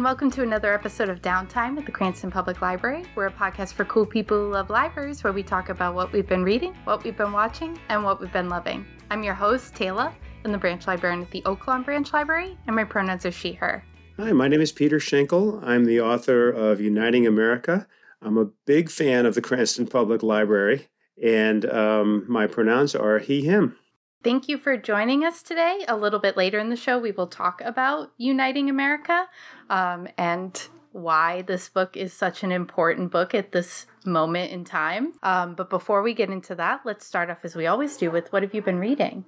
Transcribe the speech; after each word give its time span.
and 0.00 0.04
welcome 0.06 0.30
to 0.30 0.42
another 0.42 0.72
episode 0.72 1.10
of 1.10 1.20
Downtime 1.20 1.76
at 1.76 1.84
the 1.84 1.92
Cranston 1.92 2.30
Public 2.30 2.62
Library. 2.62 3.04
We're 3.14 3.26
a 3.26 3.30
podcast 3.30 3.74
for 3.74 3.84
cool 3.84 4.06
people 4.06 4.38
who 4.38 4.50
love 4.50 4.70
libraries 4.70 5.22
where 5.22 5.34
we 5.34 5.42
talk 5.42 5.68
about 5.68 5.94
what 5.94 6.10
we've 6.10 6.26
been 6.26 6.42
reading, 6.42 6.74
what 6.84 7.04
we've 7.04 7.18
been 7.18 7.32
watching, 7.32 7.78
and 7.90 8.02
what 8.02 8.18
we've 8.18 8.32
been 8.32 8.48
loving. 8.48 8.86
I'm 9.10 9.22
your 9.22 9.34
host, 9.34 9.74
Tayla, 9.74 10.14
and 10.44 10.54
the 10.54 10.58
branch 10.58 10.86
librarian 10.86 11.20
at 11.20 11.30
the 11.30 11.42
Oaklawn 11.42 11.84
Branch 11.84 12.10
Library, 12.14 12.56
and 12.66 12.74
my 12.74 12.84
pronouns 12.84 13.26
are 13.26 13.30
she, 13.30 13.52
her. 13.52 13.84
Hi, 14.16 14.32
my 14.32 14.48
name 14.48 14.62
is 14.62 14.72
Peter 14.72 15.00
Shinkle. 15.00 15.62
I'm 15.62 15.84
the 15.84 16.00
author 16.00 16.48
of 16.48 16.80
Uniting 16.80 17.26
America. 17.26 17.86
I'm 18.22 18.38
a 18.38 18.46
big 18.64 18.90
fan 18.90 19.26
of 19.26 19.34
the 19.34 19.42
Cranston 19.42 19.86
Public 19.86 20.22
Library, 20.22 20.88
and 21.22 21.66
um, 21.66 22.24
my 22.26 22.46
pronouns 22.46 22.94
are 22.94 23.18
he, 23.18 23.42
him. 23.42 23.76
Thank 24.22 24.50
you 24.50 24.58
for 24.58 24.76
joining 24.76 25.24
us 25.24 25.42
today. 25.42 25.82
A 25.88 25.96
little 25.96 26.18
bit 26.18 26.36
later 26.36 26.58
in 26.58 26.68
the 26.68 26.76
show, 26.76 26.98
we 26.98 27.10
will 27.10 27.26
talk 27.26 27.62
about 27.62 28.12
Uniting 28.18 28.68
America 28.68 29.26
um, 29.70 30.08
and 30.18 30.68
why 30.92 31.40
this 31.42 31.70
book 31.70 31.96
is 31.96 32.12
such 32.12 32.42
an 32.42 32.52
important 32.52 33.10
book 33.10 33.34
at 33.34 33.52
this 33.52 33.86
moment 34.04 34.52
in 34.52 34.64
time. 34.64 35.14
Um, 35.22 35.54
but 35.54 35.70
before 35.70 36.02
we 36.02 36.12
get 36.12 36.28
into 36.28 36.54
that, 36.56 36.82
let's 36.84 37.06
start 37.06 37.30
off 37.30 37.44
as 37.44 37.56
we 37.56 37.66
always 37.66 37.96
do 37.96 38.10
with 38.10 38.30
what 38.30 38.42
have 38.42 38.52
you 38.52 38.60
been 38.60 38.78
reading? 38.78 39.24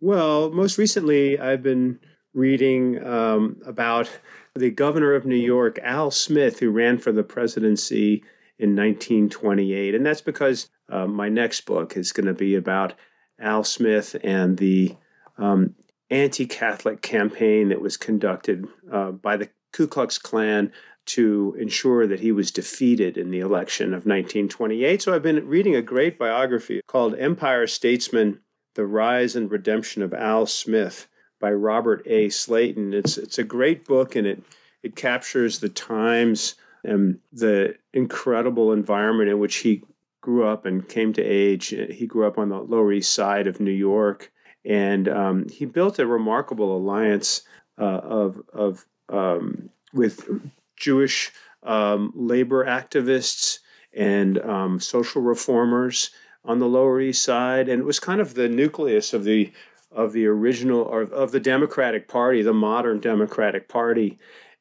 Well, 0.00 0.50
most 0.50 0.76
recently, 0.76 1.38
I've 1.38 1.62
been 1.62 2.00
reading 2.34 3.04
um, 3.06 3.58
about 3.64 4.10
the 4.56 4.70
governor 4.70 5.14
of 5.14 5.24
New 5.24 5.36
York, 5.36 5.78
Al 5.84 6.10
Smith, 6.10 6.58
who 6.58 6.70
ran 6.70 6.98
for 6.98 7.12
the 7.12 7.22
presidency 7.22 8.24
in 8.58 8.74
1928. 8.74 9.94
And 9.94 10.04
that's 10.04 10.20
because 10.20 10.68
uh, 10.88 11.06
my 11.06 11.28
next 11.28 11.60
book 11.60 11.96
is 11.96 12.10
going 12.10 12.26
to 12.26 12.34
be 12.34 12.56
about 12.56 12.94
Al 13.42 13.64
Smith 13.64 14.16
and 14.22 14.56
the 14.56 14.96
um, 15.36 15.74
anti 16.10 16.46
Catholic 16.46 17.02
campaign 17.02 17.68
that 17.68 17.80
was 17.80 17.96
conducted 17.96 18.66
uh, 18.90 19.10
by 19.10 19.36
the 19.36 19.50
Ku 19.72 19.86
Klux 19.86 20.18
Klan 20.18 20.72
to 21.04 21.56
ensure 21.58 22.06
that 22.06 22.20
he 22.20 22.30
was 22.30 22.50
defeated 22.50 23.16
in 23.16 23.30
the 23.30 23.40
election 23.40 23.88
of 23.88 24.06
1928. 24.06 25.02
So 25.02 25.14
I've 25.14 25.22
been 25.22 25.48
reading 25.48 25.74
a 25.74 25.82
great 25.82 26.18
biography 26.18 26.80
called 26.86 27.18
Empire 27.18 27.66
Statesman 27.66 28.40
The 28.74 28.86
Rise 28.86 29.34
and 29.34 29.50
Redemption 29.50 30.02
of 30.02 30.14
Al 30.14 30.46
Smith 30.46 31.08
by 31.40 31.50
Robert 31.50 32.02
A. 32.06 32.28
Slayton. 32.28 32.94
It's, 32.94 33.18
it's 33.18 33.38
a 33.38 33.44
great 33.44 33.84
book 33.84 34.14
and 34.14 34.26
it, 34.26 34.42
it 34.84 34.94
captures 34.94 35.58
the 35.58 35.68
times 35.68 36.54
and 36.84 37.18
the 37.32 37.76
incredible 37.92 38.72
environment 38.72 39.28
in 39.28 39.38
which 39.38 39.56
he 39.56 39.82
grew 40.22 40.46
up 40.46 40.64
and 40.64 40.88
came 40.88 41.12
to 41.12 41.22
age. 41.22 41.74
He 41.90 42.06
grew 42.06 42.26
up 42.26 42.38
on 42.38 42.48
the 42.48 42.60
Lower 42.60 42.92
East 42.92 43.12
Side 43.12 43.46
of 43.46 43.60
New 43.60 43.72
York, 43.72 44.32
and 44.64 45.08
um, 45.08 45.48
he 45.50 45.66
built 45.66 45.98
a 45.98 46.06
remarkable 46.06 46.74
alliance 46.74 47.42
uh, 47.78 48.00
of 48.02 48.40
of 48.54 48.86
um, 49.10 49.68
with 49.92 50.28
Jewish 50.76 51.30
um, 51.64 52.12
labor 52.14 52.64
activists 52.64 53.58
and 53.92 54.38
um, 54.38 54.80
social 54.80 55.20
reformers 55.20 56.10
on 56.44 56.58
the 56.58 56.68
Lower 56.68 57.00
East 57.00 57.22
Side, 57.22 57.68
and 57.68 57.80
it 57.80 57.84
was 57.84 58.00
kind 58.00 58.20
of 58.20 58.34
the 58.34 58.48
nucleus 58.48 59.12
of 59.12 59.24
the 59.24 59.52
of 59.90 60.12
the 60.12 60.26
original 60.26 60.82
or 60.82 61.02
of 61.02 61.32
the 61.32 61.40
Democratic 61.40 62.08
Party, 62.08 62.42
the 62.42 62.54
modern 62.54 63.00
Democratic 63.00 63.68
Party, 63.68 64.18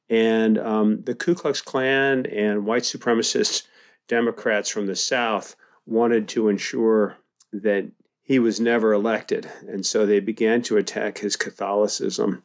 and 0.10 0.58
um, 0.58 1.04
the 1.04 1.16
Ku 1.16 1.36
Klux 1.36 1.62
Klan 1.62 2.26
and 2.26 2.66
white 2.66 2.84
supremacists 2.84 3.64
Democrats 4.08 4.70
from 4.70 4.88
the 4.88 4.96
South 4.96 5.56
wanted 5.86 6.28
to 6.30 6.50
ensure 6.50 7.18
that 7.54 7.90
he 8.22 8.40
was 8.40 8.60
never 8.60 8.94
elected. 8.94 9.50
And 9.68 9.86
so 9.86 10.06
they 10.06 10.20
began 10.20 10.62
to 10.64 10.78
attack 10.78 11.18
his 11.18 11.36
Catholicism. 11.36 12.44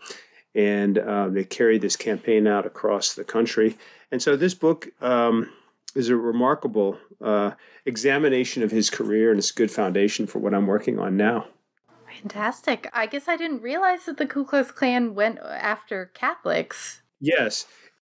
And 0.54 0.98
uh, 0.98 1.28
they 1.28 1.44
carried 1.44 1.82
this 1.82 1.96
campaign 1.96 2.46
out 2.46 2.66
across 2.66 3.14
the 3.14 3.24
country. 3.24 3.76
And 4.10 4.22
so 4.22 4.36
this 4.36 4.54
book 4.54 4.88
um, 5.02 5.50
is 5.94 6.08
a 6.08 6.16
remarkable 6.16 6.98
uh, 7.20 7.52
examination 7.84 8.62
of 8.62 8.70
his 8.70 8.90
career, 8.90 9.30
and 9.30 9.38
it's 9.38 9.50
a 9.50 9.54
good 9.54 9.70
foundation 9.70 10.26
for 10.26 10.38
what 10.38 10.54
I'm 10.54 10.66
working 10.66 10.98
on 10.98 11.16
now. 11.16 11.46
Fantastic. 12.22 12.88
I 12.92 13.06
guess 13.06 13.28
I 13.28 13.36
didn't 13.36 13.62
realize 13.62 14.06
that 14.06 14.16
the 14.16 14.26
Ku 14.26 14.44
Klux 14.44 14.70
Klan 14.70 15.14
went 15.14 15.38
after 15.40 16.10
Catholics. 16.14 17.02
Yes. 17.20 17.66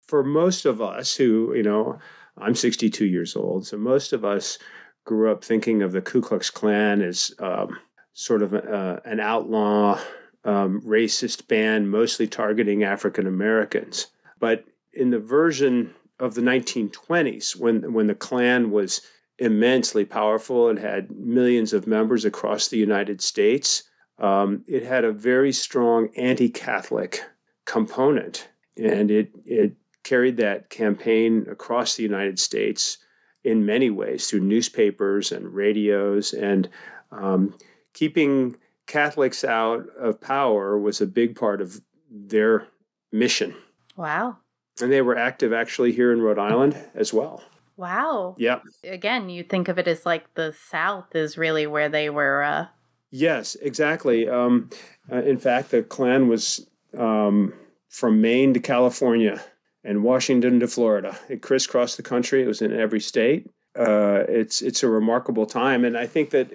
For 0.06 0.24
most 0.24 0.66
of 0.66 0.82
us 0.82 1.16
who, 1.16 1.54
you 1.56 1.64
know, 1.64 2.00
I'm 2.38 2.56
62 2.56 3.06
years 3.06 3.36
old, 3.36 3.68
so 3.68 3.78
most 3.78 4.14
of 4.14 4.26
us 4.26 4.58
grew 5.06 5.32
up 5.32 5.44
thinking 5.44 5.82
of 5.82 5.92
the 5.92 6.02
Ku 6.02 6.22
Klux 6.22 6.50
Klan 6.50 7.02
as 7.02 7.34
um, 7.40 7.78
sort 8.14 8.42
of 8.42 8.54
uh, 8.54 9.00
an 9.06 9.20
outlaw, 9.20 10.00
um, 10.44 10.82
racist 10.82 11.48
band, 11.48 11.90
mostly 11.90 12.28
targeting 12.28 12.84
African 12.84 13.28
Americans. 13.28 14.08
But 14.40 14.66
in 14.94 15.10
the 15.10 15.20
version 15.20 15.94
of 16.20 16.36
the 16.36 16.42
1920s, 16.42 17.56
when 17.56 17.94
when 17.94 18.08
the 18.08 18.16
Klan 18.16 18.72
was 18.72 19.02
immensely 19.40 20.06
powerful 20.06 20.70
and 20.70 20.80
had 20.80 21.12
millions 21.12 21.74
of 21.74 21.88
members 21.88 22.24
across 22.24 22.68
the 22.68 22.78
United 22.78 23.22
States, 23.22 23.84
um, 24.20 24.64
it 24.68 24.84
had 24.84 25.04
a 25.04 25.12
very 25.12 25.52
strong 25.52 26.10
anti-Catholic 26.16 27.24
component, 27.66 28.50
and 28.78 29.10
it 29.10 29.32
it 29.46 29.76
carried 30.04 30.38
that 30.38 30.70
campaign 30.70 31.46
across 31.50 31.96
the 31.96 32.04
United 32.04 32.40
States 32.40 32.98
in 33.44 33.66
many 33.66 33.90
ways 33.90 34.28
through 34.28 34.42
newspapers 34.42 35.32
and 35.32 35.54
radios. 35.54 36.34
And 36.34 36.70
um, 37.12 37.56
keeping 37.94 38.58
Catholics 38.88 39.44
out 39.44 39.88
of 39.98 40.22
power 40.22 40.78
was 40.78 41.02
a 41.02 41.06
big 41.06 41.36
part 41.36 41.62
of 41.62 41.82
their 42.10 42.68
mission. 43.12 43.56
Wow. 43.96 44.38
And 44.82 44.92
they 44.92 45.02
were 45.02 45.18
active 45.18 45.54
actually 45.54 45.92
here 45.92 46.12
in 46.12 46.22
Rhode 46.22 46.40
Island 46.40 46.78
as 46.96 47.14
well. 47.14 47.44
Wow. 47.78 48.36
Yeah. 48.38 48.60
Again, 48.84 49.30
you 49.30 49.44
think 49.44 49.68
of 49.68 49.78
it 49.78 49.88
as 49.88 50.06
like 50.06 50.34
the 50.36 50.54
South 50.70 51.16
is 51.16 51.38
really 51.38 51.68
where 51.68 51.90
they 51.90 52.10
were. 52.10 52.44
Uh... 52.44 52.68
Yes, 53.12 53.56
exactly. 53.56 54.28
Um, 54.28 54.70
uh, 55.12 55.22
in 55.24 55.38
fact, 55.38 55.72
the 55.72 55.84
Klan 55.84 56.28
was 56.28 56.68
um, 56.98 57.54
from 57.90 58.22
Maine 58.22 58.54
to 58.54 58.60
California 58.60 59.44
and 59.84 60.04
Washington 60.04 60.60
to 60.60 60.68
Florida. 60.68 61.18
It 61.30 61.42
crisscrossed 61.42 61.98
the 61.98 62.04
country. 62.04 62.44
It 62.44 62.48
was 62.48 62.62
in 62.62 62.74
every 62.74 63.00
state. 63.00 63.50
Uh, 63.78 64.24
it's 64.28 64.62
it's 64.62 64.84
a 64.84 64.88
remarkable 64.88 65.46
time, 65.46 65.84
and 65.84 65.98
I 65.98 66.06
think 66.06 66.30
that 66.30 66.52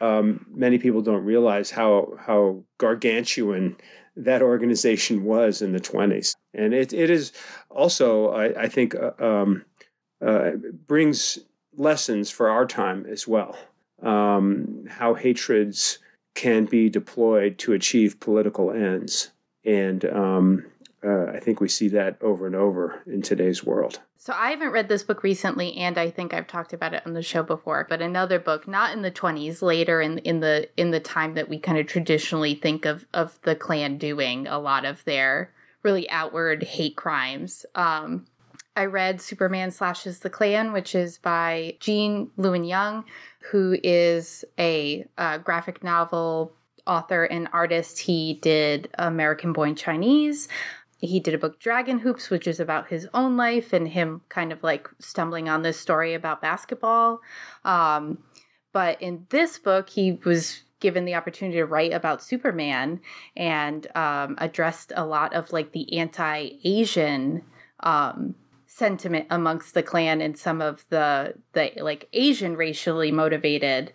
um, 0.00 0.46
many 0.50 0.78
people 0.78 1.02
don't 1.02 1.24
realize 1.24 1.70
how 1.70 2.16
how 2.18 2.64
gargantuan 2.78 3.76
that 4.18 4.42
organization 4.42 5.24
was 5.24 5.62
in 5.62 5.72
the 5.72 5.80
20s. 5.80 6.34
And 6.52 6.74
it, 6.74 6.92
it 6.92 7.08
is 7.08 7.32
also, 7.70 8.32
I, 8.32 8.62
I 8.62 8.68
think, 8.68 8.94
uh, 8.94 9.12
um, 9.24 9.64
uh, 10.20 10.50
brings 10.86 11.38
lessons 11.76 12.28
for 12.28 12.50
our 12.50 12.66
time 12.66 13.06
as 13.06 13.28
well. 13.28 13.56
Um, 14.02 14.84
how 14.88 15.14
hatreds 15.14 16.00
can 16.34 16.64
be 16.64 16.88
deployed 16.88 17.58
to 17.58 17.72
achieve 17.72 18.20
political 18.20 18.72
ends. 18.72 19.30
And 19.64 20.04
um, 20.06 20.66
uh, 21.04 21.26
I 21.26 21.40
think 21.40 21.60
we 21.60 21.68
see 21.68 21.88
that 21.88 22.18
over 22.20 22.46
and 22.46 22.56
over 22.56 23.02
in 23.06 23.22
today's 23.22 23.64
world. 23.64 24.00
So 24.16 24.32
I 24.36 24.50
haven't 24.50 24.72
read 24.72 24.88
this 24.88 25.04
book 25.04 25.22
recently, 25.22 25.76
and 25.76 25.96
I 25.96 26.10
think 26.10 26.34
I've 26.34 26.48
talked 26.48 26.72
about 26.72 26.92
it 26.92 27.02
on 27.06 27.12
the 27.12 27.22
show 27.22 27.42
before. 27.42 27.86
But 27.88 28.02
another 28.02 28.38
book, 28.38 28.66
not 28.66 28.92
in 28.92 29.02
the 29.02 29.10
twenties, 29.10 29.62
later 29.62 30.00
in 30.00 30.18
in 30.18 30.40
the 30.40 30.68
in 30.76 30.90
the 30.90 31.00
time 31.00 31.34
that 31.34 31.48
we 31.48 31.58
kind 31.58 31.78
of 31.78 31.86
traditionally 31.86 32.54
think 32.54 32.84
of 32.84 33.06
of 33.14 33.38
the 33.42 33.54
Klan 33.54 33.96
doing 33.96 34.46
a 34.46 34.58
lot 34.58 34.84
of 34.84 35.04
their 35.04 35.52
really 35.82 36.10
outward 36.10 36.64
hate 36.64 36.96
crimes. 36.96 37.64
Um, 37.74 38.26
I 38.76 38.86
read 38.86 39.20
Superman 39.20 39.70
Smashes 39.70 40.20
the 40.20 40.30
Klan, 40.30 40.72
which 40.72 40.94
is 40.94 41.18
by 41.18 41.76
Gene 41.80 42.30
Luen 42.38 42.68
Yang, 42.68 43.04
who 43.50 43.76
is 43.82 44.44
a 44.58 45.06
uh, 45.16 45.38
graphic 45.38 45.82
novel 45.82 46.52
author 46.86 47.24
and 47.24 47.48
artist. 47.52 47.98
He 47.98 48.34
did 48.40 48.88
American 48.98 49.52
Born 49.52 49.74
Chinese, 49.74 50.48
he 50.98 51.20
did 51.20 51.34
a 51.34 51.38
book 51.38 51.58
dragon 51.60 51.98
hoops 51.98 52.28
which 52.28 52.46
is 52.46 52.60
about 52.60 52.88
his 52.88 53.08
own 53.14 53.36
life 53.36 53.72
and 53.72 53.88
him 53.88 54.20
kind 54.28 54.52
of 54.52 54.62
like 54.62 54.88
stumbling 54.98 55.48
on 55.48 55.62
this 55.62 55.78
story 55.78 56.14
about 56.14 56.42
basketball. 56.42 57.20
Um, 57.64 58.18
but 58.72 59.00
in 59.00 59.26
this 59.30 59.58
book 59.58 59.88
he 59.88 60.12
was 60.24 60.62
given 60.80 61.04
the 61.04 61.14
opportunity 61.14 61.58
to 61.58 61.66
write 61.66 61.92
about 61.92 62.22
superman 62.22 63.00
and 63.36 63.86
um, 63.96 64.36
addressed 64.38 64.92
a 64.94 65.04
lot 65.04 65.34
of 65.34 65.52
like 65.52 65.72
the 65.72 65.98
anti-asian 65.98 67.42
um, 67.80 68.34
sentiment 68.66 69.26
amongst 69.30 69.74
the 69.74 69.82
Klan 69.82 70.20
and 70.20 70.36
some 70.38 70.60
of 70.60 70.84
the 70.90 71.34
the 71.52 71.72
like 71.78 72.08
asian 72.12 72.56
racially 72.56 73.10
motivated 73.10 73.92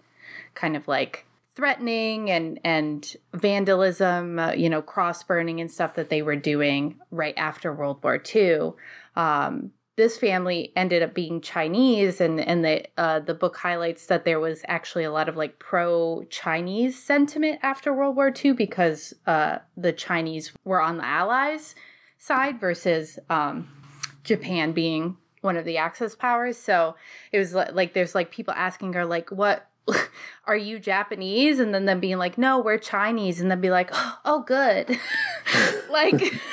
kind 0.56 0.76
of 0.76 0.88
like 0.88 1.26
threatening 1.56 2.32
and 2.32 2.60
and 2.64 3.16
vandalism, 3.34 4.40
uh, 4.40 4.52
you 4.54 4.70
know, 4.70 4.82
cross 4.82 5.24
burning 5.24 5.62
and 5.62 5.72
stuff 5.72 5.96
that 5.96 6.10
they 6.10 6.22
were 6.22 6.36
doing 6.36 7.00
right 7.12 7.36
after 7.38 7.74
World 7.74 8.04
War 8.04 8.22
II. 8.34 8.72
Um, 9.16 9.72
this 9.96 10.18
family 10.18 10.74
ended 10.76 11.04
up 11.04 11.14
being 11.14 11.40
Chinese, 11.42 12.20
and 12.20 12.40
and 12.40 12.66
the 12.66 12.86
uh, 12.98 13.20
the 13.20 13.36
book 13.36 13.56
highlights 13.58 14.08
that 14.08 14.26
there 14.26 14.40
was 14.40 14.64
actually 14.68 15.04
a 15.04 15.12
lot 15.12 15.30
of 15.30 15.36
like 15.36 15.60
pro 15.60 16.24
Chinese 16.30 17.02
sentiment 17.02 17.60
after 17.62 17.94
World 17.94 18.16
War 18.16 18.34
II 18.44 18.54
because 18.54 19.14
uh, 19.28 19.60
the 19.78 19.94
Chinese 19.94 20.52
were 20.66 20.82
on 20.82 20.98
the 20.98 21.06
Allies 21.06 21.76
side 22.18 22.60
versus 22.60 23.20
um, 23.30 23.68
Japan 24.24 24.72
being 24.72 25.18
one 25.42 25.58
of 25.58 25.66
the 25.66 25.78
Axis 25.78 26.16
powers. 26.16 26.58
So 26.58 26.96
it 27.32 27.38
was 27.38 27.54
like, 27.54 27.74
like 27.74 27.94
there's 27.94 28.16
like 28.16 28.32
people 28.32 28.54
asking 28.56 28.94
her 28.94 29.06
like, 29.06 29.30
"What 29.30 29.70
are 30.46 30.58
you 30.58 30.80
Japanese?" 30.80 31.60
And 31.60 31.74
then 31.74 31.86
them 31.86 32.00
being 32.00 32.18
like, 32.18 32.38
"No, 32.38 32.60
we're 32.60 32.78
Chinese," 32.78 33.42
and 33.42 33.50
then 33.50 33.62
be 33.62 33.70
like, 33.70 33.90
"Oh, 34.26 34.44
good," 34.46 34.98
like. 35.90 36.34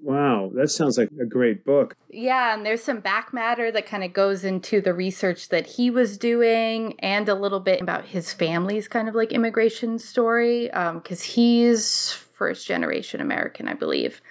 Wow, 0.00 0.50
that 0.54 0.70
sounds 0.70 0.96
like 0.96 1.10
a 1.20 1.26
great 1.26 1.64
book. 1.64 1.96
Yeah, 2.08 2.54
and 2.54 2.64
there's 2.64 2.82
some 2.82 3.00
back 3.00 3.34
matter 3.34 3.70
that 3.72 3.84
kind 3.84 4.04
of 4.04 4.12
goes 4.12 4.44
into 4.44 4.80
the 4.80 4.94
research 4.94 5.48
that 5.48 5.66
he 5.66 5.90
was 5.90 6.16
doing 6.16 6.98
and 7.00 7.28
a 7.28 7.34
little 7.34 7.60
bit 7.60 7.82
about 7.82 8.04
his 8.06 8.32
family's 8.32 8.88
kind 8.88 9.08
of 9.08 9.14
like 9.14 9.32
immigration 9.32 9.98
story 9.98 10.66
because 10.66 11.20
um, 11.20 11.26
he's 11.26 12.12
first 12.12 12.66
generation 12.66 13.20
American, 13.20 13.68
I 13.68 13.74
believe. 13.74 14.22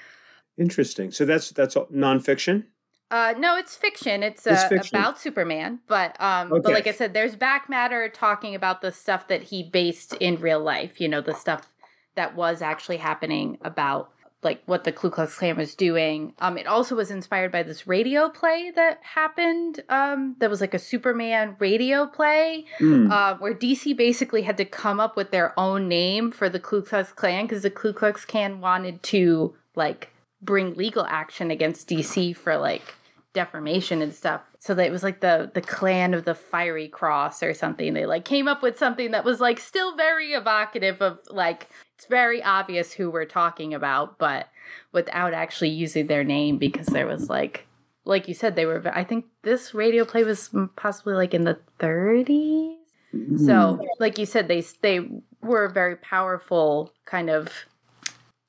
Interesting. 0.58 1.12
So 1.12 1.26
that's 1.26 1.52
that's 1.52 1.76
nonfiction. 1.76 2.64
Uh, 3.10 3.34
no, 3.38 3.56
it's 3.56 3.76
fiction. 3.76 4.22
It's, 4.22 4.46
uh, 4.46 4.52
it's 4.52 4.64
fiction. 4.66 4.98
about 4.98 5.20
Superman, 5.20 5.80
but 5.88 6.20
um, 6.20 6.52
okay. 6.52 6.62
but 6.62 6.74
like 6.74 6.88
I 6.88 6.92
said, 6.92 7.14
there's 7.14 7.36
back 7.36 7.70
matter 7.70 8.10
talking 8.10 8.54
about 8.54 8.82
the 8.82 8.92
stuff 8.92 9.30
that 9.30 9.44
he 9.44 9.64
based 9.64 10.14
in 10.16 10.42
real 10.42 10.60
life. 10.60 11.00
You 11.00 11.08
know, 11.08 11.22
the 11.22 11.34
stuff 11.34 11.70
that 12.16 12.36
was 12.36 12.62
actually 12.62 12.98
happening 12.98 13.58
about 13.62 14.12
like 14.44 14.62
what 14.66 14.84
the 14.84 14.92
Ku 14.92 15.10
Klux 15.10 15.38
Klan 15.38 15.58
was 15.58 15.74
doing. 15.74 16.34
Um, 16.40 16.58
it 16.58 16.68
also 16.68 16.96
was 16.96 17.10
inspired 17.10 17.52
by 17.52 17.64
this 17.64 17.88
radio 17.88 18.30
play 18.30 18.72
that 18.76 19.00
happened. 19.02 19.82
Um, 19.90 20.36
that 20.40 20.50
was 20.50 20.62
like 20.62 20.74
a 20.74 20.80
Superman 20.80 21.56
radio 21.60 22.06
play, 22.06 22.66
mm. 22.80 23.12
uh, 23.12 23.38
where 23.38 23.54
DC 23.54 23.96
basically 23.96 24.44
had 24.44 24.58
to 24.58 24.66
come 24.66 25.00
up 25.00 25.16
with 25.16 25.32
their 25.32 25.58
own 25.58 25.88
name 25.88 26.32
for 26.32 26.50
the 26.50 26.60
Ku 26.60 26.82
Klux 26.82 27.12
Klan 27.14 27.46
because 27.46 27.64
the 27.64 27.72
Ku 27.72 27.94
Klux 27.94 28.26
Klan 28.26 28.60
wanted 28.60 29.02
to 29.04 29.56
like 29.76 30.12
bring 30.42 30.76
legal 30.76 31.06
action 31.06 31.52
against 31.52 31.90
DC 31.90 32.36
for 32.36 32.58
like 32.58 32.96
defamation 33.34 34.02
and 34.02 34.14
stuff. 34.14 34.42
So 34.60 34.74
that 34.74 34.88
it 34.88 34.92
was 34.92 35.04
like 35.04 35.22
the 35.22 35.52
the 35.54 35.62
clan 35.62 36.14
of 36.14 36.26
the 36.26 36.36
fiery 36.36 36.88
cross 36.88 37.44
or 37.44 37.54
something. 37.54 37.94
They 37.94 38.06
like 38.06 38.26
came 38.26 38.48
up 38.48 38.62
with 38.62 38.78
something 38.78 39.12
that 39.12 39.24
was 39.24 39.40
like 39.40 39.60
still 39.60 39.96
very 39.96 40.34
evocative 40.34 41.02
of 41.02 41.20
like 41.30 41.70
it's 41.96 42.06
very 42.06 42.42
obvious 42.44 42.94
who 42.94 43.10
we're 43.10 43.26
talking 43.26 43.74
about, 43.74 44.18
but 44.18 44.48
without 44.92 45.34
actually 45.34 45.70
using 45.70 46.08
their 46.08 46.24
name 46.24 46.58
because 46.58 46.88
there 46.88 47.08
was 47.08 47.30
like 47.30 47.68
like 48.06 48.28
you 48.28 48.34
said 48.34 48.56
they 48.56 48.66
were 48.66 48.82
I 48.94 49.04
think 49.04 49.26
this 49.44 49.74
radio 49.74 50.04
play 50.04 50.24
was 50.24 50.50
possibly 50.76 51.14
like 51.14 51.34
in 51.34 51.44
the 51.44 51.60
30s. 51.80 52.76
Mm. 53.14 53.46
So, 53.46 53.80
like 54.00 54.18
you 54.18 54.26
said 54.26 54.48
they 54.48 54.64
they 54.82 55.08
were 55.42 55.66
a 55.66 55.72
very 55.72 55.96
powerful 55.96 56.92
kind 57.06 57.30
of 57.30 57.50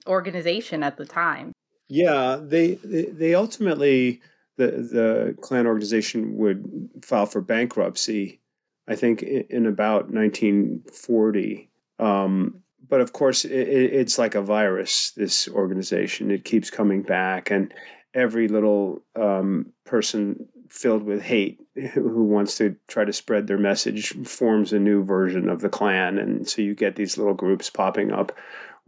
organization 0.07 0.83
at 0.83 0.97
the 0.97 1.05
time. 1.05 1.53
Yeah, 1.89 2.39
they 2.41 2.75
they 2.75 3.35
ultimately 3.35 4.21
the 4.57 4.67
the 4.67 5.37
Klan 5.41 5.67
organization 5.67 6.37
would 6.37 6.91
file 7.03 7.27
for 7.27 7.41
bankruptcy. 7.41 8.41
I 8.87 8.97
think 8.97 9.23
in 9.23 9.67
about 9.67 10.11
1940. 10.11 11.71
Um, 11.99 12.63
but 12.89 13.03
of 13.03 13.13
course, 13.13 13.45
it, 13.45 13.53
it's 13.53 14.19
like 14.19 14.35
a 14.35 14.41
virus. 14.43 15.11
This 15.11 15.49
organization 15.49 16.31
it 16.31 16.45
keeps 16.45 16.71
coming 16.71 17.03
back, 17.03 17.51
and 17.51 17.73
every 18.15 18.49
little 18.49 19.03
um, 19.15 19.73
person 19.85 20.49
filled 20.69 21.03
with 21.03 21.23
hate 21.23 21.61
who 21.95 22.25
wants 22.25 22.57
to 22.59 22.77
try 22.89 23.05
to 23.05 23.13
spread 23.13 23.47
their 23.47 23.59
message 23.59 24.13
forms 24.27 24.73
a 24.73 24.79
new 24.79 25.03
version 25.03 25.49
of 25.49 25.61
the 25.61 25.69
Klan, 25.69 26.19
and 26.19 26.49
so 26.49 26.63
you 26.63 26.75
get 26.75 26.97
these 26.97 27.17
little 27.17 27.35
groups 27.35 27.71
popping 27.71 28.11
up 28.11 28.33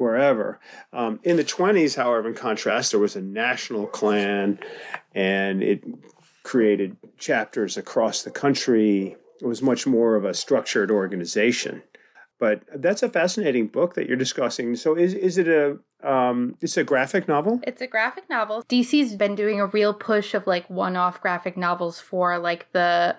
wherever. 0.00 0.58
Um, 0.94 1.20
in 1.22 1.36
the 1.36 1.44
20s, 1.44 1.94
however, 1.94 2.28
in 2.28 2.34
contrast, 2.34 2.90
there 2.92 3.00
was 3.00 3.16
a 3.16 3.20
national 3.20 3.86
Klan, 3.86 4.58
and 5.14 5.62
it 5.62 5.84
created 6.42 6.96
chapters 7.18 7.76
across 7.76 8.22
the 8.22 8.30
country. 8.30 9.14
It 9.42 9.46
was 9.46 9.60
much 9.60 9.86
more 9.86 10.16
of 10.16 10.24
a 10.24 10.32
structured 10.32 10.90
organization. 10.90 11.82
But 12.38 12.62
that's 12.74 13.02
a 13.02 13.10
fascinating 13.10 13.66
book 13.66 13.92
that 13.94 14.08
you're 14.08 14.16
discussing. 14.16 14.74
So 14.74 14.96
is 14.96 15.12
is 15.12 15.36
it 15.36 15.46
a 15.46 15.76
um, 16.02 16.56
it's 16.62 16.78
a 16.78 16.84
graphic 16.84 17.28
novel? 17.28 17.60
It's 17.64 17.82
a 17.82 17.86
graphic 17.86 18.30
novel. 18.30 18.64
DC's 18.70 19.14
been 19.16 19.34
doing 19.34 19.60
a 19.60 19.66
real 19.66 19.92
push 19.92 20.32
of 20.32 20.46
like 20.46 20.68
one-off 20.70 21.20
graphic 21.20 21.58
novels 21.58 22.00
for 22.00 22.38
like 22.38 22.72
the 22.72 23.16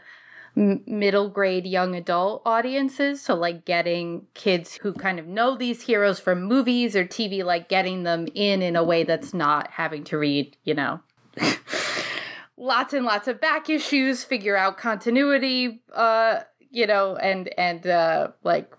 middle 0.55 1.29
grade 1.29 1.65
young 1.65 1.95
adult 1.95 2.41
audiences 2.45 3.21
so 3.21 3.33
like 3.33 3.63
getting 3.63 4.25
kids 4.33 4.75
who 4.75 4.91
kind 4.91 5.17
of 5.17 5.25
know 5.25 5.55
these 5.55 5.83
heroes 5.83 6.19
from 6.19 6.43
movies 6.43 6.93
or 6.95 7.05
tv 7.05 7.43
like 7.43 7.69
getting 7.69 8.03
them 8.03 8.27
in 8.35 8.61
in 8.61 8.75
a 8.75 8.83
way 8.83 9.03
that's 9.03 9.33
not 9.33 9.71
having 9.71 10.03
to 10.03 10.17
read 10.17 10.55
you 10.65 10.73
know 10.73 10.99
lots 12.57 12.93
and 12.93 13.05
lots 13.05 13.29
of 13.29 13.39
back 13.39 13.69
issues 13.69 14.25
figure 14.25 14.57
out 14.57 14.77
continuity 14.77 15.81
uh 15.93 16.41
you 16.69 16.85
know 16.85 17.15
and 17.15 17.49
and 17.57 17.87
uh 17.87 18.27
like 18.43 18.73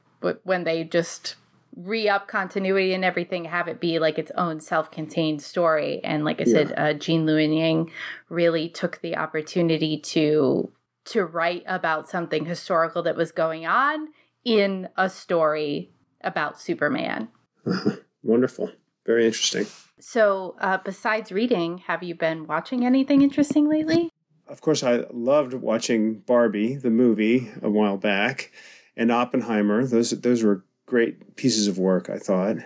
when 0.45 0.65
they 0.65 0.85
just 0.85 1.37
re-up 1.75 2.29
continuity 2.29 2.93
and 2.93 3.03
everything 3.03 3.47
have 3.47 3.67
it 3.67 3.81
be 3.81 3.99
like 3.99 4.19
its 4.19 4.31
own 4.37 4.61
self-contained 4.61 5.41
story 5.41 6.03
and 6.05 6.23
like 6.23 6.39
i 6.39 6.45
yeah. 6.45 6.53
said 6.53 6.75
uh, 6.77 6.93
Gene 6.93 7.25
Luen 7.25 7.57
Yang 7.57 7.91
really 8.29 8.69
took 8.69 9.01
the 9.01 9.17
opportunity 9.17 9.99
to 9.99 10.71
to 11.05 11.25
write 11.25 11.63
about 11.67 12.09
something 12.09 12.45
historical 12.45 13.03
that 13.03 13.17
was 13.17 13.33
going 13.33 13.67
on 13.67 14.09
in 14.45 14.89
a 14.97 15.09
story 15.09 15.93
about 16.23 16.61
superman 16.61 17.29
wonderful 18.23 18.71
very 19.07 19.27
interesting 19.27 19.67
so 19.99 20.57
uh, 20.61 20.79
besides 20.85 21.33
reading 21.33 21.79
have 21.79 22.03
you 22.03 22.15
been 22.15 22.47
watching 22.47 22.85
anything 22.85 23.23
interesting 23.23 23.69
lately 23.69 24.11
of 24.49 24.61
course 24.61 24.83
i 24.83 25.05
loved 25.13 25.55
watching 25.55 26.19
barbie 26.21 26.77
the 26.77 26.91
movie 26.91 27.51
a 27.63 27.71
while 27.71 27.97
back 27.97 28.51
and 28.97 29.11
Oppenheimer. 29.11 29.87
Those 29.87 30.11
those 30.11 30.43
were 30.43 30.65
great 30.87 31.37
pieces 31.37 31.69
of 31.69 31.79
work, 31.79 32.11
I 32.11 32.19
thought. 32.19 32.57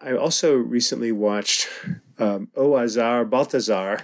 I 0.00 0.12
also 0.12 0.54
recently 0.54 1.12
watched 1.12 1.68
um, 2.18 2.48
Au 2.56 2.76
hasard 2.76 3.30
Balthazar, 3.30 4.00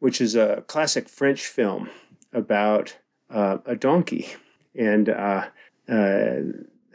which 0.00 0.20
is 0.20 0.34
a 0.34 0.64
classic 0.66 1.08
French 1.08 1.46
film 1.46 1.90
about 2.32 2.96
uh, 3.30 3.58
a 3.66 3.76
donkey 3.76 4.28
and 4.74 5.08
uh, 5.08 5.46
uh, 5.88 6.36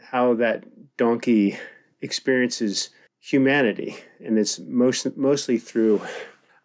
how 0.02 0.34
that 0.34 0.64
donkey 0.96 1.58
experiences 2.00 2.90
humanity, 3.20 3.96
and 4.24 4.38
it's 4.38 4.58
most 4.58 5.16
mostly 5.16 5.58
through 5.58 6.00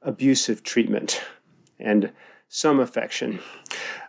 abusive 0.02 0.64
treatment 0.64 1.22
and 1.80 2.12
some 2.50 2.80
affection. 2.80 3.40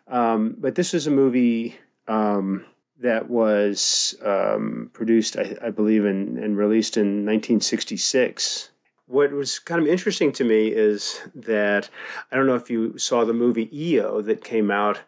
Um, 0.08 0.56
but 0.58 0.74
this 0.74 0.92
is 0.92 1.06
a 1.06 1.10
movie 1.10 1.76
um, 2.08 2.64
that 3.00 3.30
was 3.30 4.14
um, 4.24 4.90
produced, 4.92 5.36
I, 5.36 5.56
I, 5.62 5.70
believe, 5.70 6.04
in, 6.04 6.36
and 6.38 6.56
released 6.56 6.96
in 6.96 7.24
1966. 7.24 8.70
What 9.06 9.32
was 9.32 9.58
kind 9.58 9.80
of 9.80 9.88
interesting 9.88 10.32
to 10.32 10.44
me 10.44 10.68
is 10.68 11.20
that 11.34 11.88
I 12.30 12.36
don't 12.36 12.46
know 12.46 12.56
if 12.56 12.70
you 12.70 12.98
saw 12.98 13.24
the 13.24 13.32
movie 13.32 13.68
EO 13.72 14.20
that 14.22 14.44
came 14.44 14.70
out 14.70 15.00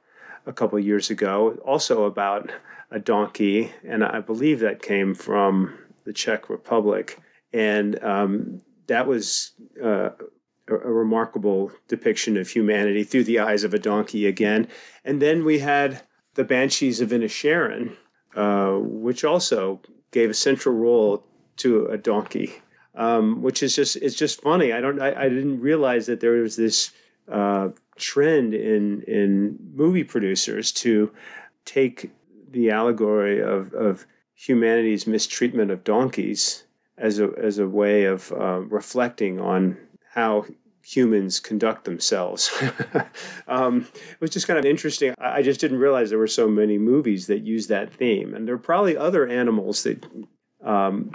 a 0.47 0.53
couple 0.53 0.79
years 0.79 1.11
ago, 1.11 1.59
also 1.65 2.05
about 2.05 2.51
a 2.91 2.99
donkey, 2.99 3.73
and 3.87 4.05
I 4.05 4.21
believe 4.21 4.61
that 4.61 4.83
came 4.83 5.15
from 5.15 5.79
the 6.05 6.13
Czech 6.13 6.51
Republic. 6.51 7.19
And 7.53 8.03
um, 8.03 8.63
that 8.87 9.07
was 9.07 9.53
uh, 9.83 10.11
a, 10.69 10.75
a 10.75 10.93
remarkable 10.93 11.73
depiction 11.89 12.37
of 12.37 12.49
humanity 12.49 13.05
through 13.05 13.25
the 13.25 13.39
eyes 13.39 13.65
of 13.65 13.75
a 13.75 13.79
donkey 13.79 14.27
again. 14.27 14.69
And 15.05 15.21
then 15.21 15.45
we 15.45 15.61
had 15.61 16.03
the 16.35 16.45
Banshees 16.45 17.01
of 17.01 17.11
Inisherin, 17.11 17.97
uh, 18.35 18.79
which 18.79 19.25
also 19.25 19.81
gave 20.11 20.31
a 20.31 20.35
central 20.35 20.75
role 20.75 21.27
to 21.59 21.87
a 21.87 21.99
donkey, 21.99 22.53
um, 22.95 23.43
which 23.43 23.63
is 23.63 23.77
just 23.77 23.97
it's 23.97 24.15
just 24.15 24.41
funny. 24.41 24.73
I 24.73 24.81
don't 24.81 25.01
I, 25.01 25.25
I 25.25 25.29
didn't 25.29 25.61
realize 25.61 26.07
that 26.07 26.21
there 26.21 26.33
was 26.33 26.57
this 26.57 26.93
uh, 27.31 27.69
trend 27.97 28.55
in 28.55 29.03
in 29.03 29.59
movie 29.75 30.05
producers 30.05 30.73
to 30.73 31.13
take 31.65 32.11
the 32.51 32.71
allegory 32.71 33.41
of, 33.41 33.73
of 33.75 34.07
humanity's 34.35 35.07
mistreatment 35.07 35.71
of 35.71 35.85
donkeys 35.85 36.65
as 36.99 37.19
a 37.19 37.31
as 37.41 37.59
a 37.59 37.69
way 37.69 38.05
of 38.05 38.33
uh, 38.33 38.61
reflecting 38.61 39.41
on 39.41 39.77
how 40.11 40.45
humans 40.85 41.39
conduct 41.39 41.85
themselves. 41.85 42.51
um, 43.47 43.87
it 43.95 44.21
was 44.21 44.31
just 44.31 44.47
kind 44.47 44.59
of 44.59 44.65
interesting. 44.65 45.15
I 45.19 45.43
just 45.43 45.61
didn't 45.61 45.79
realize 45.79 46.11
there 46.11 46.19
were 46.19 46.27
so 46.27 46.49
many 46.49 46.77
movies 46.77 47.27
that 47.29 47.45
use 47.45 47.69
that 47.69 47.93
theme, 47.93 48.35
and 48.35 48.47
there 48.47 48.55
are 48.55 48.59
probably 48.59 48.97
other 48.97 49.27
animals 49.27 49.85
that 49.85 50.05
um, 50.65 51.13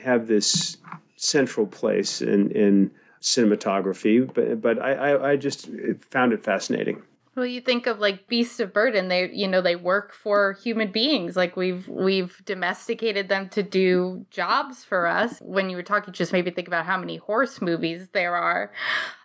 have 0.00 0.26
this 0.26 0.76
central 1.16 1.66
place 1.66 2.22
in 2.22 2.50
in 2.52 2.90
cinematography. 3.20 4.32
But 4.32 4.60
but 4.60 4.78
I 4.80 5.32
I, 5.32 5.36
just 5.36 5.68
found 6.10 6.32
it 6.32 6.44
fascinating. 6.44 7.02
Well, 7.36 7.46
you 7.46 7.60
think 7.60 7.86
of 7.86 8.00
like 8.00 8.26
beasts 8.26 8.58
of 8.58 8.72
burden. 8.72 9.08
They, 9.08 9.30
you 9.32 9.46
know, 9.46 9.62
they 9.62 9.76
work 9.76 10.12
for 10.12 10.54
human 10.54 10.90
beings. 10.90 11.36
Like 11.36 11.56
we've 11.56 11.86
we've 11.88 12.42
domesticated 12.44 13.28
them 13.28 13.48
to 13.50 13.62
do 13.62 14.26
jobs 14.30 14.84
for 14.84 15.06
us. 15.06 15.38
When 15.40 15.70
you 15.70 15.76
were 15.76 15.82
talking, 15.82 16.12
just 16.12 16.32
maybe 16.32 16.50
think 16.50 16.66
about 16.66 16.86
how 16.86 16.98
many 16.98 17.16
horse 17.16 17.62
movies 17.62 18.08
there 18.12 18.34
are. 18.34 18.72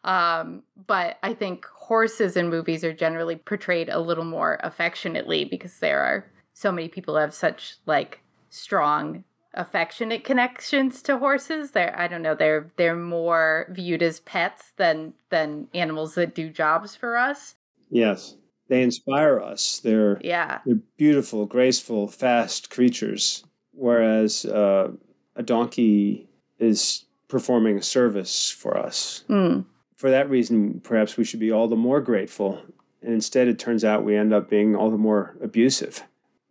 Um, 0.03 0.63
but 0.85 1.17
I 1.23 1.33
think 1.33 1.65
horses 1.65 2.37
in 2.37 2.49
movies 2.49 2.83
are 2.83 2.93
generally 2.93 3.37
portrayed 3.37 3.89
a 3.89 3.99
little 3.99 4.23
more 4.23 4.59
affectionately 4.61 5.43
because 5.43 5.79
there 5.79 6.01
are 6.01 6.25
so 6.53 6.71
many 6.71 6.87
people 6.87 7.17
have 7.17 7.33
such 7.33 7.77
like 7.87 8.21
strong 8.49 9.23
affectionate 9.55 10.23
connections 10.23 11.01
to 11.03 11.17
horses. 11.17 11.71
They're 11.71 11.97
I 11.97 12.07
don't 12.07 12.21
know, 12.21 12.35
they're 12.35 12.71
they're 12.77 12.95
more 12.95 13.67
viewed 13.69 14.03
as 14.03 14.19
pets 14.21 14.73
than 14.77 15.13
than 15.29 15.67
animals 15.73 16.15
that 16.15 16.35
do 16.35 16.49
jobs 16.49 16.95
for 16.95 17.17
us. 17.17 17.55
Yes. 17.89 18.35
They 18.67 18.81
inspire 18.81 19.39
us. 19.39 19.79
They're 19.83 20.19
yeah. 20.23 20.59
They're 20.65 20.79
beautiful, 20.97 21.45
graceful, 21.45 22.07
fast 22.07 22.69
creatures. 22.69 23.43
Whereas 23.71 24.45
uh, 24.45 24.91
a 25.35 25.43
donkey 25.43 26.29
is 26.59 27.05
performing 27.27 27.77
a 27.77 27.81
service 27.81 28.49
for 28.49 28.77
us. 28.77 29.23
Mm. 29.29 29.65
For 29.95 30.09
that 30.09 30.29
reason, 30.29 30.81
perhaps 30.83 31.17
we 31.17 31.23
should 31.23 31.39
be 31.39 31.51
all 31.51 31.67
the 31.67 31.75
more 31.75 32.01
grateful. 32.01 32.61
And 33.01 33.13
instead, 33.13 33.47
it 33.47 33.59
turns 33.59 33.83
out 33.83 34.03
we 34.03 34.15
end 34.15 34.33
up 34.33 34.49
being 34.49 34.75
all 34.75 34.89
the 34.89 34.97
more 34.97 35.35
abusive. 35.41 36.03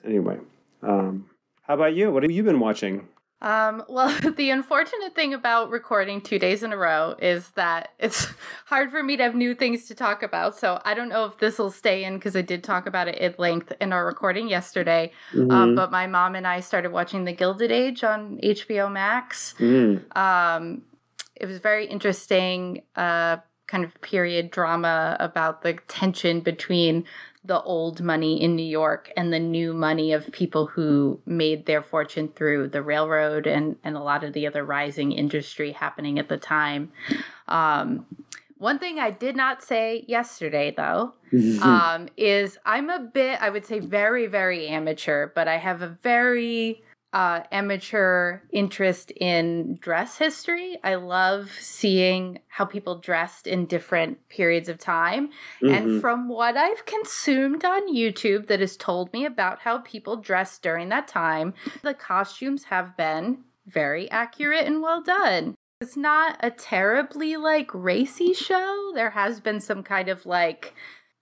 Anyway, 0.04 0.38
um, 0.82 1.28
how 1.64 1.74
about 1.74 1.94
you? 1.94 2.10
What 2.10 2.22
have 2.22 2.32
you 2.32 2.42
been 2.42 2.60
watching? 2.60 3.08
Um, 3.40 3.84
well, 3.88 4.08
the 4.36 4.50
unfortunate 4.50 5.14
thing 5.14 5.34
about 5.34 5.70
recording 5.70 6.20
two 6.20 6.38
days 6.38 6.62
in 6.62 6.72
a 6.72 6.76
row 6.76 7.14
is 7.18 7.50
that 7.50 7.90
it's 7.98 8.26
hard 8.66 8.90
for 8.90 9.02
me 9.02 9.16
to 9.16 9.22
have 9.22 9.34
new 9.34 9.54
things 9.54 9.86
to 9.86 9.94
talk 9.94 10.22
about. 10.22 10.56
So 10.56 10.80
I 10.84 10.94
don't 10.94 11.08
know 11.08 11.26
if 11.26 11.38
this 11.38 11.58
will 11.58 11.70
stay 11.70 12.04
in 12.04 12.14
because 12.14 12.36
I 12.36 12.42
did 12.42 12.64
talk 12.64 12.86
about 12.86 13.08
it 13.08 13.18
at 13.18 13.38
length 13.38 13.72
in 13.80 13.92
our 13.92 14.06
recording 14.06 14.48
yesterday. 14.48 15.12
Mm-hmm. 15.32 15.50
Um, 15.50 15.74
but 15.74 15.90
my 15.90 16.06
mom 16.06 16.34
and 16.34 16.46
I 16.46 16.60
started 16.60 16.92
watching 16.92 17.24
The 17.24 17.32
Gilded 17.32 17.70
Age 17.70 18.02
on 18.02 18.38
HBO 18.42 18.90
Max. 18.90 19.54
Mm. 19.58 20.16
Um, 20.16 20.82
it 21.34 21.46
was 21.46 21.58
very 21.58 21.86
interesting, 21.86 22.82
uh, 22.96 23.38
kind 23.66 23.84
of 23.84 23.98
period 24.02 24.50
drama 24.50 25.16
about 25.18 25.62
the 25.62 25.74
tension 25.88 26.40
between 26.40 27.04
the 27.44 27.60
old 27.62 28.00
money 28.00 28.42
in 28.42 28.56
New 28.56 28.64
York 28.66 29.12
and 29.16 29.32
the 29.32 29.38
new 29.38 29.74
money 29.74 30.12
of 30.12 30.30
people 30.32 30.66
who 30.66 31.20
made 31.26 31.66
their 31.66 31.82
fortune 31.82 32.28
through 32.28 32.68
the 32.68 32.82
railroad 32.82 33.46
and, 33.46 33.76
and 33.84 33.96
a 33.96 34.00
lot 34.00 34.24
of 34.24 34.32
the 34.32 34.46
other 34.46 34.64
rising 34.64 35.12
industry 35.12 35.72
happening 35.72 36.18
at 36.18 36.28
the 36.28 36.38
time. 36.38 36.90
Um, 37.48 38.06
one 38.58 38.78
thing 38.78 38.98
I 38.98 39.10
did 39.10 39.36
not 39.36 39.62
say 39.62 40.04
yesterday, 40.06 40.72
though, 40.74 41.12
um, 41.60 42.08
is 42.16 42.56
I'm 42.64 42.88
a 42.88 43.00
bit, 43.00 43.42
I 43.42 43.50
would 43.50 43.66
say, 43.66 43.80
very, 43.80 44.26
very 44.26 44.68
amateur, 44.68 45.30
but 45.34 45.48
I 45.48 45.56
have 45.58 45.82
a 45.82 45.88
very 46.02 46.82
uh, 47.14 47.44
amateur 47.52 48.40
interest 48.50 49.12
in 49.12 49.78
dress 49.80 50.18
history. 50.18 50.78
I 50.82 50.96
love 50.96 51.48
seeing 51.60 52.40
how 52.48 52.64
people 52.64 52.98
dressed 52.98 53.46
in 53.46 53.66
different 53.66 54.28
periods 54.28 54.68
of 54.68 54.78
time. 54.78 55.28
Mm-hmm. 55.62 55.68
And 55.68 56.00
from 56.00 56.28
what 56.28 56.56
I've 56.56 56.84
consumed 56.86 57.64
on 57.64 57.94
YouTube 57.94 58.48
that 58.48 58.58
has 58.58 58.76
told 58.76 59.12
me 59.12 59.24
about 59.24 59.60
how 59.60 59.78
people 59.78 60.16
dressed 60.16 60.62
during 60.62 60.88
that 60.88 61.06
time, 61.06 61.54
the 61.82 61.94
costumes 61.94 62.64
have 62.64 62.96
been 62.96 63.38
very 63.64 64.10
accurate 64.10 64.66
and 64.66 64.82
well 64.82 65.00
done. 65.00 65.54
It's 65.80 65.96
not 65.96 66.36
a 66.40 66.50
terribly 66.50 67.36
like 67.36 67.70
racy 67.72 68.34
show. 68.34 68.90
There 68.92 69.10
has 69.10 69.38
been 69.38 69.60
some 69.60 69.84
kind 69.84 70.08
of 70.08 70.26
like 70.26 70.74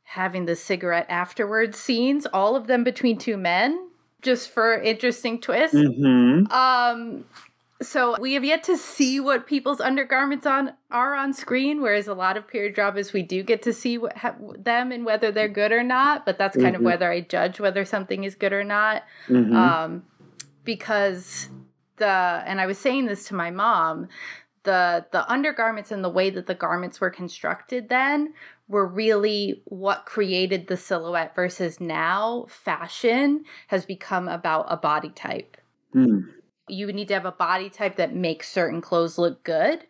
having 0.05 0.47
the 0.47 0.57
cigarette 0.57 1.07
afterwards 1.11 1.79
scenes, 1.79 2.27
all 2.33 2.57
of 2.57 2.67
them 2.67 2.83
between 2.83 3.19
two 3.19 3.37
men 3.37 3.91
just 4.23 4.51
for 4.51 4.81
interesting 4.81 5.41
twists. 5.41 5.77
Mm-hmm. 5.77 6.51
Um, 6.53 7.25
so 7.83 8.17
we 8.21 8.35
have 8.35 8.45
yet 8.45 8.63
to 8.65 8.77
see 8.77 9.21
what 9.21 9.47
people's 9.47 9.81
undergarments 9.81 10.47
on 10.47 10.73
are 10.91 11.15
on 11.15 11.33
screen, 11.33 11.83
whereas 11.83 12.07
a 12.07 12.15
lot 12.15 12.37
of 12.37 12.47
period 12.47 12.75
dramas 12.75 13.13
we 13.13 13.23
do 13.23 13.43
get 13.43 13.63
to 13.63 13.73
see 13.73 13.99
what, 13.99 14.17
ha- 14.17 14.37
them 14.57 14.93
and 14.93 15.05
whether 15.05 15.33
they're 15.33 15.49
good 15.49 15.73
or 15.73 15.83
not. 15.83 16.25
But 16.25 16.39
that's 16.39 16.57
kind 16.57 16.69
mm-hmm. 16.69 16.77
of 16.77 16.83
whether 16.83 17.11
I 17.11 17.21
judge 17.21 17.61
whether 17.61 17.85
something 17.85 18.25
is 18.25 18.35
good 18.35 18.53
or 18.53 18.65
not, 18.65 19.03
mm-hmm. 19.29 19.55
um, 19.55 20.05
because 20.65 21.49
the 21.97 22.07
and 22.07 22.61
I 22.61 22.67
was 22.67 22.79
saying 22.79 23.07
this 23.07 23.27
to 23.29 23.35
my 23.35 23.51
mom. 23.51 24.09
The, 24.65 25.05
the 25.11 25.29
undergarments 25.29 25.91
and 25.91 26.05
the 26.05 26.09
way 26.09 26.31
that 26.31 26.47
the 26.47 26.55
garments 26.55 27.01
were 27.01 27.11
constructed 27.11 27.89
then 27.89 28.35
were 28.73 28.87
really 28.87 29.63
what 29.67 30.07
created 30.07 30.67
the 30.67 30.79
silhouette 30.79 31.35
versus 31.37 31.79
now 31.79 32.47
fashion 32.49 33.45
has 33.69 33.85
become 33.85 34.29
about 34.29 34.65
a 34.69 34.79
body 34.79 35.11
type. 35.11 35.59
Mm. 35.95 36.31
You 36.69 36.91
need 36.91 37.09
to 37.09 37.15
have 37.15 37.27
a 37.27 37.33
body 37.33 37.69
type 37.69 37.97
that 37.97 38.15
makes 38.15 38.49
certain 38.49 38.81
clothes 38.81 39.19
look 39.19 39.45
good. 39.45 39.85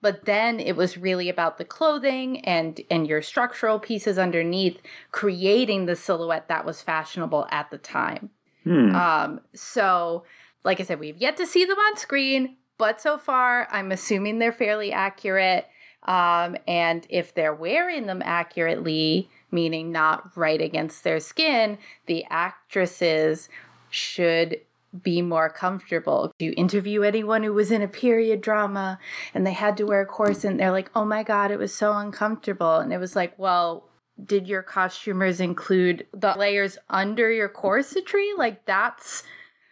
But 0.00 0.24
then 0.24 0.60
it 0.60 0.76
was 0.76 0.96
really 0.96 1.28
about 1.28 1.58
the 1.58 1.64
clothing 1.64 2.44
and 2.44 2.80
and 2.88 3.08
your 3.08 3.20
structural 3.20 3.80
pieces 3.80 4.16
underneath 4.16 4.80
creating 5.10 5.86
the 5.86 5.96
silhouette 5.96 6.46
that 6.46 6.64
was 6.64 6.80
fashionable 6.80 7.48
at 7.50 7.72
the 7.72 7.78
time. 7.78 8.30
Mm. 8.64 8.94
Um, 8.94 9.40
so 9.52 10.22
like 10.62 10.78
I 10.78 10.84
said, 10.84 11.00
we've 11.00 11.16
yet 11.16 11.36
to 11.38 11.46
see 11.46 11.64
them 11.64 11.78
on 11.78 11.96
screen, 11.96 12.56
but 12.78 13.00
so 13.00 13.18
far 13.18 13.66
I'm 13.72 13.90
assuming 13.90 14.38
they're 14.38 14.52
fairly 14.52 14.92
accurate. 14.92 15.66
Um, 16.08 16.56
and 16.66 17.06
if 17.10 17.34
they're 17.34 17.54
wearing 17.54 18.06
them 18.06 18.22
accurately, 18.24 19.28
meaning 19.50 19.92
not 19.92 20.34
right 20.36 20.60
against 20.60 21.04
their 21.04 21.20
skin, 21.20 21.76
the 22.06 22.24
actresses 22.30 23.50
should 23.90 24.58
be 25.02 25.20
more 25.20 25.50
comfortable. 25.50 26.32
You 26.38 26.54
interview 26.56 27.02
anyone 27.02 27.42
who 27.42 27.52
was 27.52 27.70
in 27.70 27.82
a 27.82 27.88
period 27.88 28.40
drama 28.40 28.98
and 29.34 29.46
they 29.46 29.52
had 29.52 29.76
to 29.76 29.84
wear 29.84 30.00
a 30.00 30.06
corset 30.06 30.50
and 30.52 30.58
they're 30.58 30.70
like, 30.70 30.90
oh 30.94 31.04
my 31.04 31.22
God, 31.22 31.50
it 31.50 31.58
was 31.58 31.74
so 31.74 31.92
uncomfortable. 31.92 32.76
And 32.76 32.90
it 32.90 32.98
was 32.98 33.14
like, 33.14 33.38
well, 33.38 33.84
did 34.24 34.48
your 34.48 34.62
costumers 34.62 35.40
include 35.40 36.06
the 36.14 36.34
layers 36.38 36.78
under 36.88 37.30
your 37.30 37.50
corsetry? 37.50 38.30
Like 38.36 38.64
that's 38.64 39.24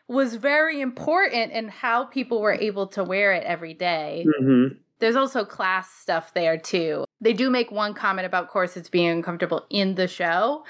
was 0.06 0.36
very 0.36 0.82
important 0.82 1.50
in 1.52 1.68
how 1.68 2.04
people 2.04 2.42
were 2.42 2.52
able 2.52 2.86
to 2.88 3.02
wear 3.02 3.32
it 3.32 3.42
every 3.44 3.74
day. 3.74 4.26
Mm-hmm. 4.38 4.76
There's 4.98 5.16
also 5.16 5.44
class 5.44 5.90
stuff 5.90 6.32
there 6.34 6.58
too. 6.58 7.04
They 7.20 7.32
do 7.32 7.50
make 7.50 7.70
one 7.70 7.94
comment 7.94 8.26
about 8.26 8.48
corsets 8.48 8.88
being 8.88 9.08
uncomfortable 9.08 9.66
in 9.70 9.94
the 9.94 10.08
show. 10.08 10.64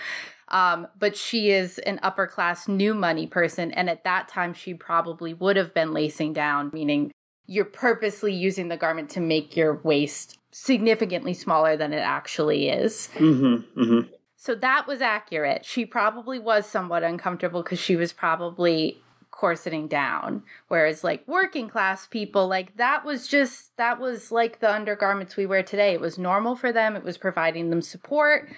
Um, 0.48 0.86
but 0.98 1.16
she 1.16 1.50
is 1.50 1.78
an 1.78 1.98
upper 2.02 2.26
class 2.26 2.68
new 2.68 2.94
money 2.94 3.26
person. 3.26 3.72
And 3.72 3.90
at 3.90 4.04
that 4.04 4.28
time, 4.28 4.54
she 4.54 4.74
probably 4.74 5.34
would 5.34 5.56
have 5.56 5.74
been 5.74 5.92
lacing 5.92 6.34
down, 6.34 6.70
meaning 6.72 7.12
you're 7.46 7.64
purposely 7.64 8.32
using 8.32 8.68
the 8.68 8.76
garment 8.76 9.10
to 9.10 9.20
make 9.20 9.56
your 9.56 9.80
waist 9.82 10.38
significantly 10.52 11.34
smaller 11.34 11.76
than 11.76 11.92
it 11.92 11.98
actually 11.98 12.68
is. 12.68 13.08
Mm-hmm. 13.14 13.80
Mm-hmm. 13.80 14.12
So 14.36 14.54
that 14.54 14.86
was 14.86 15.00
accurate. 15.00 15.64
She 15.64 15.84
probably 15.84 16.38
was 16.38 16.66
somewhat 16.66 17.02
uncomfortable 17.02 17.62
because 17.62 17.80
she 17.80 17.96
was 17.96 18.12
probably 18.12 19.00
corseting 19.36 19.86
down. 19.86 20.42
Whereas 20.68 21.04
like 21.04 21.22
working 21.28 21.68
class 21.68 22.06
people 22.06 22.48
like 22.48 22.76
that 22.78 23.04
was 23.04 23.28
just 23.28 23.76
that 23.76 24.00
was 24.00 24.32
like 24.32 24.60
the 24.60 24.72
undergarments 24.72 25.36
we 25.36 25.44
wear 25.44 25.62
today. 25.62 25.92
It 25.92 26.00
was 26.00 26.18
normal 26.18 26.56
for 26.56 26.72
them. 26.72 26.96
It 26.96 27.04
was 27.04 27.18
providing 27.18 27.68
them 27.68 27.82
support 27.82 28.48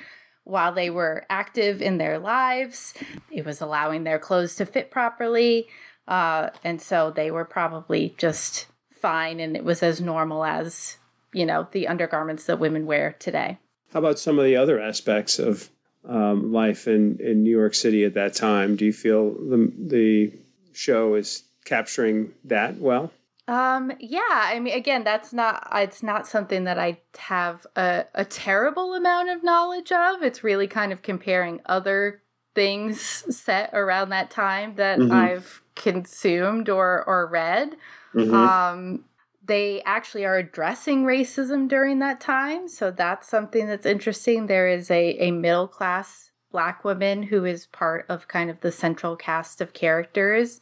while 0.45 0.73
they 0.73 0.89
were 0.89 1.27
active 1.29 1.83
in 1.83 1.99
their 1.99 2.19
lives. 2.19 2.95
It 3.31 3.45
was 3.45 3.61
allowing 3.61 4.05
their 4.05 4.21
clothes 4.21 4.55
to 4.57 4.67
fit 4.67 4.91
properly. 4.91 5.67
Uh, 6.07 6.51
and 6.63 6.81
so 6.81 7.11
they 7.11 7.31
were 7.31 7.45
probably 7.45 8.15
just 8.17 8.67
fine 8.93 9.41
and 9.41 9.57
it 9.57 9.65
was 9.65 9.83
as 9.83 10.01
normal 10.01 10.45
as 10.45 10.97
you 11.33 11.45
know 11.45 11.69
the 11.73 11.87
undergarments 11.87 12.45
that 12.47 12.61
women 12.61 12.87
wear 12.87 13.17
today. 13.19 13.59
How 13.93 13.99
about 13.99 14.19
some 14.19 14.39
of 14.39 14.45
the 14.45 14.57
other 14.57 14.81
aspects 14.81 15.39
of 15.39 15.71
um, 16.09 16.53
life 16.53 16.87
in, 16.87 17.19
in 17.21 17.43
New 17.43 17.51
York 17.51 17.75
City 17.75 18.05
at 18.05 18.15
that 18.15 18.35
time? 18.35 18.77
Do 18.77 18.85
you 18.85 18.93
feel 18.93 19.33
the 19.33 19.73
the 19.77 20.33
show 20.79 21.15
is 21.15 21.43
capturing 21.65 22.33
that 22.45 22.77
well? 22.77 23.11
Um, 23.49 23.93
yeah, 23.99 24.21
I 24.31 24.61
mean, 24.61 24.75
again, 24.75 25.05
that's 25.05 25.33
not, 25.33 25.67
it's 25.75 26.03
not 26.03 26.27
something 26.27 26.65
that 26.65 26.79
I 26.79 27.01
have 27.17 27.67
a, 27.77 28.05
a 28.15 28.25
terrible 28.25 28.95
amount 28.95 29.31
of 29.31 29.43
knowledge 29.43 29.91
of. 29.91 30.23
It's 30.23 30.45
really 30.45 30.67
kind 30.69 30.93
of 30.93 31.03
comparing 31.03 31.61
other 31.65 32.23
things 32.55 33.01
set 33.35 33.71
around 33.73 34.11
that 34.11 34.31
time 34.31 34.75
that 34.77 34.99
Mhm. 34.99 35.13
I've 35.13 35.63
consumed 35.75 36.69
or, 36.69 37.05
or 37.07 37.27
read. 37.27 37.77
Mhm. 38.15 38.35
Um, 38.35 39.05
they 39.43 39.81
actually 39.87 40.27
are 40.27 40.37
addressing 40.37 41.05
racism 41.05 41.69
during 41.69 42.01
that 42.01 42.21
time. 42.21 42.69
So 42.69 42.91
that's 42.91 43.29
something 43.29 43.67
that's 43.67 43.87
interesting. 43.87 44.47
There 44.47 44.69
is 44.69 44.91
a, 44.91 45.17
a 45.21 45.31
middle 45.31 45.69
class 45.69 46.31
black 46.51 46.85
woman 46.85 47.23
who 47.23 47.45
is 47.45 47.67
part 47.67 48.07
of 48.09 48.29
kind 48.29 48.51
of 48.51 48.61
the 48.61 48.73
central 48.73 49.17
cast 49.17 49.61
of 49.61 49.73
characters. 49.73 50.61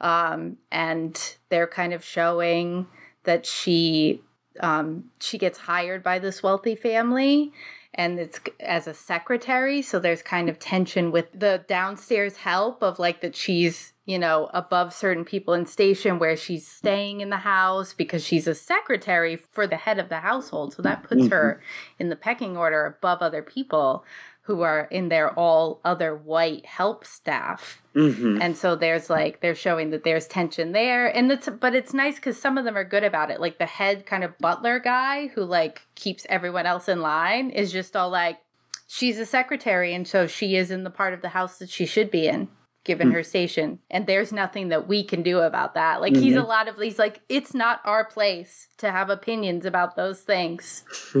Um, 0.00 0.58
and 0.70 1.36
they're 1.48 1.66
kind 1.66 1.92
of 1.92 2.04
showing 2.04 2.86
that 3.24 3.46
she 3.46 4.22
um, 4.60 5.10
she 5.20 5.38
gets 5.38 5.58
hired 5.58 6.02
by 6.02 6.20
this 6.20 6.42
wealthy 6.42 6.76
family 6.76 7.52
and 7.94 8.18
it's 8.18 8.40
as 8.60 8.86
a 8.86 8.94
secretary 8.94 9.80
so 9.80 9.98
there's 9.98 10.22
kind 10.22 10.48
of 10.48 10.58
tension 10.58 11.10
with 11.10 11.26
the 11.32 11.64
downstairs 11.68 12.36
help 12.36 12.82
of 12.82 12.98
like 12.98 13.20
that 13.20 13.36
she's 13.36 13.92
you 14.04 14.18
know 14.18 14.50
above 14.52 14.92
certain 14.92 15.24
people 15.24 15.54
in 15.54 15.64
station 15.64 16.18
where 16.18 16.36
she's 16.36 16.66
staying 16.66 17.20
in 17.20 17.30
the 17.30 17.36
house 17.38 17.94
because 17.94 18.24
she's 18.24 18.46
a 18.46 18.54
secretary 18.54 19.36
for 19.36 19.66
the 19.66 19.76
head 19.76 19.98
of 19.98 20.08
the 20.08 20.20
household 20.20 20.74
so 20.74 20.82
that 20.82 21.04
puts 21.04 21.22
mm-hmm. 21.22 21.32
her 21.32 21.62
in 21.98 22.08
the 22.08 22.16
pecking 22.16 22.56
order 22.56 22.84
above 22.86 23.22
other 23.22 23.42
people 23.42 24.04
who 24.44 24.60
are 24.60 24.82
in 24.90 25.08
their 25.08 25.30
all 25.38 25.80
other 25.84 26.14
white 26.14 26.66
help 26.66 27.04
staff. 27.04 27.82
Mm-hmm. 27.94 28.42
And 28.42 28.56
so 28.56 28.76
there's 28.76 29.08
like 29.08 29.40
they're 29.40 29.54
showing 29.54 29.90
that 29.90 30.04
there's 30.04 30.26
tension 30.26 30.72
there 30.72 31.06
and 31.06 31.30
it's 31.32 31.48
but 31.48 31.74
it's 31.74 31.94
nice 31.94 32.18
cuz 32.18 32.38
some 32.38 32.58
of 32.58 32.64
them 32.64 32.76
are 32.76 32.84
good 32.84 33.04
about 33.04 33.30
it. 33.30 33.40
Like 33.40 33.58
the 33.58 33.66
head 33.66 34.04
kind 34.04 34.22
of 34.22 34.36
butler 34.38 34.78
guy 34.78 35.28
who 35.28 35.44
like 35.44 35.82
keeps 35.94 36.26
everyone 36.28 36.66
else 36.66 36.88
in 36.88 37.00
line 37.00 37.50
is 37.50 37.72
just 37.72 37.96
all 37.96 38.10
like 38.10 38.38
she's 38.86 39.18
a 39.18 39.26
secretary 39.26 39.94
and 39.94 40.06
so 40.06 40.26
she 40.26 40.56
is 40.56 40.70
in 40.70 40.84
the 40.84 40.90
part 40.90 41.14
of 41.14 41.22
the 41.22 41.30
house 41.30 41.58
that 41.58 41.70
she 41.70 41.86
should 41.86 42.10
be 42.10 42.26
in 42.26 42.48
given 42.84 43.08
mm. 43.08 43.14
her 43.14 43.22
station 43.22 43.78
and 43.90 44.06
there's 44.06 44.32
nothing 44.32 44.68
that 44.68 44.86
we 44.86 45.02
can 45.02 45.22
do 45.22 45.40
about 45.40 45.74
that. 45.74 46.00
Like 46.00 46.12
mm-hmm. 46.12 46.22
he's 46.22 46.36
a 46.36 46.38
mm-hmm. 46.38 46.48
lot 46.48 46.68
of 46.68 46.76
he's 46.78 46.98
like 46.98 47.20
it's 47.28 47.54
not 47.54 47.80
our 47.84 48.04
place 48.04 48.68
to 48.78 48.90
have 48.90 49.10
opinions 49.10 49.66
about 49.66 49.96
those 49.96 50.20
things. 50.20 50.84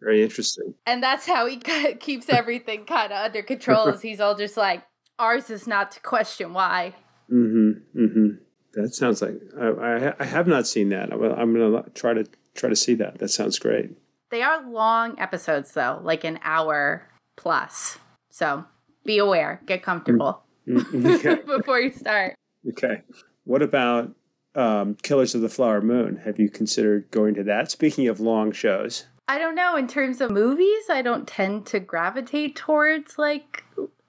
Very 0.00 0.22
interesting. 0.22 0.74
And 0.86 1.02
that's 1.02 1.26
how 1.26 1.46
he 1.46 1.58
keeps 2.00 2.28
everything 2.28 2.86
kind 2.86 3.12
of 3.12 3.24
under 3.26 3.42
control 3.42 3.88
is 3.88 4.00
he's 4.00 4.20
all 4.20 4.34
just 4.34 4.56
like 4.56 4.82
ours 5.18 5.50
is 5.50 5.66
not 5.66 5.90
to 5.92 6.00
question 6.00 6.54
why. 6.54 6.94
Mm-hmm 7.30 7.98
mm-hmm. 7.98 8.28
That 8.74 8.94
sounds 8.94 9.22
like 9.22 9.40
i, 9.58 9.68
I, 9.68 10.14
I 10.18 10.24
have 10.24 10.46
not 10.46 10.66
seen 10.66 10.90
that. 10.90 11.12
I'm, 11.12 11.22
I'm 11.22 11.52
gonna 11.52 11.84
try 11.94 12.14
to 12.14 12.26
try 12.54 12.70
to 12.70 12.76
see 12.76 12.94
that. 12.94 13.18
That 13.18 13.28
sounds 13.28 13.58
great. 13.58 13.90
They 14.30 14.42
are 14.42 14.68
long 14.68 15.18
episodes 15.20 15.72
though 15.72 16.00
like 16.02 16.24
an 16.24 16.38
hour 16.42 17.06
plus. 17.36 17.98
So 18.30 18.64
be 19.06 19.18
aware, 19.18 19.60
get 19.66 19.82
comfortable 19.82 20.42
mm-hmm. 20.68 21.06
okay. 21.06 21.36
before 21.46 21.80
you 21.80 21.92
start. 21.92 22.34
Okay. 22.68 23.02
What 23.44 23.62
about 23.62 24.14
um, 24.54 24.96
Killers 25.02 25.34
of 25.34 25.40
the 25.40 25.48
Flower 25.48 25.80
Moon? 25.80 26.16
Have 26.24 26.38
you 26.38 26.50
considered 26.50 27.10
going 27.10 27.34
to 27.34 27.44
that? 27.44 27.70
Speaking 27.70 28.08
of 28.08 28.20
long 28.20 28.52
shows, 28.52 29.06
I 29.28 29.38
don't 29.38 29.54
know. 29.54 29.76
In 29.76 29.88
terms 29.88 30.20
of 30.20 30.30
movies, 30.30 30.84
I 30.90 31.02
don't 31.02 31.26
tend 31.26 31.66
to 31.66 31.80
gravitate 31.80 32.56
towards 32.56 33.18
like 33.18 33.64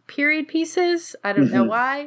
period 0.08 0.48
pieces. 0.48 1.16
I 1.24 1.34
don't 1.34 1.46
mm-hmm. 1.46 1.54
know 1.54 1.64
why. 1.66 2.04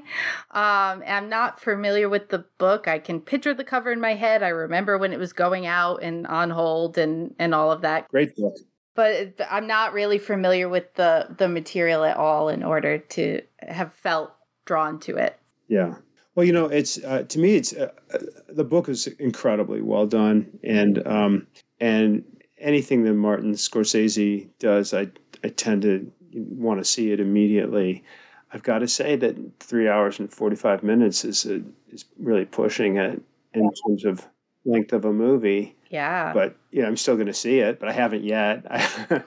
Um, 0.53 1.03
I'm 1.07 1.29
not 1.29 1.61
familiar 1.61 2.09
with 2.09 2.31
the 2.31 2.45
book. 2.59 2.89
I 2.89 2.99
can 2.99 3.21
picture 3.21 3.53
the 3.53 3.65
cover 3.65 3.93
in 3.93 4.01
my 4.01 4.15
head. 4.15 4.43
I 4.43 4.49
remember 4.49 4.97
when 4.97 5.13
it 5.13 5.19
was 5.19 5.33
going 5.33 5.67
out 5.67 6.03
and 6.03 6.27
on 6.27 6.51
hold 6.51 6.99
and 6.99 7.35
and 7.39 7.55
all 7.55 7.71
of 7.71 7.83
that. 7.83 8.09
Great 8.09 8.35
book 8.37 8.55
but 9.01 9.47
I'm 9.51 9.67
not 9.67 9.95
really 9.95 10.19
familiar 10.19 10.69
with 10.69 10.93
the 10.95 11.35
the 11.39 11.49
material 11.49 12.05
at 12.05 12.19
all 12.19 12.51
in 12.51 12.63
order 12.63 12.99
to 12.99 13.41
have 13.61 13.95
felt 13.95 14.31
drawn 14.67 15.01
to 15.01 15.17
it. 15.17 15.39
Yeah. 15.69 15.95
Well, 16.35 16.45
you 16.45 16.53
know, 16.53 16.67
it's 16.67 17.03
uh, 17.03 17.23
to 17.23 17.39
me, 17.39 17.57
it's 17.57 17.73
uh, 17.73 17.93
uh, 18.13 18.19
the 18.51 18.65
book 18.65 18.91
is 18.91 19.07
incredibly 19.07 19.81
well 19.81 20.07
done, 20.07 20.59
and 20.63 21.07
um, 21.07 21.47
and 21.81 22.25
anything 22.59 23.05
that 23.05 23.15
Martin 23.15 23.53
Scorsese 23.53 24.49
does, 24.59 24.93
I 24.93 25.09
I 25.43 25.49
tend 25.49 25.81
to 25.83 26.13
want 26.35 26.79
to 26.81 26.85
see 26.85 27.11
it 27.11 27.21
immediately. 27.21 28.05
I've 28.53 28.63
got 28.63 28.81
to 28.81 28.89
say 28.89 29.17
that 29.17 29.37
three 29.61 29.89
hours 29.89 30.19
and 30.19 30.31
forty 30.31 30.57
five 30.57 30.83
minutes 30.83 31.25
is 31.25 31.47
a, 31.47 31.63
is 31.89 32.05
really 32.19 32.45
pushing 32.45 32.99
it 32.99 33.23
in 33.55 33.73
terms 33.87 34.05
of 34.05 34.29
length 34.67 34.93
of 34.93 35.07
a 35.07 35.13
movie. 35.13 35.75
Yeah. 35.91 36.33
But 36.33 36.57
yeah, 36.71 36.87
I'm 36.87 36.97
still 36.97 37.17
going 37.17 37.27
to 37.27 37.35
see 37.35 37.59
it, 37.59 37.81
but 37.81 37.89
I 37.89 37.93
haven't 37.93 38.25
yet. 38.25 38.65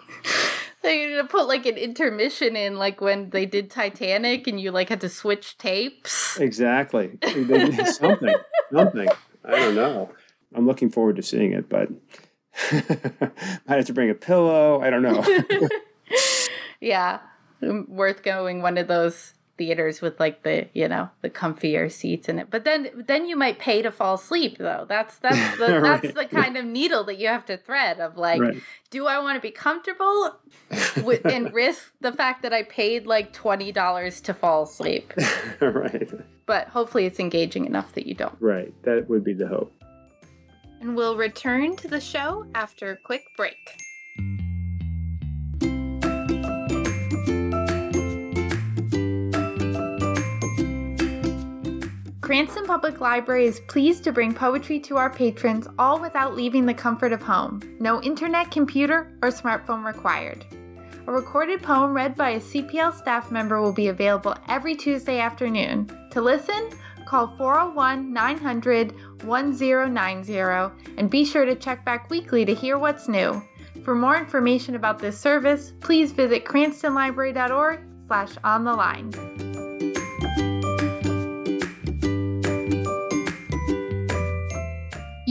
They're 0.81 1.15
gonna 1.15 1.29
put 1.29 1.47
like 1.47 1.65
an 1.65 1.77
intermission 1.77 2.57
in, 2.57 2.75
like 2.75 2.99
when 2.99 3.29
they 3.29 3.45
did 3.45 3.71
Titanic, 3.71 4.47
and 4.47 4.59
you 4.59 4.71
like 4.71 4.89
had 4.89 4.99
to 5.01 5.09
switch 5.09 5.57
tapes. 5.57 6.37
Exactly. 6.37 7.17
something, 7.85 8.35
something. 8.69 9.07
I 9.45 9.51
don't 9.51 9.75
know. 9.75 10.09
I'm 10.53 10.67
looking 10.67 10.89
forward 10.89 11.15
to 11.15 11.23
seeing 11.23 11.53
it, 11.53 11.69
but 11.69 11.89
might 12.71 13.77
have 13.77 13.85
to 13.85 13.93
bring 13.93 14.09
a 14.09 14.13
pillow. 14.13 14.81
I 14.81 14.89
don't 14.89 15.03
know. 15.03 15.23
yeah, 16.81 17.19
mm, 17.61 17.87
worth 17.87 18.21
going 18.21 18.61
one 18.61 18.77
of 18.77 18.89
those 18.89 19.33
theaters 19.57 20.01
with 20.01 20.19
like 20.19 20.43
the 20.43 20.67
you 20.73 20.87
know 20.87 21.09
the 21.21 21.29
comfier 21.29 21.91
seats 21.91 22.27
in 22.27 22.39
it. 22.39 22.47
But 22.49 22.65
then 22.65 23.05
then 23.07 23.27
you 23.27 23.35
might 23.35 23.59
pay 23.59 23.81
to 23.81 23.91
fall 23.91 24.15
asleep 24.15 24.57
though. 24.57 24.85
That's 24.87 25.17
that's 25.17 25.57
the 25.57 25.79
right. 25.79 26.01
that's 26.01 26.13
the 26.13 26.25
kind 26.25 26.57
of 26.57 26.65
needle 26.65 27.03
that 27.05 27.17
you 27.17 27.27
have 27.27 27.45
to 27.45 27.57
thread 27.57 27.99
of 27.99 28.17
like 28.17 28.41
right. 28.41 28.57
do 28.89 29.07
i 29.07 29.19
want 29.19 29.35
to 29.35 29.41
be 29.41 29.51
comfortable 29.51 30.35
with, 31.03 31.25
and 31.25 31.53
risk 31.53 31.91
the 32.01 32.11
fact 32.11 32.41
that 32.43 32.53
i 32.53 32.63
paid 32.63 33.05
like 33.05 33.33
$20 33.33 34.23
to 34.23 34.33
fall 34.33 34.63
asleep? 34.63 35.13
Right. 35.61 36.09
But 36.45 36.67
hopefully 36.67 37.05
it's 37.05 37.19
engaging 37.19 37.65
enough 37.65 37.93
that 37.93 38.05
you 38.05 38.13
don't. 38.13 38.35
Right. 38.39 38.73
That 38.83 39.07
would 39.09 39.23
be 39.23 39.33
the 39.33 39.47
hope. 39.47 39.73
And 40.81 40.95
we'll 40.95 41.15
return 41.15 41.75
to 41.77 41.87
the 41.87 42.01
show 42.01 42.45
after 42.53 42.91
a 42.91 42.97
quick 42.97 43.23
break 43.37 43.55
Cranston 52.23 52.63
Public 52.65 53.01
Library 53.01 53.47
is 53.47 53.59
pleased 53.67 54.05
to 54.05 54.13
bring 54.13 54.33
poetry 54.33 54.79
to 54.79 54.95
our 54.95 55.09
patrons 55.09 55.67
all 55.77 55.99
without 55.99 56.37
leaving 56.37 56.65
the 56.65 56.73
comfort 56.73 57.11
of 57.11 57.21
home. 57.21 57.61
No 57.81 58.01
internet, 58.01 58.49
computer, 58.49 59.11
or 59.21 59.27
smartphone 59.27 59.83
required. 59.83 60.45
A 61.05 61.11
recorded 61.11 61.61
poem 61.61 61.93
read 61.93 62.15
by 62.15 62.29
a 62.29 62.39
CPL 62.39 62.97
staff 62.97 63.29
member 63.29 63.61
will 63.61 63.73
be 63.73 63.89
available 63.89 64.37
every 64.47 64.73
Tuesday 64.73 65.19
afternoon. 65.19 65.91
To 66.11 66.21
listen, 66.21 66.69
call 67.05 67.35
401 67.35 68.13
900 68.13 68.95
1090 69.25 70.95
and 70.97 71.09
be 71.09 71.25
sure 71.25 71.43
to 71.43 71.55
check 71.55 71.83
back 71.83 72.09
weekly 72.09 72.45
to 72.45 72.53
hear 72.53 72.77
what's 72.77 73.09
new. 73.09 73.43
For 73.83 73.95
more 73.95 74.15
information 74.15 74.75
about 74.75 74.97
this 74.97 75.19
service, 75.19 75.73
please 75.81 76.13
visit 76.13 76.45
cranstonlibrary.org 76.45 77.81
slash 78.07 78.31
on 78.45 78.63
the 78.63 78.73
line. 78.73 79.62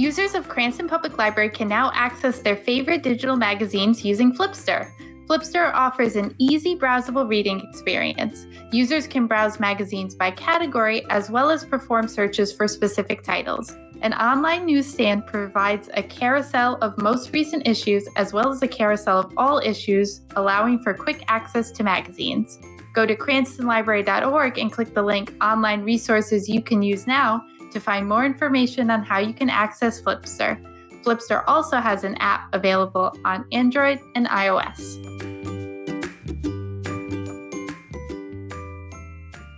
Users 0.03 0.35
of 0.35 0.49
Cranston 0.49 0.89
Public 0.89 1.17
Library 1.17 1.49
can 1.49 1.69
now 1.69 1.93
access 1.95 2.41
their 2.41 2.57
favorite 2.57 3.05
digital 3.05 3.37
magazines 3.37 4.05
using 4.05 4.35
Flipster. 4.35 4.91
Flipster 5.29 5.73
offers 5.73 6.17
an 6.17 6.35
easy 6.39 6.75
browsable 6.75 7.29
reading 7.29 7.61
experience. 7.61 8.49
Users 8.73 9.07
can 9.07 9.29
browse 9.29 9.61
magazines 9.61 10.17
by 10.17 10.33
category 10.33 11.09
as 11.09 11.31
well 11.31 11.53
as 11.53 11.65
perform 11.65 12.09
searches 12.09 12.53
for 12.53 12.67
specific 12.67 13.23
titles. 13.23 13.77
An 14.01 14.13
online 14.15 14.67
newsstand 14.67 15.25
provides 15.25 15.89
a 15.95 16.03
carousel 16.03 16.79
of 16.83 16.99
most 16.99 17.33
recent 17.33 17.69
issues 17.69 18.09
as 18.17 18.33
well 18.33 18.51
as 18.51 18.61
a 18.61 18.67
carousel 18.67 19.21
of 19.21 19.33
all 19.37 19.61
issues, 19.61 20.23
allowing 20.35 20.81
for 20.81 20.95
quick 20.95 21.23
access 21.29 21.71
to 21.71 21.85
magazines. 21.85 22.59
Go 22.93 23.07
to 23.07 23.15
cranstonlibrary.org 23.15 24.59
and 24.59 24.73
click 24.73 24.95
the 24.95 25.03
link 25.03 25.33
Online 25.41 25.83
Resources 25.83 26.49
You 26.49 26.61
Can 26.61 26.83
Use 26.83 27.07
Now 27.07 27.47
to 27.73 27.81
find 27.81 28.09
more 28.09 28.25
information 28.25 28.91
on 28.91 29.03
how 29.03 29.19
you 29.19 29.35
can 29.35 29.51
access 29.51 30.01
Flipster. 30.01 30.61
Flipster 31.03 31.43
also 31.47 31.79
has 31.79 32.05
an 32.05 32.15
app 32.17 32.49
available 32.55 33.17
on 33.25 33.45
Android 33.53 34.01
and 34.15 34.27
iOS. 34.29 34.99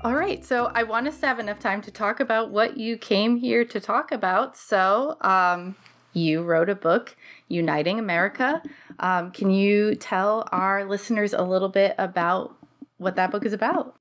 All 0.03 0.14
right, 0.14 0.44
so 0.44 0.70
I 0.74 0.83
want 0.83 1.09
us 1.09 1.18
to 1.20 1.27
have 1.27 1.38
enough 1.38 1.59
time 1.59 1.81
to 1.83 1.90
talk 1.90 2.20
about 2.20 2.50
what 2.50 2.77
you 2.77 2.98
came 2.98 3.37
here 3.37 3.64
to 3.64 3.81
talk 3.81 4.12
about. 4.12 4.57
So, 4.57 5.16
um, 5.22 5.74
you 6.12 6.42
wrote 6.42 6.68
a 6.68 6.74
book, 6.74 7.16
Uniting 7.48 7.98
America. 7.98 8.62
Um, 8.98 9.31
can 9.33 9.50
you 9.50 9.94
tell 9.94 10.46
our 10.53 10.85
listeners 10.85 11.33
a 11.33 11.42
little 11.42 11.70
bit 11.70 11.94
about 11.98 12.55
what 12.98 13.16
that 13.16 13.31
book 13.31 13.44
is 13.44 13.53
about? 13.53 13.96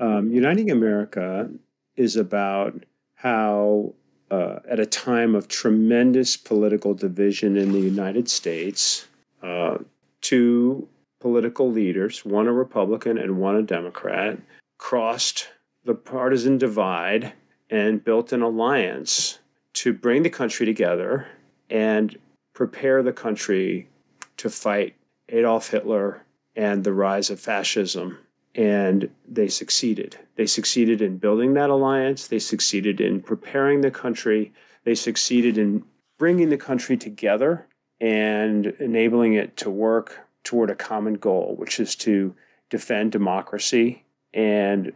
Um, 0.00 0.30
Uniting 0.30 0.70
America 0.70 1.50
is 1.96 2.16
about 2.16 2.84
how, 3.22 3.94
uh, 4.32 4.58
at 4.68 4.80
a 4.80 4.86
time 4.86 5.36
of 5.36 5.46
tremendous 5.46 6.36
political 6.36 6.92
division 6.92 7.56
in 7.56 7.70
the 7.70 7.78
United 7.78 8.28
States, 8.28 9.06
uh, 9.44 9.78
two 10.20 10.88
political 11.20 11.70
leaders, 11.70 12.24
one 12.24 12.48
a 12.48 12.52
Republican 12.52 13.16
and 13.18 13.38
one 13.38 13.54
a 13.54 13.62
Democrat, 13.62 14.38
crossed 14.76 15.50
the 15.84 15.94
partisan 15.94 16.58
divide 16.58 17.32
and 17.70 18.04
built 18.04 18.32
an 18.32 18.42
alliance 18.42 19.38
to 19.72 19.92
bring 19.92 20.24
the 20.24 20.30
country 20.30 20.66
together 20.66 21.28
and 21.70 22.18
prepare 22.54 23.04
the 23.04 23.12
country 23.12 23.88
to 24.36 24.50
fight 24.50 24.96
Adolf 25.28 25.70
Hitler 25.70 26.22
and 26.56 26.82
the 26.82 26.92
rise 26.92 27.30
of 27.30 27.38
fascism 27.38 28.18
and 28.54 29.10
they 29.26 29.48
succeeded. 29.48 30.18
They 30.36 30.46
succeeded 30.46 31.00
in 31.00 31.18
building 31.18 31.54
that 31.54 31.70
alliance. 31.70 32.26
They 32.26 32.38
succeeded 32.38 33.00
in 33.00 33.22
preparing 33.22 33.80
the 33.80 33.90
country. 33.90 34.52
They 34.84 34.94
succeeded 34.94 35.56
in 35.56 35.84
bringing 36.18 36.50
the 36.50 36.58
country 36.58 36.96
together 36.96 37.66
and 38.00 38.66
enabling 38.66 39.34
it 39.34 39.56
to 39.58 39.70
work 39.70 40.26
toward 40.44 40.70
a 40.70 40.74
common 40.74 41.14
goal, 41.14 41.54
which 41.56 41.78
is 41.80 41.94
to 41.96 42.34
defend 42.68 43.12
democracy 43.12 44.04
and 44.34 44.92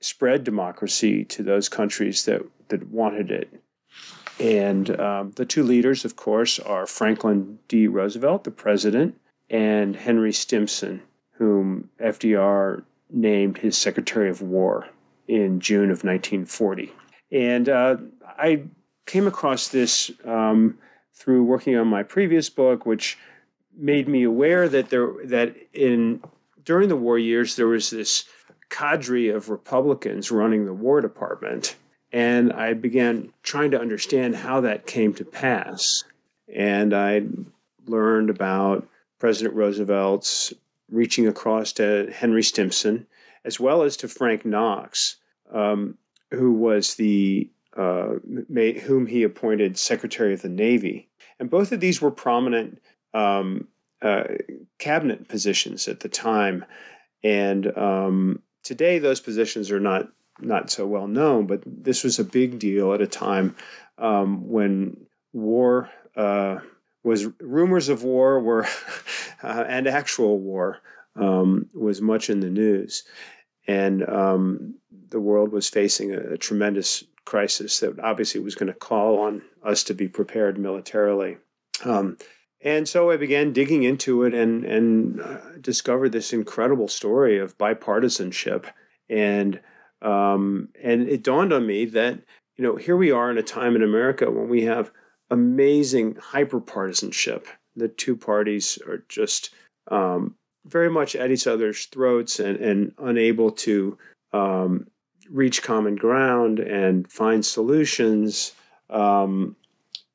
spread 0.00 0.44
democracy 0.44 1.24
to 1.24 1.42
those 1.42 1.68
countries 1.68 2.24
that, 2.24 2.42
that 2.68 2.88
wanted 2.88 3.30
it. 3.30 3.62
And 4.38 4.98
um, 4.98 5.32
the 5.36 5.44
two 5.44 5.62
leaders, 5.62 6.04
of 6.04 6.16
course, 6.16 6.58
are 6.58 6.86
Franklin 6.86 7.58
D. 7.68 7.86
Roosevelt, 7.86 8.44
the 8.44 8.50
president, 8.50 9.20
and 9.50 9.96
Henry 9.96 10.32
Stimson, 10.32 11.02
whom 11.32 11.90
FDR 12.00 12.84
named 13.12 13.58
his 13.58 13.76
Secretary 13.76 14.30
of 14.30 14.42
War 14.42 14.88
in 15.28 15.60
June 15.60 15.90
of 15.90 16.04
1940. 16.04 16.92
And 17.32 17.68
uh, 17.68 17.96
I 18.26 18.64
came 19.06 19.26
across 19.26 19.68
this 19.68 20.10
um, 20.24 20.78
through 21.14 21.44
working 21.44 21.76
on 21.76 21.86
my 21.86 22.02
previous 22.02 22.50
book, 22.50 22.86
which 22.86 23.18
made 23.76 24.08
me 24.08 24.24
aware 24.24 24.68
that 24.68 24.90
there 24.90 25.12
that 25.24 25.56
in 25.72 26.22
during 26.64 26.88
the 26.88 26.96
war 26.96 27.18
years 27.18 27.56
there 27.56 27.66
was 27.66 27.90
this 27.90 28.24
cadre 28.68 29.28
of 29.28 29.48
Republicans 29.48 30.30
running 30.30 30.64
the 30.64 30.72
War 30.72 31.00
Department, 31.00 31.76
and 32.12 32.52
I 32.52 32.74
began 32.74 33.32
trying 33.42 33.70
to 33.72 33.80
understand 33.80 34.36
how 34.36 34.60
that 34.62 34.86
came 34.86 35.14
to 35.14 35.24
pass. 35.24 36.04
And 36.52 36.94
I 36.94 37.22
learned 37.86 38.30
about 38.30 38.88
President 39.18 39.54
Roosevelt's 39.54 40.52
reaching 40.90 41.26
across 41.26 41.72
to 41.74 42.10
Henry 42.12 42.42
Stimson, 42.42 43.06
as 43.44 43.58
well 43.58 43.82
as 43.82 43.96
to 43.98 44.08
Frank 44.08 44.44
Knox, 44.44 45.16
um, 45.52 45.96
who 46.30 46.52
was 46.52 46.94
the 46.94 47.50
uh, 47.76 48.14
whom 48.82 49.06
he 49.06 49.22
appointed 49.22 49.78
Secretary 49.78 50.34
of 50.34 50.42
the 50.42 50.48
Navy. 50.48 51.08
And 51.38 51.48
both 51.48 51.72
of 51.72 51.80
these 51.80 52.02
were 52.02 52.10
prominent 52.10 52.80
um, 53.14 53.68
uh, 54.02 54.24
cabinet 54.78 55.28
positions 55.28 55.88
at 55.88 56.00
the 56.00 56.08
time. 56.08 56.64
And 57.22 57.76
um, 57.78 58.42
today, 58.62 58.98
those 58.98 59.20
positions 59.20 59.70
are 59.70 59.80
not 59.80 60.08
not 60.40 60.70
so 60.70 60.86
well 60.86 61.06
known, 61.06 61.46
but 61.46 61.62
this 61.66 62.02
was 62.02 62.18
a 62.18 62.24
big 62.24 62.58
deal 62.58 62.94
at 62.94 63.00
a 63.00 63.06
time 63.06 63.54
um, 63.98 64.48
when 64.48 65.06
war 65.32 65.90
uh, 66.16 66.58
was 67.02 67.26
rumors 67.40 67.88
of 67.88 68.02
war 68.02 68.40
were 68.40 68.66
uh, 69.42 69.64
and 69.66 69.86
actual 69.86 70.38
war 70.38 70.78
um, 71.16 71.68
was 71.74 72.00
much 72.00 72.30
in 72.30 72.40
the 72.40 72.50
news, 72.50 73.04
and 73.66 74.08
um, 74.08 74.74
the 75.08 75.20
world 75.20 75.52
was 75.52 75.68
facing 75.68 76.14
a, 76.14 76.34
a 76.34 76.38
tremendous 76.38 77.04
crisis 77.24 77.80
that 77.80 77.98
obviously 78.00 78.40
was 78.40 78.54
going 78.54 78.72
to 78.72 78.78
call 78.78 79.18
on 79.20 79.42
us 79.64 79.84
to 79.84 79.94
be 79.94 80.08
prepared 80.08 80.58
militarily. 80.58 81.36
Um, 81.84 82.16
and 82.62 82.88
so 82.88 83.10
I 83.10 83.16
began 83.16 83.52
digging 83.52 83.84
into 83.84 84.24
it 84.24 84.34
and 84.34 84.64
and 84.64 85.20
uh, 85.20 85.38
discovered 85.60 86.10
this 86.10 86.32
incredible 86.32 86.88
story 86.88 87.38
of 87.38 87.56
bipartisanship, 87.56 88.66
and 89.08 89.60
um, 90.02 90.68
and 90.82 91.08
it 91.08 91.22
dawned 91.22 91.52
on 91.52 91.66
me 91.66 91.86
that 91.86 92.20
you 92.56 92.64
know 92.64 92.76
here 92.76 92.96
we 92.96 93.10
are 93.10 93.30
in 93.30 93.38
a 93.38 93.42
time 93.42 93.76
in 93.76 93.82
America 93.82 94.30
when 94.30 94.48
we 94.48 94.64
have 94.64 94.92
amazing 95.30 96.14
hyperpartisanship. 96.14 97.46
The 97.76 97.88
two 97.88 98.16
parties 98.16 98.78
are 98.86 99.04
just 99.08 99.50
um, 99.90 100.34
very 100.66 100.90
much 100.90 101.16
at 101.16 101.30
each 101.30 101.46
other's 101.46 101.86
throats 101.86 102.40
and, 102.40 102.56
and 102.58 102.92
unable 102.98 103.50
to 103.50 103.96
um, 104.32 104.86
reach 105.30 105.62
common 105.62 105.96
ground 105.96 106.58
and 106.58 107.10
find 107.10 107.44
solutions. 107.44 108.52
Um, 108.90 109.56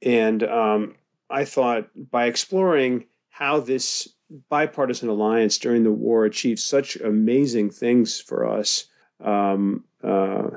and 0.02 0.44
um, 0.44 0.96
I 1.30 1.46
thought 1.46 1.90
by 2.12 2.26
exploring 2.26 3.06
how 3.30 3.60
this 3.60 4.10
bipartisan 4.50 5.10
alliance 5.10 5.58
during 5.58 5.84
the 5.84 5.92
war 5.92 6.26
achieved 6.26 6.60
such 6.60 6.96
amazing 6.98 7.70
things 7.70 8.20
for 8.20 8.48
us, 8.48 8.86
um, 9.24 9.84
uh, 10.04 10.50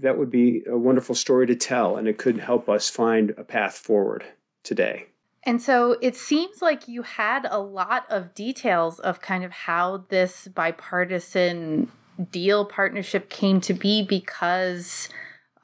that 0.00 0.18
would 0.18 0.30
be 0.30 0.62
a 0.68 0.76
wonderful 0.76 1.14
story 1.14 1.46
to 1.46 1.54
tell, 1.54 1.96
and 1.96 2.08
it 2.08 2.18
could 2.18 2.38
help 2.38 2.68
us 2.68 2.90
find 2.90 3.30
a 3.36 3.44
path 3.44 3.76
forward 3.76 4.24
today. 4.62 5.06
And 5.44 5.60
so 5.60 5.96
it 6.00 6.14
seems 6.14 6.62
like 6.62 6.86
you 6.86 7.02
had 7.02 7.46
a 7.50 7.58
lot 7.58 8.06
of 8.08 8.34
details 8.34 9.00
of 9.00 9.20
kind 9.20 9.44
of 9.44 9.50
how 9.50 10.04
this 10.08 10.48
bipartisan 10.48 11.90
deal 12.30 12.64
partnership 12.64 13.28
came 13.28 13.60
to 13.62 13.74
be 13.74 14.02
because 14.02 15.08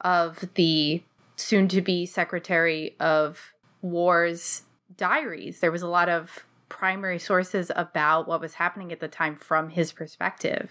of 0.01 0.43
the 0.55 1.01
soon 1.37 1.67
to 1.69 1.81
be 1.81 2.05
Secretary 2.05 2.95
of 2.99 3.53
War's 3.81 4.63
diaries. 4.97 5.61
There 5.61 5.71
was 5.71 5.81
a 5.81 5.87
lot 5.87 6.09
of 6.09 6.45
primary 6.67 7.19
sources 7.19 7.71
about 7.75 8.27
what 8.27 8.41
was 8.41 8.55
happening 8.55 8.91
at 8.91 8.99
the 8.99 9.07
time 9.07 9.35
from 9.35 9.69
his 9.69 9.91
perspective. 9.93 10.69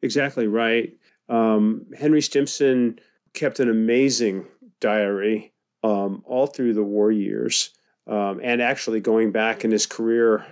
Exactly 0.00 0.46
right. 0.46 0.94
Um, 1.28 1.86
Henry 1.96 2.20
Stimson 2.22 2.98
kept 3.32 3.60
an 3.60 3.68
amazing 3.68 4.46
diary 4.80 5.52
um, 5.82 6.22
all 6.26 6.46
through 6.46 6.74
the 6.74 6.82
war 6.82 7.10
years. 7.10 7.70
Um, 8.06 8.40
and 8.42 8.60
actually, 8.60 9.00
going 9.00 9.32
back 9.32 9.64
in 9.64 9.70
his 9.70 9.86
career, 9.86 10.44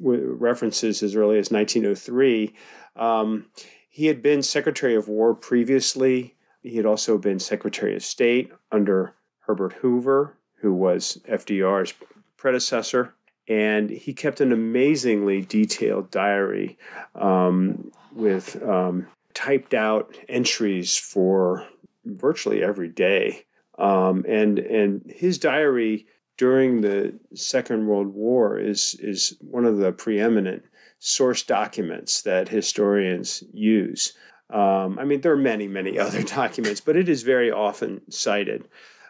references 0.00 1.02
as 1.02 1.16
early 1.16 1.38
as 1.38 1.50
1903. 1.50 2.54
Um, 2.96 3.46
he 3.88 4.06
had 4.06 4.22
been 4.22 4.42
Secretary 4.42 4.94
of 4.94 5.08
War 5.08 5.34
previously. 5.34 6.36
He 6.62 6.76
had 6.76 6.86
also 6.86 7.18
been 7.18 7.38
Secretary 7.38 7.96
of 7.96 8.04
State 8.04 8.52
under 8.70 9.14
Herbert 9.40 9.74
Hoover, 9.74 10.36
who 10.60 10.72
was 10.72 11.18
FDR's 11.28 11.94
predecessor. 12.36 13.14
And 13.48 13.88
he 13.88 14.12
kept 14.12 14.40
an 14.40 14.52
amazingly 14.52 15.40
detailed 15.40 16.10
diary 16.10 16.78
um, 17.14 17.90
with 18.12 18.62
um, 18.62 19.06
typed 19.38 19.72
out 19.72 20.16
entries 20.28 20.96
for 20.96 21.64
virtually 22.04 22.60
every 22.60 22.88
day. 22.88 23.44
Um, 23.78 24.24
and 24.28 24.58
and 24.58 25.02
his 25.06 25.38
diary 25.38 26.06
during 26.36 26.80
the 26.80 27.16
Second 27.34 27.86
World 27.86 28.08
War 28.08 28.58
is 28.58 28.96
is 28.98 29.36
one 29.40 29.64
of 29.64 29.76
the 29.76 29.92
preeminent 29.92 30.64
source 30.98 31.44
documents 31.44 32.22
that 32.22 32.48
historians 32.48 33.44
use. 33.52 34.12
Um, 34.50 34.98
I 34.98 35.04
mean, 35.04 35.20
there 35.20 35.32
are 35.32 35.36
many, 35.36 35.68
many 35.68 35.98
other 36.06 36.24
documents, 36.24 36.80
but 36.80 36.96
it 36.96 37.08
is 37.08 37.22
very 37.22 37.52
often 37.52 38.00
cited. 38.10 38.66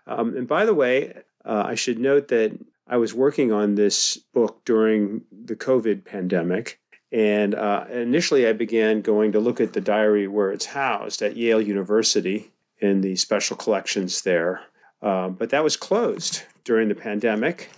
Um, 0.07 0.37
and 0.37 0.47
by 0.47 0.67
the 0.67 0.75
way, 0.75 1.15
uh, 1.47 1.63
I 1.65 1.75
should 1.75 1.99
note 1.99 2.29
that 2.29 2.53
I 2.87 2.99
was 2.99 3.15
working 3.15 3.51
on 3.51 3.77
this 3.77 4.19
book 4.35 4.61
during 4.67 5.23
the 5.33 5.57
COVID 5.57 6.05
pandemic. 6.05 6.81
And 7.11 7.55
uh, 7.55 7.85
initially, 7.91 8.47
I 8.47 8.53
began 8.53 9.01
going 9.01 9.33
to 9.33 9.41
look 9.41 9.61
at 9.61 9.73
the 9.73 9.81
diary 9.81 10.29
where 10.29 10.53
it's 10.53 10.67
housed 10.67 11.23
at 11.23 11.37
Yale 11.37 11.61
University 11.61 12.51
in 12.81 13.01
the 13.01 13.17
special 13.17 13.57
collections 13.57 14.23
there. 14.23 14.61
Um, 15.01 15.35
but 15.35 15.51
that 15.51 15.65
was 15.65 15.77
closed 15.77 16.43
during 16.65 16.89
the 16.89 16.95
pandemic. 16.95 17.71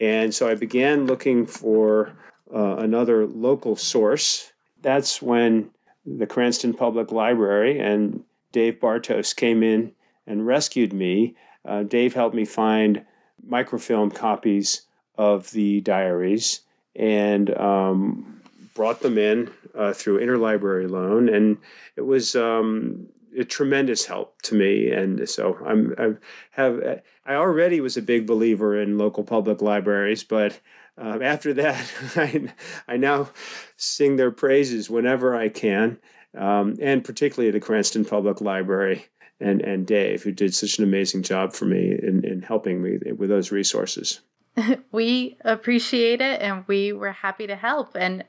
And 0.00 0.34
so 0.34 0.48
I 0.48 0.54
began 0.54 1.06
looking 1.06 1.46
for 1.46 2.12
uh, 2.54 2.76
another 2.76 3.26
local 3.26 3.76
source. 3.76 4.52
That's 4.80 5.20
when 5.20 5.70
the 6.06 6.26
Cranston 6.26 6.74
Public 6.74 7.12
Library 7.12 7.78
and 7.78 8.24
Dave 8.52 8.80
Bartos 8.80 9.34
came 9.34 9.62
in 9.62 9.92
and 10.26 10.46
rescued 10.46 10.92
me. 10.92 11.36
Uh, 11.64 11.82
Dave 11.82 12.14
helped 12.14 12.34
me 12.34 12.44
find 12.44 13.04
microfilm 13.44 14.10
copies 14.10 14.82
of 15.16 15.50
the 15.50 15.80
diaries 15.82 16.60
and 16.94 17.56
um, 17.56 18.31
brought 18.74 19.00
them 19.00 19.18
in 19.18 19.50
uh, 19.74 19.92
through 19.92 20.20
interlibrary 20.20 20.90
loan, 20.90 21.28
and 21.28 21.58
it 21.96 22.02
was 22.02 22.34
um, 22.36 23.06
a 23.38 23.44
tremendous 23.44 24.04
help 24.04 24.40
to 24.42 24.54
me. 24.54 24.90
And 24.90 25.28
so 25.28 25.58
I'm 25.64 25.94
I 25.98 26.14
have 26.52 27.00
I 27.26 27.34
already 27.34 27.80
was 27.80 27.96
a 27.96 28.02
big 28.02 28.26
believer 28.26 28.80
in 28.80 28.98
local 28.98 29.24
public 29.24 29.62
libraries, 29.62 30.24
but 30.24 30.60
um, 30.98 31.22
after 31.22 31.54
that, 31.54 31.90
I, 32.16 32.52
I 32.88 32.96
now 32.96 33.30
sing 33.76 34.16
their 34.16 34.30
praises 34.30 34.90
whenever 34.90 35.34
I 35.34 35.48
can, 35.48 35.98
um, 36.36 36.76
and 36.80 37.04
particularly 37.04 37.50
the 37.50 37.60
Cranston 37.60 38.04
Public 38.04 38.40
Library 38.40 39.06
and, 39.40 39.60
and 39.62 39.86
Dave, 39.86 40.22
who 40.22 40.32
did 40.32 40.54
such 40.54 40.78
an 40.78 40.84
amazing 40.84 41.22
job 41.22 41.52
for 41.52 41.64
me 41.64 41.90
in, 41.90 42.24
in 42.24 42.42
helping 42.42 42.82
me 42.82 42.98
with 43.12 43.28
those 43.28 43.50
resources. 43.50 44.20
we 44.92 45.36
appreciate 45.44 46.20
it 46.20 46.40
and 46.40 46.64
we 46.66 46.92
were 46.92 47.12
happy 47.12 47.46
to 47.46 47.56
help. 47.56 47.96
And 47.96 48.24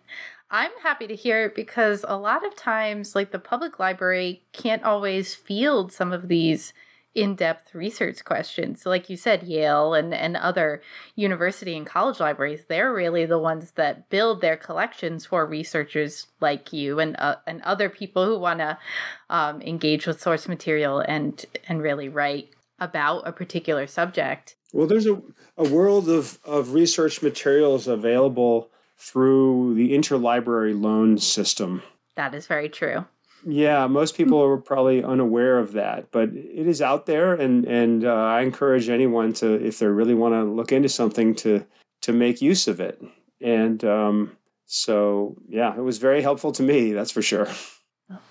I'm 0.50 0.72
happy 0.84 1.08
to 1.08 1.16
hear 1.16 1.46
it 1.46 1.56
because 1.56 2.06
a 2.08 2.18
lot 2.18 2.46
of 2.46 2.56
times, 2.56 3.16
like 3.16 3.32
the 3.32 3.40
public 3.40 3.80
library 3.80 4.44
can't 4.52 4.84
always 4.84 5.34
field 5.34 5.92
some 5.92 6.14
of 6.14 6.28
these 6.28 6.74
in-depth 7.16 7.76
research 7.76 8.24
questions. 8.26 8.82
So 8.82 8.90
like 8.90 9.10
you 9.10 9.18
said, 9.18 9.44
Yale 9.44 9.94
and, 9.94 10.14
and 10.14 10.36
other 10.36 10.82
university 11.16 11.78
and 11.78 11.86
college 11.86 12.20
libraries, 12.20 12.66
they're 12.68 12.94
really 12.94 13.26
the 13.26 13.40
ones 13.40 13.72
that 13.72 14.10
build 14.10 14.42
their 14.42 14.58
collections 14.58 15.26
for 15.26 15.46
researchers 15.46 16.28
like 16.40 16.74
you 16.74 17.00
and 17.00 17.16
uh, 17.20 17.36
and 17.46 17.62
other 17.62 17.90
people 17.90 18.26
who 18.26 18.40
want 18.40 18.60
to 18.60 18.78
um, 19.30 19.62
engage 19.62 20.08
with 20.08 20.22
source 20.22 20.48
material 20.48 21.00
and 21.00 21.46
and 21.68 21.82
really 21.82 22.10
write 22.10 22.50
about 22.80 23.28
a 23.28 23.32
particular 23.32 23.88
subject. 23.88 24.56
Well, 24.72 24.88
there's 24.88 25.06
a, 25.06 25.22
a 25.58 25.68
world 25.68 26.10
of, 26.10 26.40
of 26.44 26.74
research 26.74 27.22
materials 27.22 27.88
available 27.88 28.70
through 28.98 29.76
the 29.76 29.92
interlibrary 29.94 30.80
loan 30.80 31.18
system. 31.18 31.84
That 32.16 32.34
is 32.34 32.48
very 32.48 32.70
true. 32.70 33.06
Yeah, 33.46 33.88
most 33.88 34.16
people 34.16 34.42
are 34.42 34.58
probably 34.58 35.04
unaware 35.04 35.60
of 35.60 35.74
that, 35.74 36.12
but 36.12 36.30
it 36.30 36.66
is 36.68 36.82
out 36.82 37.06
there, 37.08 37.34
and 37.34 37.66
and 37.66 38.06
uh, 38.06 38.14
I 38.14 38.42
encourage 38.42 38.88
anyone 38.88 39.34
to, 39.34 39.54
if 39.56 39.80
they 39.80 39.88
really 39.88 40.14
want 40.14 40.34
to 40.34 40.44
look 40.44 40.72
into 40.72 40.88
something, 40.88 41.36
to 41.36 41.66
to 42.04 42.14
make 42.14 42.42
use 42.42 42.70
of 42.70 42.80
it. 42.80 43.04
And 43.42 43.84
um, 43.84 44.38
so, 44.66 45.36
yeah, 45.50 45.76
it 45.76 45.82
was 45.82 45.98
very 45.98 46.22
helpful 46.22 46.54
to 46.54 46.64
me. 46.64 46.94
That's 46.94 47.12
for 47.12 47.22
sure. 47.22 47.48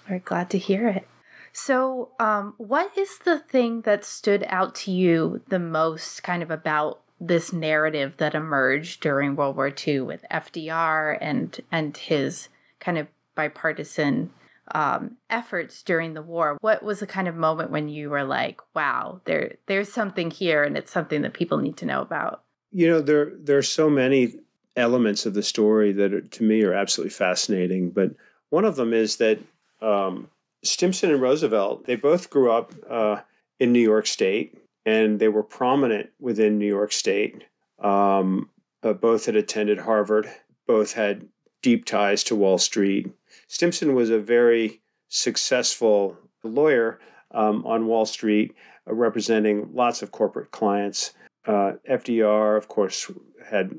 We're 0.08 0.20
glad 0.20 0.48
to 0.50 0.58
hear 0.58 0.88
it. 0.88 1.06
So, 1.52 2.10
um, 2.18 2.54
what 2.56 2.96
is 2.96 3.18
the 3.18 3.38
thing 3.38 3.82
that 3.82 4.04
stood 4.04 4.44
out 4.48 4.74
to 4.76 4.90
you 4.90 5.42
the 5.48 5.58
most, 5.58 6.22
kind 6.22 6.42
of 6.42 6.50
about 6.50 7.00
this 7.20 7.52
narrative 7.52 8.14
that 8.16 8.34
emerged 8.34 9.00
during 9.00 9.36
World 9.36 9.56
War 9.56 9.72
II 9.86 10.00
with 10.00 10.24
FDR 10.30 11.16
and 11.20 11.58
and 11.70 11.96
his 11.96 12.48
kind 12.80 12.98
of 12.98 13.06
bipartisan 13.34 14.30
um, 14.74 15.16
efforts 15.30 15.82
during 15.82 16.14
the 16.14 16.22
war. 16.22 16.58
What 16.60 16.82
was 16.82 17.00
the 17.00 17.06
kind 17.06 17.28
of 17.28 17.36
moment 17.36 17.70
when 17.70 17.88
you 17.88 18.10
were 18.10 18.24
like, 18.24 18.60
"Wow, 18.74 19.20
there 19.26 19.56
there's 19.66 19.92
something 19.92 20.30
here, 20.30 20.64
and 20.64 20.76
it's 20.76 20.92
something 20.92 21.22
that 21.22 21.34
people 21.34 21.58
need 21.58 21.76
to 21.78 21.86
know 21.86 22.00
about"? 22.00 22.42
You 22.72 22.88
know, 22.88 23.00
there 23.00 23.32
there 23.38 23.58
are 23.58 23.62
so 23.62 23.90
many 23.90 24.34
elements 24.74 25.26
of 25.26 25.34
the 25.34 25.42
story 25.42 25.92
that 25.92 26.14
are, 26.14 26.22
to 26.22 26.42
me 26.42 26.62
are 26.62 26.72
absolutely 26.72 27.10
fascinating. 27.10 27.90
But 27.90 28.12
one 28.48 28.64
of 28.64 28.76
them 28.76 28.92
is 28.92 29.16
that 29.16 29.38
um, 29.80 30.28
Stimson 30.64 31.10
and 31.10 31.20
Roosevelt 31.20 31.86
they 31.86 31.96
both 31.96 32.30
grew 32.30 32.50
up 32.52 32.72
uh, 32.88 33.20
in 33.58 33.72
New 33.72 33.80
York 33.80 34.06
State, 34.06 34.58
and 34.86 35.18
they 35.18 35.28
were 35.28 35.42
prominent 35.42 36.10
within 36.20 36.58
New 36.58 36.66
York 36.66 36.92
State. 36.92 37.44
Um, 37.78 38.50
uh, 38.82 38.92
both 38.92 39.26
had 39.26 39.36
attended 39.36 39.78
Harvard. 39.78 40.28
Both 40.66 40.92
had 40.92 41.28
deep 41.62 41.84
ties 41.84 42.24
to 42.24 42.36
Wall 42.36 42.58
Street 42.58 43.12
Stimson 43.52 43.94
was 43.94 44.08
a 44.08 44.18
very 44.18 44.80
successful 45.08 46.16
lawyer 46.42 46.98
um, 47.32 47.64
on 47.66 47.86
Wall 47.86 48.06
Street, 48.06 48.54
uh, 48.88 48.94
representing 48.94 49.68
lots 49.74 50.00
of 50.00 50.10
corporate 50.10 50.50
clients. 50.52 51.12
Uh, 51.46 51.72
FDR, 51.86 52.56
of 52.56 52.68
course, 52.68 53.10
had 53.44 53.74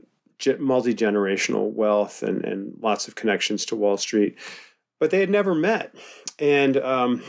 multi 0.59 0.93
generational 0.93 1.71
wealth 1.71 2.21
and, 2.21 2.45
and 2.45 2.77
lots 2.81 3.07
of 3.07 3.15
connections 3.15 3.65
to 3.65 3.75
Wall 3.75 3.97
Street, 3.97 4.37
but 4.99 5.09
they 5.09 5.19
had 5.19 5.31
never 5.31 5.55
met. 5.55 5.95
And 6.39 6.77
um, 6.77 7.23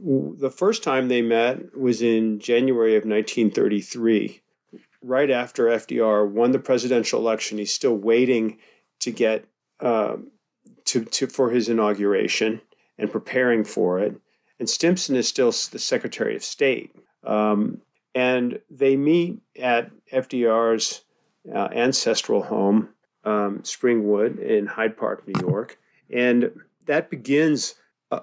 the 0.00 0.50
first 0.50 0.82
time 0.82 1.08
they 1.08 1.22
met 1.22 1.76
was 1.76 2.02
in 2.02 2.40
January 2.40 2.96
of 2.96 3.04
1933, 3.04 4.42
right 5.02 5.30
after 5.30 5.66
FDR 5.66 6.28
won 6.28 6.52
the 6.52 6.58
presidential 6.58 7.20
election. 7.20 7.58
He's 7.58 7.72
still 7.72 7.96
waiting 7.96 8.58
to 9.00 9.10
get 9.10 9.44
uh, 9.80 10.16
to, 10.84 11.04
to 11.04 11.26
for 11.26 11.50
his 11.50 11.68
inauguration 11.68 12.60
and 12.98 13.10
preparing 13.10 13.64
for 13.64 13.98
it. 13.98 14.14
And 14.58 14.68
Stimson 14.68 15.16
is 15.16 15.28
still 15.28 15.48
the 15.48 15.78
Secretary 15.78 16.36
of 16.36 16.44
State. 16.44 16.94
Um, 17.24 17.80
and 18.14 18.60
they 18.70 18.96
meet 18.96 19.40
at 19.60 19.90
FDR's 20.12 21.02
uh, 21.52 21.68
ancestral 21.72 22.44
home, 22.44 22.90
um, 23.24 23.60
Springwood 23.60 24.38
in 24.38 24.66
Hyde 24.66 24.96
Park, 24.96 25.26
New 25.26 25.40
York. 25.40 25.78
And 26.10 26.52
that 26.86 27.10
begins 27.10 27.74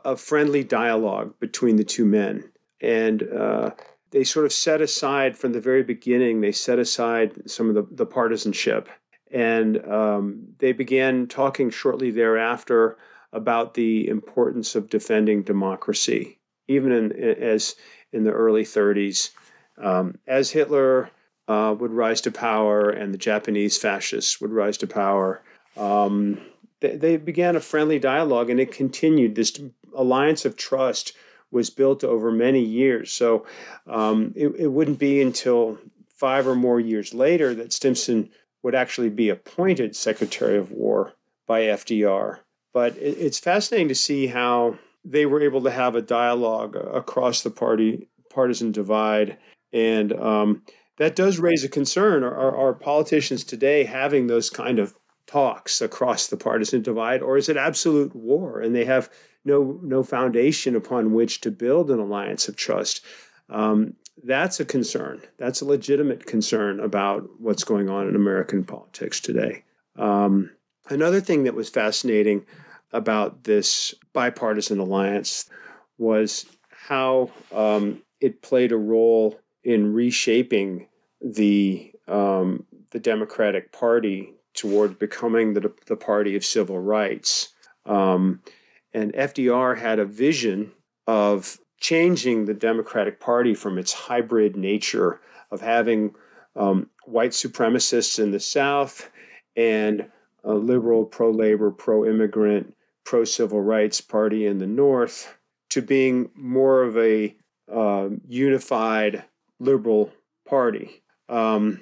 a, 0.04 0.16
friendly 0.18 0.64
dialogue 0.64 1.34
between 1.40 1.76
the 1.76 1.84
two 1.84 2.06
men. 2.06 2.52
And 2.80 3.24
uh, 3.24 3.72
they 4.12 4.24
sort 4.24 4.46
of 4.46 4.54
set 4.54 4.82
aside 4.82 5.38
from 5.38 5.54
the 5.54 5.62
very 5.62 5.84
beginning, 5.84 6.42
they 6.42 6.52
set 6.52 6.80
aside 6.80 7.50
some 7.50 7.70
of 7.70 7.76
the, 7.76 7.88
the 7.92 8.06
partisanship 8.06 8.90
and 9.32 9.84
um, 9.90 10.44
they 10.60 10.74
began 10.74 11.28
talking 11.28 11.70
shortly 11.70 12.12
thereafter 12.12 12.98
about 13.32 13.74
the 13.76 14.08
importance 14.08 14.76
of 14.76 14.90
defending 14.90 15.42
democracy, 15.42 16.40
even 16.68 16.92
in, 16.92 17.12
as 17.14 17.76
in 18.12 18.26
the 18.26 18.32
early 18.32 18.64
30s. 18.64 19.32
Um, 19.78 20.16
as 20.28 20.52
Hitler 20.52 21.10
uh, 21.48 21.74
would 21.80 21.92
rise 21.92 22.22
to 22.22 22.32
power 22.32 22.90
and 22.90 23.14
the 23.14 23.18
Japanese 23.18 23.78
fascists 23.78 24.42
would 24.42 24.52
rise 24.52 24.78
to 24.80 24.88
power, 24.88 25.42
um, 25.78 26.40
they, 26.82 26.98
they, 26.98 27.18
began 27.18 27.56
a 27.56 27.62
friendly 27.62 28.00
dialogue 28.00 28.50
and 28.50 28.60
it 28.60 28.74
continued. 28.74 29.36
This 29.36 29.58
alliance 29.96 30.46
of 30.46 30.56
trust 30.56 31.14
was 31.52 31.70
built 31.70 32.04
over 32.04 32.32
many 32.32 32.62
years. 32.62 33.12
So 33.12 33.46
um, 33.88 34.34
it, 34.36 34.48
it 34.58 34.68
wouldn't 34.68 35.00
be 35.00 35.22
until 35.22 35.78
five 36.08 36.48
or 36.48 36.56
more 36.56 36.80
years 36.80 37.14
later 37.14 37.54
that 37.56 37.74
Stimson 37.74 38.30
would 38.64 38.76
actually 38.76 39.10
be 39.10 39.30
appointed 39.30 39.96
Secretary 39.96 40.58
of 40.58 40.72
War 40.72 41.14
by 41.48 41.62
FDR. 41.62 42.40
But 42.74 42.96
it's 42.98 43.40
fascinating 43.40 43.90
to 43.90 43.96
see 43.96 44.28
how 44.28 44.78
they 45.04 45.26
were 45.26 45.42
able 45.42 45.62
to 45.64 45.72
have 45.72 45.96
a 45.96 46.02
dialogue 46.02 46.76
across 46.76 47.42
the 47.42 47.50
party 47.50 48.08
partisan 48.30 48.72
divide, 48.72 49.38
and 49.74 50.14
um, 50.14 50.64
that 50.98 51.16
does 51.16 51.40
raise 51.40 51.64
a 51.64 51.70
concern. 51.70 52.24
Are, 52.24 52.56
are 52.56 52.74
politicians 52.74 53.44
today 53.44 53.84
having 53.84 54.28
those 54.28 54.50
kind 54.50 54.80
of 54.80 54.96
talks 55.32 55.82
across 55.82 56.28
the 56.28 56.38
partisan 56.38 56.82
divide, 56.82 57.22
or 57.22 57.38
is 57.38 57.48
it 57.48 57.58
absolute 57.58 58.16
war 58.16 58.60
and 58.60 58.76
they 58.76 58.86
have 58.86 59.10
no 59.46 59.80
no 59.82 60.04
foundation 60.04 60.76
upon 60.76 61.14
which 61.14 61.42
to 61.42 61.52
build 61.52 61.90
an 61.90 62.00
alliance 62.00 62.48
of 62.48 62.56
trust? 62.56 63.04
Um, 63.50 63.96
that's 64.24 64.60
a 64.60 64.66
concern. 64.66 65.22
That's 65.38 65.62
a 65.62 65.66
legitimate 65.66 66.26
concern 66.26 66.80
about 66.80 67.30
what's 67.40 67.64
going 67.64 67.90
on 67.90 68.08
in 68.08 68.16
American 68.16 68.64
politics 68.64 69.20
today. 69.20 69.64
Um, 69.98 70.52
another 70.90 71.22
thing 71.22 71.44
that 71.44 71.56
was 71.56 71.70
fascinating 71.70 72.46
about 72.92 73.46
this 73.46 73.96
bipartisan 74.14 74.80
alliance 74.80 75.50
was 75.98 76.46
how 76.70 77.32
um, 77.54 78.02
it 78.20 78.42
played 78.42 78.72
a 78.72 78.78
role 78.78 79.40
in 79.64 79.94
reshaping 79.94 80.88
the 81.22 81.94
um, 82.08 82.66
the 82.92 83.00
Democratic 83.00 83.72
Party 83.72 84.34
toward 84.54 85.00
becoming 85.00 85.54
the, 85.54 85.74
the 85.88 85.96
party 85.96 86.36
of 86.36 86.46
civil 86.46 86.80
rights. 86.80 87.50
Um, 87.86 88.42
and 88.94 89.14
FDR 89.14 89.78
had 89.78 90.00
a 90.00 90.06
vision 90.06 90.72
of 91.08 91.58
changing 91.80 92.46
the 92.46 92.54
Democratic 92.54 93.20
Party 93.20 93.56
from 93.56 93.78
its 93.78 93.94
hybrid 93.94 94.56
nature 94.56 95.20
of 95.50 95.62
having 95.62 96.14
um, 96.56 96.90
white 97.06 97.32
supremacists 97.32 98.20
in 98.20 98.32
the 98.32 98.40
South 98.40 99.10
and 99.56 100.06
a 100.44 100.54
liberal, 100.54 101.06
pro 101.06 101.32
labor, 101.32 101.72
pro 101.72 102.06
immigrant, 102.06 102.76
pro 103.04 103.24
civil 103.24 103.62
rights 103.62 104.02
party 104.02 104.46
in 104.46 104.60
the 104.60 104.68
North 104.68 105.38
to 105.70 105.82
being 105.82 106.30
more 106.36 106.84
of 106.84 106.98
a 106.98 107.36
uh, 107.72 108.10
unified 108.28 109.24
liberal 109.60 110.12
party. 110.46 111.02
Um, 111.30 111.82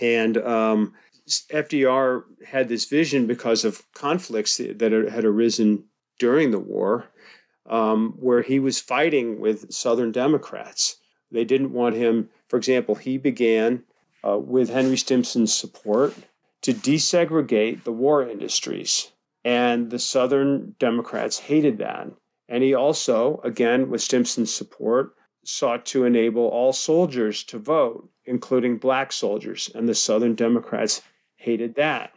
and 0.00 0.38
um, 0.38 0.94
FDR 1.28 2.24
had 2.46 2.68
this 2.68 2.84
vision 2.86 3.26
because 3.26 3.64
of 3.64 3.82
conflicts 3.92 4.56
that 4.56 4.92
had 5.10 5.24
arisen 5.24 5.84
during 6.18 6.50
the 6.50 6.58
war 6.58 7.06
um, 7.68 8.14
where 8.18 8.42
he 8.42 8.58
was 8.58 8.80
fighting 8.80 9.40
with 9.40 9.72
Southern 9.72 10.12
Democrats. 10.12 10.96
They 11.30 11.44
didn't 11.44 11.72
want 11.72 11.94
him, 11.94 12.30
for 12.48 12.56
example, 12.56 12.94
he 12.94 13.18
began 13.18 13.84
uh, 14.26 14.38
with 14.38 14.70
Henry 14.70 14.96
Stimson's 14.96 15.54
support 15.54 16.14
to 16.62 16.72
desegregate 16.72 17.84
the 17.84 17.92
war 17.92 18.26
industries. 18.28 19.12
And 19.44 19.90
the 19.90 19.98
Southern 19.98 20.74
Democrats 20.78 21.38
hated 21.38 21.78
that. 21.78 22.08
And 22.48 22.64
he 22.64 22.74
also, 22.74 23.40
again, 23.44 23.90
with 23.90 24.02
Stimson's 24.02 24.52
support, 24.52 25.14
sought 25.44 25.86
to 25.86 26.04
enable 26.04 26.46
all 26.48 26.72
soldiers 26.72 27.44
to 27.44 27.58
vote, 27.58 28.08
including 28.24 28.78
black 28.78 29.12
soldiers. 29.12 29.70
And 29.74 29.88
the 29.88 29.94
Southern 29.94 30.34
Democrats 30.34 31.02
hated 31.38 31.76
that. 31.76 32.12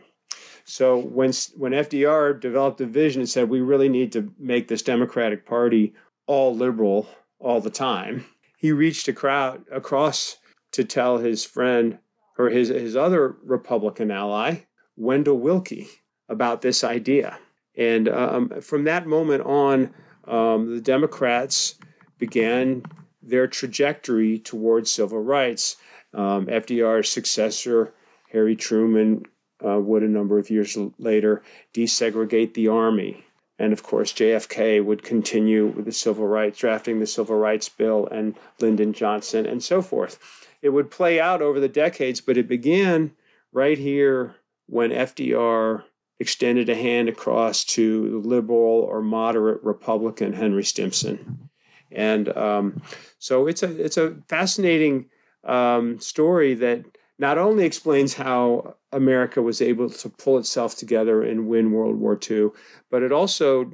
So 0.66 0.98
when 0.98 1.32
when 1.56 1.72
FDR 1.72 2.40
developed 2.40 2.82
a 2.82 2.86
vision 2.86 3.22
and 3.22 3.30
said 3.30 3.50
we 3.50 3.62
really 3.62 3.90
need 3.90 4.12
to 4.12 4.34
make 4.38 4.68
this 4.68 4.82
Democratic 4.82 5.46
Party 5.46 5.94
all 6.28 6.56
liberal 6.56 7.08
all 7.40 7.62
the 7.62 7.70
time, 7.70 8.26
he 8.58 8.72
reached 8.72 9.08
a 9.08 9.14
crowd 9.14 9.64
across 9.72 10.38
to 10.72 10.84
tell 10.84 11.18
his 11.18 11.46
friend 11.46 11.98
or 12.38 12.50
his 12.50 12.70
his 12.70 12.96
other 12.96 13.38
Republican 13.44 14.12
ally, 14.12 14.62
Wendell 14.96 15.40
Willkie 15.40 15.88
about 16.30 16.62
this 16.62 16.84
idea. 16.84 17.38
And 17.78 18.10
um, 18.10 18.62
from 18.62 18.84
that 18.86 19.08
moment 19.08 19.44
on, 19.44 19.94
um, 20.26 20.76
the 20.76 20.82
Democrats 20.82 21.76
began 22.18 22.84
their 23.22 23.48
trajectory 23.48 24.40
towards 24.40 24.92
civil 24.92 25.20
rights. 25.20 25.78
Um, 26.14 26.48
FDR's 26.48 27.10
successor, 27.10 27.94
Harry 28.32 28.56
Truman, 28.56 29.26
uh, 29.66 29.80
would 29.80 30.04
a 30.04 30.08
number 30.08 30.40
of 30.40 30.50
years 30.50 30.78
later 30.98 31.42
desegregate 31.74 32.54
the 32.54 32.68
army 32.68 33.24
And 33.60 33.74
of 33.74 33.84
course, 33.84 34.12
JFK 34.12 34.84
would 34.84 35.04
continue 35.04 35.68
with 35.68 35.86
the 35.86 35.92
civil 35.92 36.26
rights, 36.26 36.58
drafting 36.58 37.00
the 37.00 37.06
civil 37.06 37.36
rights 37.36 37.70
bill, 37.70 38.08
and 38.08 38.36
Lyndon 38.60 38.92
Johnson, 38.92 39.46
and 39.46 39.62
so 39.62 39.84
forth. 39.84 40.18
It 40.64 40.70
would 40.70 40.90
play 40.90 41.20
out 41.20 41.44
over 41.44 41.60
the 41.60 41.70
decades, 41.70 42.22
but 42.22 42.38
it 42.38 42.48
began 42.48 43.12
right 43.52 43.78
here 43.78 44.36
when 44.66 44.90
FDR 44.90 45.84
extended 46.20 46.70
a 46.70 46.76
hand 46.76 47.08
across 47.08 47.64
to 47.66 48.10
the 48.10 48.28
liberal 48.28 48.88
or 48.90 49.00
moderate 49.04 49.64
Republican 49.64 50.34
Henry 50.34 50.64
Stimson. 50.64 51.50
And 51.92 52.36
um, 52.36 52.82
so 53.20 53.46
it's 53.46 53.62
a 53.62 53.86
it's 53.86 53.98
a 53.98 54.16
fascinating 54.28 55.06
um, 55.44 56.00
story 56.00 56.56
that 56.56 56.86
not 57.20 57.38
only 57.38 57.66
explains 57.66 58.16
how 58.16 58.76
America 58.92 59.42
was 59.42 59.62
able 59.62 59.90
to 59.90 60.10
pull 60.10 60.38
itself 60.38 60.76
together 60.76 61.22
and 61.22 61.48
win 61.48 61.72
World 61.72 61.98
War 61.98 62.20
II, 62.30 62.50
but 62.90 63.04
it 63.04 63.12
also 63.12 63.72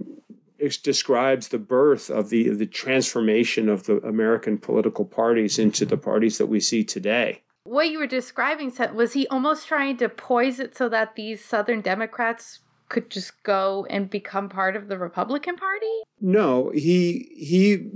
describes 0.84 1.50
the 1.50 1.60
birth 1.60 2.10
of 2.10 2.30
the 2.30 2.50
the 2.50 2.66
transformation 2.66 3.70
of 3.70 3.84
the 3.84 3.98
American 3.98 4.58
political 4.58 5.06
parties 5.06 5.60
into 5.60 5.86
the 5.86 5.98
parties 5.98 6.38
that 6.38 6.48
we 6.48 6.60
see 6.60 6.84
today. 6.84 7.42
What 7.64 7.90
you 7.90 8.00
were 8.00 8.08
describing 8.08 8.74
was 8.94 9.14
he 9.14 9.28
almost 9.28 9.68
trying 9.68 9.98
to 9.98 10.10
poise 10.10 10.60
it 10.60 10.76
so 10.78 10.90
that 10.90 11.16
these 11.16 11.44
Southern 11.44 11.82
Democrats 11.82 12.60
could 12.90 13.10
just 13.10 13.44
go 13.44 13.86
and 13.90 14.10
become 14.10 14.48
part 14.50 14.76
of 14.76 14.88
the 14.88 14.98
Republican 14.98 15.58
Party? 15.58 15.86
No, 16.22 16.70
he 16.70 17.30
he 17.36 17.90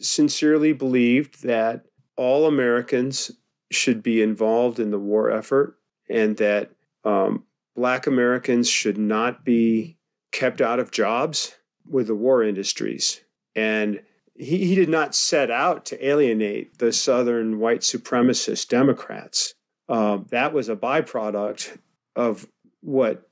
sincerely 0.00 0.72
believed 0.72 1.42
that 1.44 1.84
all 2.16 2.46
Americans 2.46 3.30
should 3.70 4.02
be 4.02 4.22
involved 4.22 4.78
in 4.78 4.90
the 4.90 4.98
war 4.98 5.30
effort 5.30 5.78
and 6.08 6.36
that 6.38 6.70
um, 7.04 7.44
Black 7.76 8.06
Americans 8.06 8.68
should 8.68 8.98
not 8.98 9.44
be 9.44 9.98
kept 10.32 10.60
out 10.60 10.78
of 10.78 10.90
jobs 10.90 11.54
with 11.86 12.06
the 12.06 12.14
war 12.14 12.42
industries. 12.42 13.20
And 13.54 14.02
he, 14.34 14.64
he 14.66 14.74
did 14.74 14.88
not 14.88 15.14
set 15.14 15.50
out 15.50 15.84
to 15.86 16.06
alienate 16.06 16.78
the 16.78 16.92
Southern 16.92 17.58
white 17.58 17.80
supremacist 17.80 18.68
Democrats. 18.68 19.54
Uh, 19.88 20.18
that 20.30 20.52
was 20.52 20.68
a 20.68 20.76
byproduct 20.76 21.78
of 22.14 22.46
what 22.80 23.27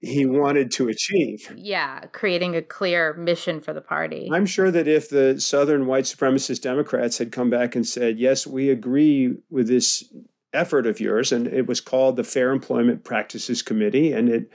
he 0.00 0.26
wanted 0.26 0.70
to 0.72 0.88
achieve. 0.88 1.52
Yeah, 1.56 2.00
creating 2.12 2.56
a 2.56 2.62
clear 2.62 3.14
mission 3.14 3.60
for 3.60 3.72
the 3.72 3.80
party. 3.80 4.28
I'm 4.32 4.46
sure 4.46 4.70
that 4.70 4.88
if 4.88 5.08
the 5.08 5.40
Southern 5.40 5.86
white 5.86 6.04
supremacist 6.04 6.62
Democrats 6.62 7.18
had 7.18 7.32
come 7.32 7.50
back 7.50 7.74
and 7.74 7.86
said, 7.86 8.18
yes, 8.18 8.46
we 8.46 8.70
agree 8.70 9.34
with 9.50 9.68
this 9.68 10.04
effort 10.52 10.86
of 10.86 11.00
yours, 11.00 11.32
and 11.32 11.46
it 11.46 11.66
was 11.66 11.80
called 11.80 12.16
the 12.16 12.24
Fair 12.24 12.50
Employment 12.52 13.04
Practices 13.04 13.60
Committee, 13.60 14.12
and 14.12 14.28
it 14.28 14.50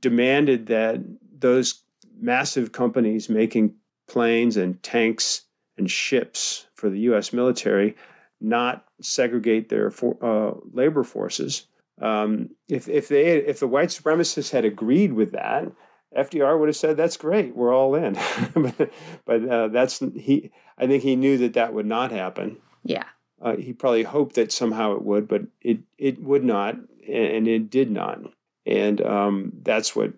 demanded 0.00 0.66
that 0.66 1.00
those 1.38 1.82
massive 2.20 2.72
companies 2.72 3.28
making 3.28 3.74
planes 4.08 4.56
and 4.56 4.82
tanks 4.82 5.42
and 5.78 5.90
ships 5.90 6.66
for 6.74 6.90
the 6.90 7.00
U.S. 7.00 7.32
military 7.32 7.96
not 8.40 8.84
segregate 9.00 9.68
their 9.68 9.90
for, 9.90 10.16
uh, 10.22 10.54
labor 10.72 11.04
forces 11.04 11.66
um, 12.00 12.50
if 12.68 12.88
if 12.88 13.08
they 13.08 13.36
if 13.36 13.60
the 13.60 13.68
white 13.68 13.90
supremacists 13.90 14.50
had 14.50 14.64
agreed 14.64 15.12
with 15.12 15.32
that, 15.32 15.70
FDR 16.16 16.58
would 16.58 16.68
have 16.68 16.76
said, 16.76 16.96
"That's 16.96 17.16
great, 17.16 17.54
we're 17.54 17.74
all 17.74 17.94
in." 17.94 18.18
but 18.54 18.90
but 19.24 19.48
uh, 19.48 19.68
that's 19.68 20.00
he. 20.00 20.50
I 20.78 20.86
think 20.86 21.02
he 21.02 21.16
knew 21.16 21.38
that 21.38 21.54
that 21.54 21.72
would 21.72 21.86
not 21.86 22.10
happen. 22.10 22.58
Yeah. 22.82 23.04
Uh, 23.40 23.56
he 23.56 23.72
probably 23.72 24.02
hoped 24.02 24.36
that 24.36 24.52
somehow 24.52 24.94
it 24.94 25.02
would, 25.02 25.28
but 25.28 25.42
it 25.60 25.78
it 25.98 26.22
would 26.22 26.44
not, 26.44 26.76
and 27.08 27.46
it 27.46 27.70
did 27.70 27.90
not. 27.90 28.20
And 28.66 29.00
um, 29.02 29.52
that's 29.62 29.94
what 29.94 30.12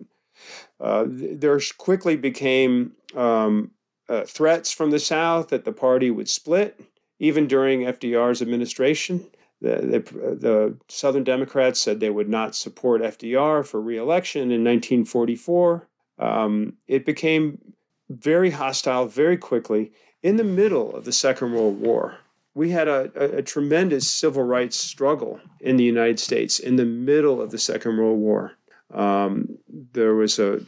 uh, 0.79 1.05
there 1.07 1.59
quickly 1.77 2.15
became 2.15 2.93
um, 3.15 3.71
uh, 4.07 4.23
threats 4.23 4.71
from 4.71 4.91
the 4.91 4.99
South 4.99 5.49
that 5.49 5.65
the 5.65 5.71
party 5.71 6.09
would 6.11 6.29
split, 6.29 6.79
even 7.19 7.47
during 7.47 7.81
FDR's 7.81 8.41
administration. 8.41 9.25
The, 9.61 9.75
the, 9.75 10.35
the, 10.35 10.77
Southern 10.87 11.23
Democrats 11.23 11.79
said 11.79 11.99
they 11.99 12.11
would 12.11 12.29
not 12.29 12.55
support 12.55 13.01
FDR 13.01 13.65
for 13.65 13.81
reelection 13.81 14.43
in 14.43 14.63
1944. 14.63 15.87
Um, 16.19 16.73
it 16.87 17.05
became 17.05 17.73
very 18.09 18.51
hostile 18.51 19.07
very 19.07 19.37
quickly 19.37 19.91
in 20.21 20.37
the 20.37 20.43
middle 20.43 20.95
of 20.95 21.05
the 21.05 21.11
Second 21.11 21.53
World 21.53 21.79
War. 21.81 22.17
We 22.53 22.71
had 22.71 22.87
a, 22.87 23.11
a, 23.15 23.37
a 23.37 23.41
tremendous 23.41 24.07
civil 24.07 24.43
rights 24.43 24.77
struggle 24.77 25.39
in 25.59 25.77
the 25.77 25.83
United 25.83 26.19
States 26.19 26.59
in 26.59 26.75
the 26.75 26.85
middle 26.85 27.41
of 27.41 27.51
the 27.51 27.59
Second 27.59 27.97
World 27.97 28.19
War. 28.19 28.53
Um, 28.93 29.57
there 29.93 30.15
was 30.15 30.39
a, 30.39 30.61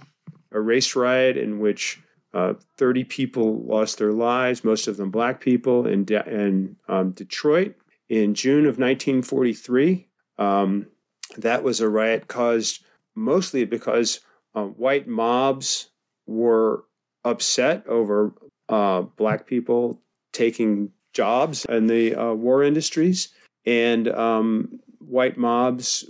a 0.51 0.59
race 0.59 0.95
riot 0.95 1.37
in 1.37 1.59
which 1.59 2.01
uh, 2.33 2.53
30 2.77 3.05
people 3.05 3.63
lost 3.63 3.97
their 3.97 4.11
lives, 4.11 4.63
most 4.63 4.87
of 4.87 4.97
them 4.97 5.09
black 5.09 5.41
people, 5.41 5.87
in, 5.87 6.05
De- 6.05 6.27
in 6.27 6.75
um, 6.87 7.11
Detroit 7.11 7.75
in 8.09 8.33
June 8.33 8.65
of 8.65 8.77
1943. 8.79 10.07
Um, 10.37 10.87
that 11.37 11.63
was 11.63 11.79
a 11.79 11.89
riot 11.89 12.27
caused 12.27 12.83
mostly 13.15 13.65
because 13.65 14.19
uh, 14.55 14.63
white 14.63 15.07
mobs 15.07 15.89
were 16.25 16.85
upset 17.23 17.85
over 17.87 18.33
uh, 18.67 19.01
black 19.01 19.45
people 19.45 20.01
taking 20.31 20.91
jobs 21.13 21.65
in 21.65 21.87
the 21.87 22.15
uh, 22.15 22.33
war 22.33 22.63
industries. 22.63 23.29
And 23.65 24.07
um, 24.07 24.79
white 24.99 25.37
mobs 25.37 26.05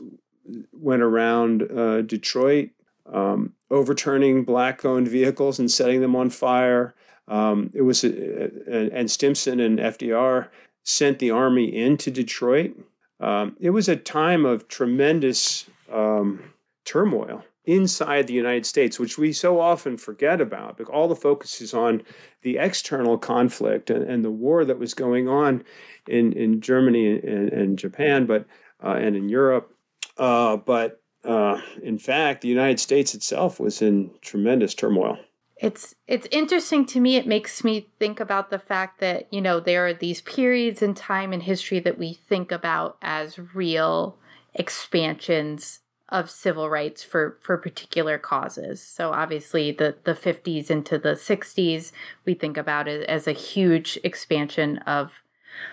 went 0.72 1.02
around 1.02 1.70
uh, 1.72 2.02
Detroit 2.02 2.70
um, 3.12 3.54
overturning 3.72 4.44
black 4.44 4.86
owned 4.86 5.08
vehicles 5.08 5.60
and 5.60 5.70
setting 5.70 6.02
them 6.02 6.16
on 6.16 6.30
fire. 6.30 6.94
Um, 7.28 7.70
it 7.74 7.82
was, 7.82 8.04
uh, 8.04 8.50
and 8.68 9.10
Stimson 9.10 9.60
and 9.60 9.80
FDR 9.80 10.48
sent 10.84 11.20
the 11.20 11.32
army 11.32 11.76
into 11.76 12.12
Detroit. 12.12 12.76
Um, 13.20 13.56
it 13.60 13.72
was 13.72 13.90
a 13.90 13.96
time 13.96 14.46
of 14.46 14.68
tremendous 14.68 15.70
um, 15.92 16.54
turmoil 16.86 17.44
inside 17.66 18.26
the 18.26 18.34
United 18.34 18.66
States, 18.66 19.00
which 19.00 19.18
we 19.18 19.32
so 19.32 19.60
often 19.60 19.98
forget 19.98 20.42
about. 20.42 20.78
Because 20.78 20.92
all 20.92 21.08
the 21.08 21.16
focus 21.16 21.62
is 21.62 21.74
on 21.74 22.02
the 22.42 22.58
external 22.58 23.18
conflict 23.18 23.90
and, 23.90 24.04
and 24.04 24.26
the 24.26 24.32
war 24.32 24.66
that 24.66 24.80
was 24.80 24.94
going 24.94 25.28
on 25.28 25.64
in, 26.08 26.34
in 26.34 26.62
Germany 26.62 27.20
and, 27.20 27.50
and 27.50 27.78
Japan, 27.78 28.26
but 28.26 28.46
uh, 28.84 28.94
and 28.94 29.16
in 29.16 29.30
Europe. 29.30 29.72
Uh, 30.18 30.58
but 30.58 31.02
uh, 31.24 31.62
in 31.84 32.00
fact, 32.00 32.42
the 32.42 32.48
United 32.48 32.80
States 32.80 33.14
itself 33.14 33.60
was 33.60 33.82
in 33.82 34.12
tremendous 34.22 34.74
turmoil. 34.74 35.18
It's 35.60 35.94
it's 36.08 36.28
interesting 36.32 36.86
to 36.88 37.02
me. 37.02 37.18
It 37.18 37.28
makes 37.28 37.66
me 37.66 37.90
think 38.00 38.22
about 38.22 38.50
the 38.50 38.60
fact 38.60 39.02
that, 39.02 39.32
you 39.32 39.42
know, 39.42 39.60
there 39.60 39.86
are 39.86 39.94
these 39.94 40.22
periods 40.22 40.82
in 40.82 40.94
time 40.94 41.34
in 41.34 41.42
history 41.42 41.82
that 41.82 42.00
we 42.00 42.14
think 42.14 42.50
about 42.52 42.98
as 43.02 43.38
real 43.54 44.18
expansions 44.54 45.82
of 46.08 46.30
civil 46.30 46.70
rights 46.70 47.04
for 47.04 47.38
for 47.42 47.58
particular 47.58 48.18
causes. 48.18 48.82
So 48.82 49.12
obviously 49.12 49.74
the 49.74 49.98
the 50.06 50.14
50s 50.14 50.70
into 50.70 50.98
the 50.98 51.10
60s 51.10 51.92
we 52.26 52.34
think 52.34 52.56
about 52.58 52.88
it 52.88 53.08
as 53.10 53.28
a 53.28 53.34
huge 53.34 54.00
expansion 54.04 54.78
of 54.80 55.12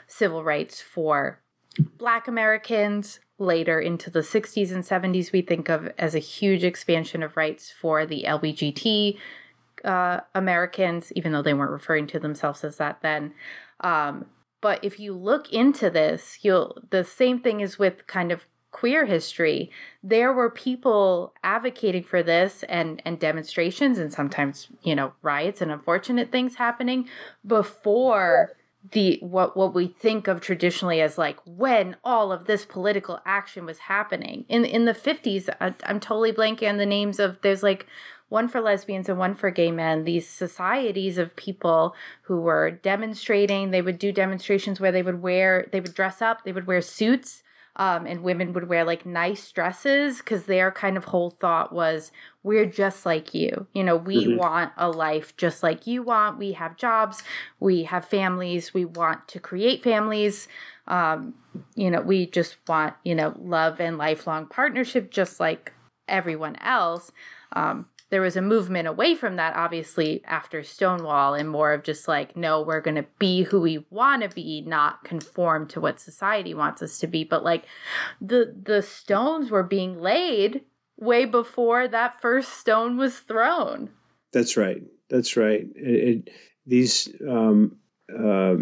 civil 0.08 0.42
rights 0.42 0.80
for 0.80 1.40
black 1.96 2.26
Americans. 2.26 3.20
Later 3.38 3.78
into 3.78 4.08
the 4.10 4.20
60s 4.20 4.72
and 4.72 4.82
70s 4.82 5.30
we 5.30 5.42
think 5.42 5.68
of 5.68 5.92
as 5.98 6.14
a 6.14 6.18
huge 6.18 6.64
expansion 6.64 7.22
of 7.22 7.36
rights 7.36 7.70
for 7.70 8.06
the 8.06 8.24
LBGT 8.26 9.18
uh, 9.84 10.20
Americans, 10.34 11.12
even 11.14 11.32
though 11.32 11.42
they 11.42 11.54
weren't 11.54 11.70
referring 11.70 12.06
to 12.08 12.18
themselves 12.18 12.64
as 12.64 12.76
that 12.76 13.00
then. 13.02 13.34
Um, 13.80 14.26
but 14.60 14.82
if 14.82 14.98
you 14.98 15.12
look 15.12 15.52
into 15.52 15.90
this, 15.90 16.38
you'll 16.42 16.82
the 16.90 17.04
same 17.04 17.40
thing 17.40 17.60
is 17.60 17.78
with 17.78 18.06
kind 18.06 18.32
of 18.32 18.46
queer 18.70 19.06
history. 19.06 19.70
There 20.02 20.32
were 20.32 20.50
people 20.50 21.32
advocating 21.42 22.02
for 22.02 22.22
this 22.22 22.62
and 22.68 23.00
and 23.04 23.18
demonstrations 23.18 23.98
and 23.98 24.12
sometimes 24.12 24.68
you 24.82 24.94
know 24.94 25.12
riots 25.22 25.60
and 25.60 25.70
unfortunate 25.70 26.32
things 26.32 26.56
happening 26.56 27.08
before 27.46 28.56
the 28.92 29.18
what 29.20 29.56
what 29.56 29.74
we 29.74 29.88
think 29.88 30.28
of 30.28 30.40
traditionally 30.40 31.00
as 31.00 31.18
like 31.18 31.38
when 31.44 31.96
all 32.04 32.32
of 32.32 32.46
this 32.46 32.64
political 32.64 33.20
action 33.24 33.64
was 33.66 33.78
happening 33.78 34.44
in 34.48 34.64
in 34.64 34.84
the 34.84 34.92
50s 34.92 35.48
I, 35.60 35.74
i'm 35.84 35.98
totally 35.98 36.32
blanking 36.32 36.68
on 36.68 36.76
the 36.76 36.86
names 36.86 37.18
of 37.18 37.40
there's 37.42 37.62
like 37.62 37.86
one 38.28 38.48
for 38.48 38.60
lesbians 38.60 39.08
and 39.08 39.18
one 39.18 39.34
for 39.34 39.50
gay 39.50 39.70
men, 39.70 40.04
these 40.04 40.28
societies 40.28 41.18
of 41.18 41.36
people 41.36 41.94
who 42.22 42.40
were 42.40 42.70
demonstrating. 42.70 43.70
They 43.70 43.82
would 43.82 43.98
do 43.98 44.12
demonstrations 44.12 44.80
where 44.80 44.92
they 44.92 45.02
would 45.02 45.22
wear, 45.22 45.68
they 45.70 45.80
would 45.80 45.94
dress 45.94 46.20
up, 46.20 46.44
they 46.44 46.52
would 46.52 46.66
wear 46.66 46.80
suits. 46.80 47.42
Um, 47.78 48.06
and 48.06 48.22
women 48.22 48.54
would 48.54 48.70
wear 48.70 48.84
like 48.84 49.04
nice 49.04 49.52
dresses 49.52 50.16
because 50.16 50.44
their 50.44 50.72
kind 50.72 50.96
of 50.96 51.04
whole 51.04 51.28
thought 51.28 51.74
was 51.74 52.10
we're 52.42 52.64
just 52.64 53.04
like 53.04 53.34
you 53.34 53.66
you 53.74 53.84
know 53.84 53.96
we 53.96 54.24
mm-hmm. 54.24 54.38
want 54.38 54.72
a 54.78 54.88
life 54.88 55.36
just 55.36 55.62
like 55.62 55.86
you 55.86 56.02
want 56.02 56.38
we 56.38 56.52
have 56.52 56.78
jobs 56.78 57.22
we 57.60 57.82
have 57.82 58.06
families 58.06 58.72
we 58.72 58.86
want 58.86 59.28
to 59.28 59.38
create 59.38 59.82
families 59.84 60.48
um, 60.88 61.34
you 61.74 61.90
know 61.90 62.00
we 62.00 62.24
just 62.24 62.56
want 62.66 62.94
you 63.04 63.14
know 63.14 63.34
love 63.38 63.78
and 63.78 63.98
lifelong 63.98 64.46
partnership 64.46 65.10
just 65.10 65.38
like 65.38 65.74
everyone 66.08 66.56
else 66.62 67.12
um, 67.52 67.84
there 68.10 68.20
was 68.20 68.36
a 68.36 68.42
movement 68.42 68.86
away 68.86 69.14
from 69.14 69.36
that, 69.36 69.56
obviously, 69.56 70.22
after 70.24 70.62
Stonewall, 70.62 71.34
and 71.34 71.48
more 71.48 71.72
of 71.72 71.82
just 71.82 72.06
like, 72.06 72.36
no, 72.36 72.62
we're 72.62 72.80
going 72.80 72.96
to 72.96 73.06
be 73.18 73.42
who 73.42 73.60
we 73.60 73.84
want 73.90 74.22
to 74.22 74.28
be, 74.28 74.62
not 74.64 75.02
conform 75.02 75.66
to 75.68 75.80
what 75.80 75.98
society 75.98 76.54
wants 76.54 76.82
us 76.82 76.98
to 76.98 77.06
be. 77.06 77.24
But 77.24 77.44
like 77.44 77.64
the 78.20 78.54
the 78.62 78.82
stones 78.82 79.50
were 79.50 79.64
being 79.64 80.00
laid 80.00 80.62
way 80.96 81.24
before 81.24 81.88
that 81.88 82.20
first 82.20 82.54
stone 82.54 82.96
was 82.96 83.18
thrown. 83.18 83.90
That's 84.32 84.56
right. 84.56 84.82
That's 85.08 85.36
right. 85.36 85.66
It, 85.74 86.26
it, 86.26 86.30
these 86.64 87.08
um, 87.28 87.76
uh, 88.08 88.56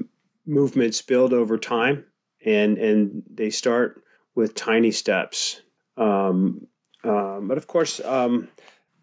movements 0.46 1.02
build 1.02 1.32
over 1.32 1.58
time, 1.58 2.04
and 2.44 2.78
and 2.78 3.22
they 3.30 3.50
start 3.50 4.02
with 4.34 4.54
tiny 4.54 4.90
steps. 4.90 5.60
Um, 5.96 6.66
um, 7.04 7.48
but 7.48 7.58
of 7.58 7.66
course, 7.66 8.00
um, 8.00 8.48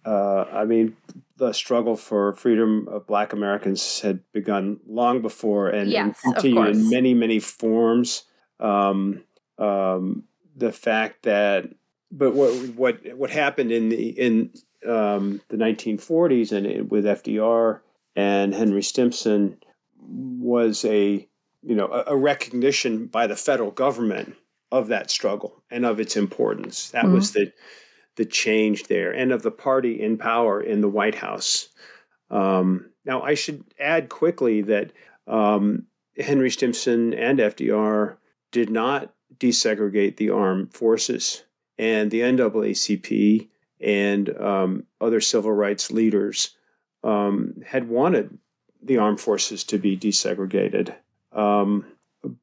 uh, 0.06 0.46
I 0.52 0.66
mean, 0.66 0.96
the 1.38 1.54
struggle 1.54 1.96
for 1.96 2.34
freedom 2.34 2.88
of 2.88 3.08
Black 3.08 3.34
Americans 3.34 4.02
had 4.02 4.20
begun 4.32 4.80
long 4.88 5.22
before, 5.22 5.70
and, 5.70 5.90
yes, 5.90 6.20
and 6.24 6.34
continued 6.36 6.76
in 6.76 6.90
many 6.90 7.14
many 7.14 7.40
forms. 7.40 8.24
Um, 8.60 9.24
um, 9.58 10.24
the 10.56 10.72
fact 10.72 11.24
that, 11.24 11.70
but 12.12 12.34
what 12.34 12.52
what 12.76 13.16
what 13.16 13.30
happened 13.30 13.72
in 13.72 13.90
the 13.90 14.10
in 14.10 14.52
um, 14.88 15.42
the 15.50 15.58
1940s 15.58 16.52
and 16.52 16.66
it, 16.66 16.90
with 16.90 17.06
FDR 17.06 17.82
and 18.16 18.54
Henry 18.54 18.84
Stimson 18.84 19.58
was 20.00 20.84
a 20.86 21.28
you 21.64 21.76
know 21.76 21.88
a, 21.88 22.14
a, 22.14 22.16
recognition 22.16 23.06
by 23.06 23.28
the 23.28 23.36
federal 23.36 23.72
government 23.72 24.36
of 24.72 24.88
that 24.88 25.12
struggle 25.12 25.62
and 25.70 25.86
of 25.86 26.00
its 26.00 26.18
importance. 26.18 26.90
That 26.92 27.06
mm-hmm. 27.06 27.16
was 27.16 27.32
the 27.32 27.54
the 28.16 28.26
change 28.26 28.86
there, 28.86 29.12
and 29.12 29.32
of 29.32 29.42
the 29.42 29.52
party 29.52 30.02
in 30.02 30.18
power 30.18 30.62
in 30.62 30.82
the 30.82 30.90
White 30.90 31.16
House. 31.16 31.70
Um, 32.30 32.92
now, 33.06 33.22
I 33.22 33.34
should 33.34 33.64
add 33.80 34.10
quickly 34.10 34.62
that 34.62 34.92
um, 35.28 35.88
Henry 36.18 36.50
Stimson 36.50 37.14
and 37.14 37.40
FDR 37.40 38.18
did 38.52 38.70
not 38.70 39.14
desegregate 39.38 40.18
the 40.18 40.30
armed 40.30 40.74
forces, 40.74 41.44
and 41.78 42.12
the 42.12 42.22
NAACP 42.22 43.48
and 43.80 44.38
um, 44.38 44.84
other 45.00 45.20
civil 45.20 45.52
rights 45.52 45.92
leaders 45.92 46.56
um, 47.04 47.56
had 47.66 47.90
wanted 47.90 48.38
the 48.84 48.98
armed 48.98 49.20
forces 49.20 49.64
to 49.64 49.78
be 49.78 49.98
desegregated. 49.98 50.94
Um, 51.32 51.86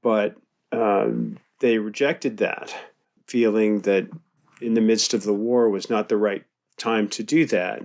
but 0.02 0.36
um, 0.72 1.38
they 1.60 1.78
rejected 1.78 2.38
that, 2.38 2.74
feeling 3.26 3.80
that 3.80 4.08
in 4.60 4.74
the 4.74 4.80
midst 4.80 5.14
of 5.14 5.22
the 5.22 5.32
war 5.32 5.68
was 5.68 5.90
not 5.90 6.08
the 6.08 6.16
right 6.16 6.44
time 6.76 7.08
to 7.08 7.22
do 7.22 7.46
that. 7.46 7.82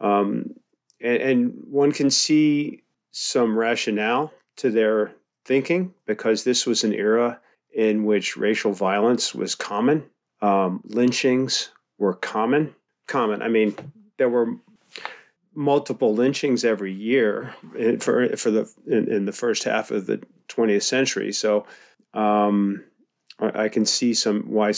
Um, 0.00 0.54
and, 1.00 1.22
and, 1.22 1.54
one 1.70 1.92
can 1.92 2.10
see 2.10 2.82
some 3.10 3.58
rationale 3.58 4.32
to 4.56 4.70
their 4.70 5.12
thinking 5.44 5.92
because 6.06 6.44
this 6.44 6.66
was 6.66 6.84
an 6.84 6.94
era 6.94 7.38
in 7.74 8.04
which 8.04 8.36
racial 8.36 8.72
violence 8.72 9.34
was 9.34 9.54
common, 9.54 10.04
um, 10.42 10.80
lynchings 10.84 11.70
were 11.98 12.14
common. 12.14 12.74
Common. 13.06 13.42
I 13.42 13.48
mean, 13.48 13.74
there 14.18 14.28
were 14.28 14.54
multiple 15.54 16.14
lynchings 16.14 16.64
every 16.64 16.92
year 16.92 17.54
for 18.00 18.36
for 18.36 18.50
the 18.50 18.72
in, 18.86 19.10
in 19.10 19.24
the 19.24 19.32
first 19.32 19.64
half 19.64 19.90
of 19.90 20.06
the 20.06 20.22
20th 20.48 20.82
century. 20.82 21.32
So 21.32 21.66
um, 22.14 22.84
I, 23.40 23.64
I, 23.64 23.68
can 23.68 23.84
see 23.84 24.14
some 24.14 24.42
why 24.42 24.72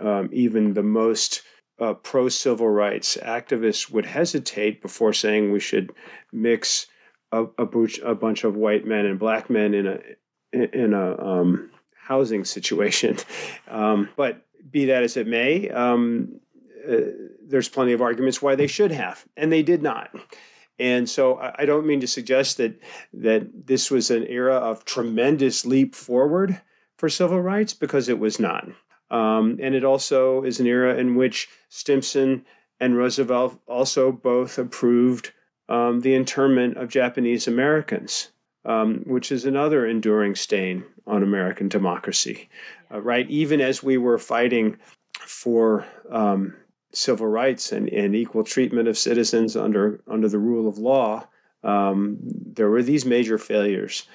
um, 0.00 0.28
even 0.32 0.74
the 0.74 0.82
most 0.82 1.42
uh, 1.78 1.94
pro 1.94 2.28
civil 2.28 2.68
rights 2.68 3.16
activists 3.22 3.90
would 3.90 4.06
hesitate 4.06 4.82
before 4.82 5.12
saying 5.12 5.52
we 5.52 5.60
should 5.60 5.92
mix 6.32 6.86
a, 7.32 7.44
a, 7.58 7.66
bunch, 7.66 7.98
a 8.00 8.14
bunch 8.14 8.44
of 8.44 8.56
white 8.56 8.86
men 8.86 9.06
and 9.06 9.18
black 9.18 9.50
men 9.50 9.74
in 9.74 9.86
a 9.86 9.98
in 10.52 10.94
a 10.94 11.22
um, 11.22 11.70
housing 12.06 12.44
situation. 12.44 13.16
Um, 13.68 14.08
but 14.16 14.46
be 14.70 14.86
that 14.86 15.02
as 15.02 15.16
it 15.16 15.26
may, 15.26 15.68
um, 15.70 16.38
uh, 16.88 16.98
there's 17.44 17.68
plenty 17.68 17.92
of 17.92 18.00
arguments 18.00 18.40
why 18.40 18.54
they 18.54 18.68
should 18.68 18.92
have, 18.92 19.24
and 19.36 19.50
they 19.50 19.64
did 19.64 19.82
not. 19.82 20.14
And 20.78 21.10
so 21.10 21.36
I 21.36 21.64
don't 21.64 21.84
mean 21.84 22.00
to 22.00 22.06
suggest 22.06 22.58
that 22.58 22.80
that 23.12 23.66
this 23.66 23.90
was 23.90 24.10
an 24.12 24.24
era 24.28 24.54
of 24.54 24.84
tremendous 24.84 25.66
leap 25.66 25.96
forward 25.96 26.60
for 26.96 27.08
civil 27.08 27.40
rights 27.40 27.74
because 27.74 28.08
it 28.08 28.18
was 28.18 28.40
not. 28.40 28.68
Um, 29.10 29.58
and 29.62 29.74
it 29.74 29.84
also 29.84 30.42
is 30.42 30.58
an 30.58 30.66
era 30.66 30.96
in 30.96 31.14
which 31.14 31.48
Stimson 31.68 32.44
and 32.80 32.96
Roosevelt 32.96 33.60
also 33.66 34.12
both 34.12 34.58
approved 34.58 35.32
um, 35.68 36.00
the 36.00 36.14
internment 36.14 36.76
of 36.76 36.88
Japanese 36.88 37.46
Americans, 37.46 38.30
um, 38.64 39.02
which 39.06 39.30
is 39.32 39.44
another 39.44 39.86
enduring 39.86 40.34
stain 40.34 40.84
on 41.06 41.22
American 41.22 41.68
democracy. 41.68 42.48
Uh, 42.92 43.00
right, 43.00 43.28
even 43.30 43.60
as 43.60 43.82
we 43.82 43.96
were 43.96 44.18
fighting 44.18 44.76
for 45.20 45.86
um, 46.10 46.54
civil 46.92 47.26
rights 47.26 47.72
and, 47.72 47.88
and 47.88 48.14
equal 48.14 48.44
treatment 48.44 48.88
of 48.88 48.98
citizens 48.98 49.56
under 49.56 50.00
under 50.06 50.28
the 50.28 50.38
rule 50.38 50.68
of 50.68 50.78
law, 50.78 51.26
um, 51.62 52.18
there 52.22 52.70
were 52.70 52.82
these 52.82 53.04
major 53.04 53.38
failures, 53.38 54.06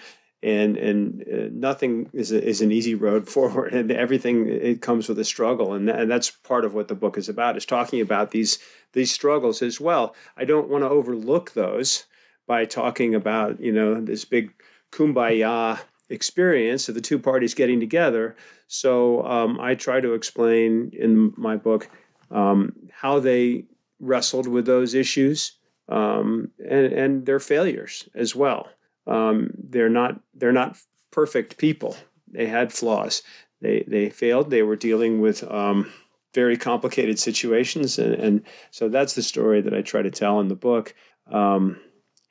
and 0.44 0.78
and 0.78 1.24
uh, 1.32 1.50
nothing 1.52 2.10
is 2.14 2.32
a, 2.32 2.44
is 2.44 2.62
an 2.62 2.72
easy 2.72 2.96
road 2.96 3.28
forward, 3.36 3.74
and 3.74 3.92
everything 3.92 4.48
it 4.48 4.82
comes 4.82 5.08
with 5.08 5.20
a 5.20 5.26
struggle, 5.26 5.74
and 5.74 5.90
and 5.90 6.10
that's 6.10 6.32
part 6.32 6.66
of 6.66 6.74
what 6.74 6.88
the 6.88 6.96
book 6.96 7.18
is 7.18 7.30
about 7.30 7.58
is 7.58 7.66
talking 7.66 8.02
about 8.02 8.32
these 8.32 8.60
these 8.94 9.12
struggles 9.12 9.62
as 9.62 9.80
well. 9.80 10.16
I 10.38 10.46
don't 10.46 10.70
want 10.70 10.84
to 10.84 10.90
overlook 10.90 11.54
those 11.54 12.06
by 12.48 12.66
talking 12.66 13.16
about 13.16 13.60
you 13.60 13.72
know 13.72 14.02
this 14.02 14.26
big 14.26 14.54
kumbaya 14.92 15.80
experience 16.10 16.90
of 16.90 16.96
the 16.96 17.02
two 17.02 17.18
parties 17.18 17.54
getting 17.54 17.80
together. 17.80 18.36
So 18.68 19.26
um, 19.26 19.60
I 19.60 19.76
try 19.76 20.02
to 20.02 20.14
explain 20.14 20.92
in 20.94 21.34
my 21.38 21.56
book 21.56 21.90
um, 22.30 22.74
how 22.92 23.20
they 23.20 23.66
wrestled 24.00 24.48
with 24.48 24.66
those 24.66 24.94
issues, 24.94 25.54
um, 25.88 26.52
and, 26.60 26.86
and 26.94 27.26
their 27.26 27.40
failures 27.40 28.10
as 28.16 28.36
well. 28.36 28.68
Um, 29.08 29.52
they're 29.58 29.90
not 29.90 30.20
they're 30.34 30.52
not 30.52 30.78
perfect 31.12 31.58
people. 31.58 31.96
They 32.28 32.48
had 32.48 32.72
flaws. 32.72 33.24
They 33.62 33.84
they 33.88 34.10
failed. 34.10 34.50
They 34.50 34.64
were 34.64 34.76
dealing 34.76 35.22
with 35.22 35.44
um, 35.52 35.92
very 36.34 36.58
complicated 36.58 37.20
situations, 37.20 38.00
and, 38.00 38.14
and, 38.16 38.42
so 38.72 38.90
that's 38.90 39.16
the 39.16 39.22
story 39.22 39.62
that 39.62 39.74
I 39.74 39.82
try 39.82 40.02
to 40.02 40.12
tell 40.12 40.40
in 40.40 40.48
the 40.48 40.56
book. 40.56 40.96
Um, 41.30 41.80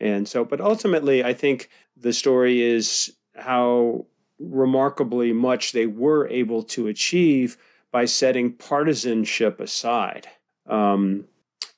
and 0.00 0.26
so, 0.26 0.44
but 0.44 0.60
ultimately, 0.60 1.22
I 1.22 1.34
think 1.34 1.68
the 1.96 2.12
story 2.12 2.62
is 2.62 3.14
how 3.36 4.06
remarkably 4.38 5.32
much 5.32 5.72
they 5.72 5.86
were 5.86 6.26
able 6.28 6.62
to 6.62 6.86
achieve 6.86 7.58
by 7.92 8.06
setting 8.06 8.52
partisanship 8.52 9.60
aside. 9.60 10.26
Um, 10.66 11.26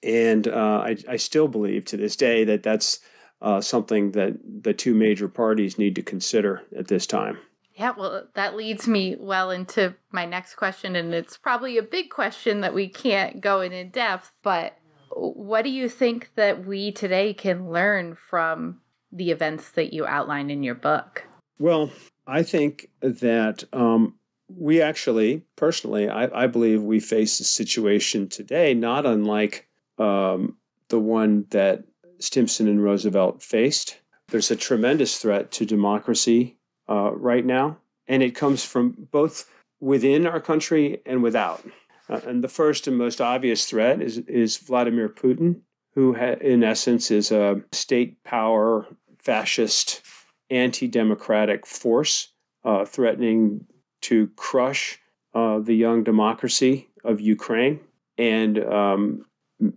and 0.03 0.47
uh, 0.47 0.82
I, 0.84 0.97
I, 1.09 1.16
still 1.16 1.49
believe 1.49 1.84
to 1.86 1.97
this 1.97 2.16
day 2.16 2.45
that 2.45 2.62
that's 2.62 3.01
uh, 3.43 3.61
something 3.61 4.12
that 4.12 4.38
the 4.62 4.72
two 4.72 4.95
major 4.95 5.28
parties 5.28 5.76
need 5.76 5.95
to 5.97 6.03
consider 6.03 6.62
at 6.76 6.88
this 6.88 7.07
time. 7.07 7.38
Yeah, 7.74 7.93
well, 7.97 8.28
that 8.34 8.55
leads 8.55 8.86
me 8.86 9.16
well 9.18 9.51
into 9.51 9.95
my 10.11 10.24
next 10.24 10.55
question, 10.55 10.95
and 10.95 11.12
it's 11.12 11.36
probably 11.36 11.78
a 11.78 11.82
big 11.82 12.11
question 12.11 12.61
that 12.61 12.74
we 12.74 12.88
can't 12.88 13.40
go 13.40 13.61
in 13.61 13.72
in 13.72 13.90
depth. 13.90 14.32
But 14.43 14.76
what 15.11 15.64
do 15.64 15.70
you 15.70 15.88
think 15.88 16.30
that 16.36 16.66
we 16.66 16.93
today 16.93 17.34
can 17.34 17.70
learn 17.70 18.14
from 18.14 18.80
the 19.11 19.30
events 19.30 19.70
that 19.72 19.93
you 19.93 20.07
outline 20.07 20.51
in 20.51 20.62
your 20.62 20.74
book? 20.74 21.26
Well, 21.59 21.90
I 22.26 22.43
think 22.43 22.88
that 23.01 23.64
um, 23.72 24.16
we 24.49 24.80
actually, 24.80 25.45
personally, 25.57 26.09
I, 26.09 26.45
I, 26.45 26.47
believe 26.47 26.82
we 26.82 27.01
face 27.01 27.40
a 27.40 27.45
situation 27.45 28.28
today 28.28 28.74
not 28.74 29.07
unlike 29.07 29.68
um, 29.99 30.57
the 30.88 30.99
one 30.99 31.47
that 31.51 31.84
Stimson 32.22 32.68
and 32.68 32.82
Roosevelt 32.82 33.42
faced. 33.42 33.98
There's 34.28 34.50
a 34.50 34.56
tremendous 34.56 35.18
threat 35.18 35.50
to 35.52 35.66
democracy 35.66 36.56
uh, 36.88 37.12
right 37.12 37.44
now, 37.44 37.78
and 38.06 38.22
it 38.22 38.34
comes 38.34 38.64
from 38.64 39.08
both 39.10 39.50
within 39.80 40.26
our 40.26 40.40
country 40.40 41.02
and 41.04 41.22
without. 41.22 41.64
Uh, 42.08 42.20
and 42.26 42.42
the 42.42 42.48
first 42.48 42.86
and 42.86 42.96
most 42.96 43.20
obvious 43.20 43.66
threat 43.66 44.00
is, 44.00 44.18
is 44.18 44.56
Vladimir 44.56 45.08
Putin, 45.08 45.60
who, 45.94 46.14
ha- 46.14 46.36
in 46.40 46.62
essence, 46.64 47.10
is 47.10 47.30
a 47.32 47.60
state 47.72 48.22
power, 48.24 48.86
fascist, 49.18 50.02
anti 50.50 50.86
democratic 50.86 51.66
force 51.66 52.28
uh, 52.64 52.84
threatening 52.84 53.66
to 54.02 54.28
crush 54.36 54.98
uh, 55.34 55.58
the 55.58 55.74
young 55.74 56.04
democracy 56.04 56.88
of 57.04 57.20
Ukraine 57.20 57.80
and, 58.18 58.58
um, 58.64 59.24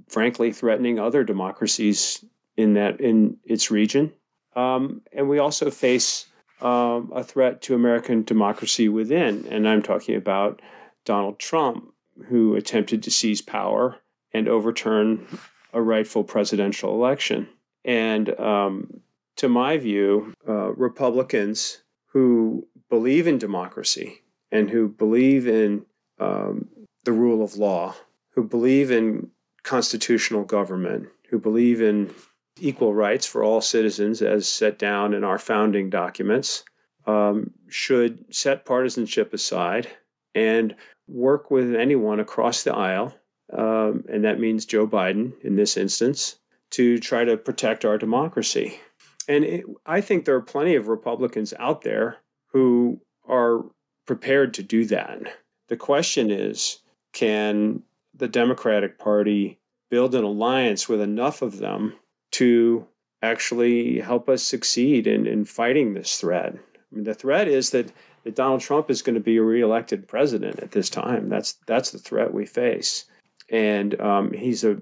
frankly, 0.10 0.52
threatening 0.52 1.00
other 1.00 1.24
democracies 1.24 2.24
in 2.58 2.74
that 2.76 3.02
in 3.02 3.38
its 3.44 3.72
region. 3.72 4.14
Um, 4.56 5.02
and 5.12 5.28
we 5.28 5.40
also 5.40 5.70
face 5.70 6.28
um, 6.62 7.12
a 7.14 7.24
threat 7.24 7.62
to 7.64 7.76
American 7.76 8.24
democracy 8.24 8.88
within, 8.88 9.46
and 9.50 9.68
I'm 9.68 9.82
talking 9.82 10.16
about 10.16 10.62
Donald 11.04 11.40
Trump, 11.40 11.92
who 12.28 12.56
attempted 12.56 13.04
to 13.04 13.12
seize 13.12 13.42
power 13.42 13.98
and 14.34 14.48
overturn 14.48 15.28
a 15.74 15.82
rightful 15.82 16.24
presidential 16.24 16.94
election. 16.94 17.48
And 17.84 18.38
um, 18.40 19.02
to 19.38 19.50
my 19.50 19.78
view, 19.78 20.34
uh, 20.48 20.72
Republicans 20.74 21.82
who 22.08 22.68
believe 22.90 23.28
in 23.28 23.38
democracy 23.38 24.22
and 24.52 24.70
who 24.70 24.88
believe 24.88 25.48
in 25.48 25.86
um, 26.20 26.70
the 27.04 27.12
rule 27.12 27.44
of 27.44 27.58
law, 27.58 27.96
who 28.32 28.44
believe 28.44 28.90
in 28.92 29.30
constitutional 29.64 30.44
government, 30.44 31.10
who 31.30 31.40
believe 31.40 31.82
in 31.82 32.14
equal 32.60 32.94
rights 32.94 33.26
for 33.26 33.44
all 33.44 33.62
citizens 33.62 34.22
as 34.22 34.48
set 34.48 34.80
down 34.80 35.14
in 35.14 35.24
our 35.24 35.38
founding 35.38 35.90
documents, 35.90 36.64
um, 37.06 37.52
should 37.68 38.34
set 38.34 38.66
partisanship 38.66 39.34
aside 39.34 39.88
and 40.34 40.76
work 41.08 41.52
with 41.52 41.76
anyone 41.76 42.20
across 42.20 42.64
the 42.64 42.74
aisle, 42.74 43.14
um, 43.54 44.04
and 44.10 44.24
that 44.24 44.40
means 44.40 44.66
Joe 44.66 44.88
Biden 44.88 45.34
in 45.42 45.56
this 45.56 45.78
instance, 45.78 46.40
to 46.72 46.98
try 46.98 47.24
to 47.24 47.38
protect 47.38 47.86
our 47.86 47.98
democracy. 47.98 48.80
And 49.28 49.44
it, 49.44 49.66
I 49.86 50.02
think 50.02 50.26
there 50.26 50.36
are 50.36 50.42
plenty 50.42 50.76
of 50.76 50.88
Republicans 50.88 51.54
out 51.60 51.82
there 51.82 52.18
who 52.48 53.00
are 53.28 53.64
prepared 54.06 54.54
to 54.56 54.64
do 54.64 54.86
that. 54.86 55.38
The 55.68 55.78
question 55.78 56.32
is 56.32 56.80
can 57.14 57.84
the 58.14 58.28
Democratic 58.28 59.00
Party 59.00 59.60
build 59.90 60.16
an 60.16 60.24
alliance 60.24 60.90
with 60.90 61.02
enough 61.02 61.42
of 61.42 61.58
them 61.58 61.94
to 62.36 62.88
actually 63.22 64.00
help 64.00 64.30
us 64.30 64.44
succeed 64.44 65.08
in, 65.08 65.26
in 65.26 65.46
fighting 65.46 65.94
this 65.94 66.18
threat? 66.18 66.56
I 66.56 66.96
mean, 66.96 67.04
the 67.04 67.14
threat 67.14 67.48
is 67.48 67.72
that, 67.72 67.92
that 68.24 68.36
Donald 68.36 68.62
Trump 68.62 68.90
is 68.90 69.02
going 69.02 69.16
to 69.16 69.22
be 69.22 69.38
a 69.38 69.44
reelected 69.44 70.08
president 70.08 70.60
at 70.60 70.72
this 70.72 70.90
time. 70.90 71.28
That's 71.28 71.54
that's 71.66 71.92
the 71.92 72.00
threat 72.00 72.34
we 72.34 72.46
face, 72.46 73.06
and 73.50 74.00
um, 74.00 74.34
he's 74.34 74.64
a, 74.64 74.82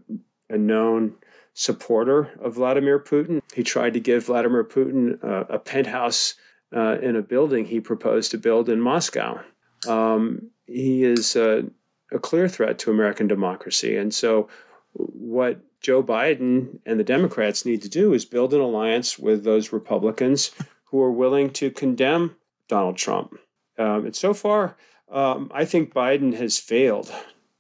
a 0.50 0.58
known 0.58 1.16
supporter 1.54 2.32
of 2.42 2.56
Vladimir 2.56 3.00
Putin. 3.00 3.42
He 3.54 3.64
tried 3.64 3.94
to 3.94 4.00
give 4.00 4.26
Vladimir 4.26 4.64
Putin 4.64 5.24
uh, 5.24 5.46
a 5.50 5.60
penthouse 5.60 6.36
uh, 6.76 6.98
in 7.02 7.16
a 7.16 7.22
building 7.22 7.66
he 7.66 7.80
proposed 7.80 8.32
to 8.32 8.38
build 8.38 8.70
in 8.70 8.82
Moscow. 8.82 9.40
Um, 9.88 10.50
he 10.66 11.04
is 11.04 11.36
a, 11.36 11.66
a 12.12 12.20
clear 12.20 12.48
threat 12.48 12.80
to 12.80 12.92
American 12.92 13.28
democracy, 13.28 13.96
and 13.98 14.14
so 14.14 14.50
what 14.94 15.62
Joe 15.84 16.02
Biden 16.02 16.80
and 16.86 16.98
the 16.98 17.04
Democrats 17.04 17.66
need 17.66 17.82
to 17.82 17.90
do 17.90 18.14
is 18.14 18.26
build 18.26 18.54
an 18.54 18.62
alliance 18.62 19.20
with 19.20 19.44
those 19.44 19.74
Republicans 19.74 20.52
who 20.86 21.02
are 21.02 21.12
willing 21.12 21.50
to 21.52 21.70
condemn 21.70 22.38
Donald 22.70 22.98
Trump. 22.98 23.38
Um, 23.78 24.06
and 24.06 24.16
so 24.16 24.34
far, 24.34 24.78
um, 25.12 25.52
I 25.54 25.66
think 25.66 25.94
Biden 25.94 26.34
has 26.36 26.58
failed 26.58 27.12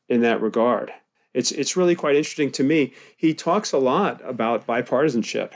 in 0.07 0.21
that 0.21 0.41
regard. 0.41 0.91
It's, 1.33 1.51
it's 1.51 1.75
really 1.75 1.95
quite 1.95 2.15
interesting 2.15 2.51
to 2.51 2.63
me. 2.63 2.93
He 3.17 3.33
talks 3.33 3.73
a 3.73 3.77
lot 3.77 4.21
about 4.23 4.67
bipartisanship, 4.67 5.51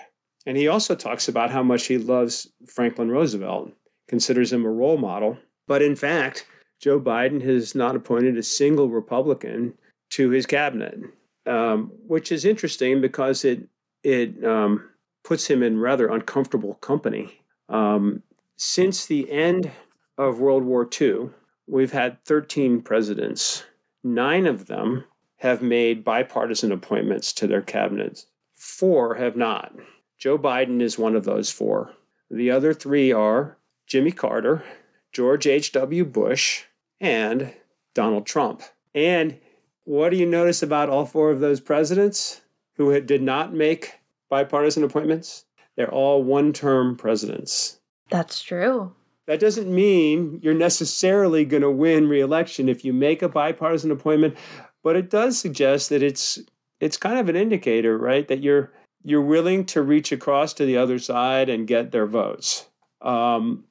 and 0.45 0.57
he 0.57 0.67
also 0.67 0.93
talks 0.95 1.27
about 1.27 1.51
how 1.51 1.63
much 1.63 1.85
he 1.85 1.97
loves 1.97 2.49
Franklin 2.67 3.09
Roosevelt, 3.09 3.71
considers 4.07 4.51
him 4.51 4.65
a 4.65 4.69
role 4.69 4.97
model. 4.97 5.37
But 5.67 5.81
in 5.81 5.95
fact, 5.95 6.45
Joe 6.79 6.99
Biden 6.99 7.41
has 7.43 7.75
not 7.75 7.95
appointed 7.95 8.37
a 8.37 8.43
single 8.43 8.89
Republican 8.89 9.75
to 10.11 10.29
his 10.31 10.45
cabinet, 10.45 10.99
um, 11.47 11.91
which 12.05 12.31
is 12.31 12.45
interesting 12.45 13.01
because 13.01 13.45
it 13.45 13.67
it 14.03 14.43
um, 14.45 14.89
puts 15.23 15.49
him 15.49 15.63
in 15.63 15.79
rather 15.79 16.07
uncomfortable 16.07 16.75
company. 16.75 17.41
Um, 17.69 18.23
since 18.55 19.05
the 19.05 19.29
end 19.31 19.71
of 20.17 20.39
World 20.39 20.63
War 20.63 20.87
II, 20.99 21.29
we've 21.67 21.91
had 21.91 22.23
13 22.25 22.81
presidents. 22.81 23.63
Nine 24.03 24.47
of 24.47 24.67
them 24.67 25.03
have 25.37 25.61
made 25.61 26.03
bipartisan 26.03 26.71
appointments 26.71 27.33
to 27.33 27.47
their 27.47 27.61
cabinets, 27.61 28.27
four 28.55 29.15
have 29.15 29.35
not. 29.35 29.73
Joe 30.17 30.37
Biden 30.37 30.81
is 30.81 30.97
one 30.97 31.15
of 31.15 31.25
those 31.25 31.51
four. 31.51 31.93
The 32.31 32.49
other 32.49 32.73
three 32.73 33.11
are 33.11 33.57
Jimmy 33.85 34.11
Carter, 34.11 34.63
George 35.11 35.45
H.W. 35.45 36.05
Bush, 36.05 36.63
and 36.99 37.53
Donald 37.93 38.25
Trump. 38.25 38.63
And 38.95 39.39
what 39.87 40.09
do 40.09 40.17
you 40.17 40.25
notice 40.25 40.61
about 40.61 40.89
all 40.89 41.05
four 41.05 41.31
of 41.31 41.39
those 41.39 41.61
presidents 41.61 42.41
who 42.75 42.99
did 42.99 43.21
not 43.21 43.53
make 43.53 43.93
bipartisan 44.29 44.83
appointments? 44.83 45.45
They're 45.77 45.89
all 45.89 46.21
one 46.21 46.51
term 46.51 46.97
presidents. 46.97 47.79
That's 48.09 48.41
true. 48.41 48.93
That 49.27 49.39
doesn't 49.39 49.73
mean 49.73 50.41
you're 50.43 50.53
necessarily 50.53 51.45
going 51.45 51.61
to 51.61 51.71
win 51.71 52.09
reelection 52.09 52.67
if 52.67 52.83
you 52.83 52.91
make 52.91 53.21
a 53.21 53.29
bipartisan 53.29 53.89
appointment, 53.91 54.35
but 54.83 54.97
it 54.97 55.09
does 55.09 55.39
suggest 55.39 55.87
that 55.89 56.03
it's 56.03 56.37
it's 56.81 56.97
kind 56.97 57.17
of 57.17 57.29
an 57.29 57.37
indicator, 57.37 57.97
right, 57.97 58.27
that 58.27 58.43
you're 58.43 58.73
you're 59.05 59.21
willing 59.21 59.63
to 59.67 59.81
reach 59.81 60.11
across 60.11 60.53
to 60.55 60.65
the 60.65 60.75
other 60.75 60.99
side 60.99 61.47
and 61.47 61.65
get 61.65 61.91
their 61.91 62.07
votes. 62.07 62.67
Um, 63.01 63.63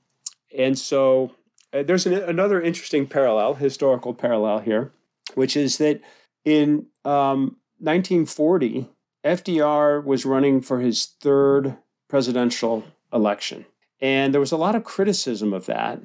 and 0.56 0.78
so 0.78 1.32
uh, 1.74 1.82
there's 1.82 2.06
an, 2.06 2.14
another 2.14 2.62
interesting 2.62 3.06
parallel, 3.06 3.52
historical 3.54 4.14
parallel 4.14 4.60
here, 4.60 4.92
which 5.36 5.56
is 5.56 5.78
that 5.78 6.00
in 6.44 6.86
um, 7.04 7.56
1940, 7.78 8.88
FDR 9.24 10.02
was 10.02 10.24
running 10.24 10.60
for 10.60 10.80
his 10.80 11.06
third 11.20 11.76
presidential 12.08 12.84
election. 13.12 13.66
And 14.00 14.32
there 14.32 14.40
was 14.40 14.52
a 14.52 14.56
lot 14.56 14.74
of 14.74 14.84
criticism 14.84 15.52
of 15.52 15.66
that. 15.66 16.00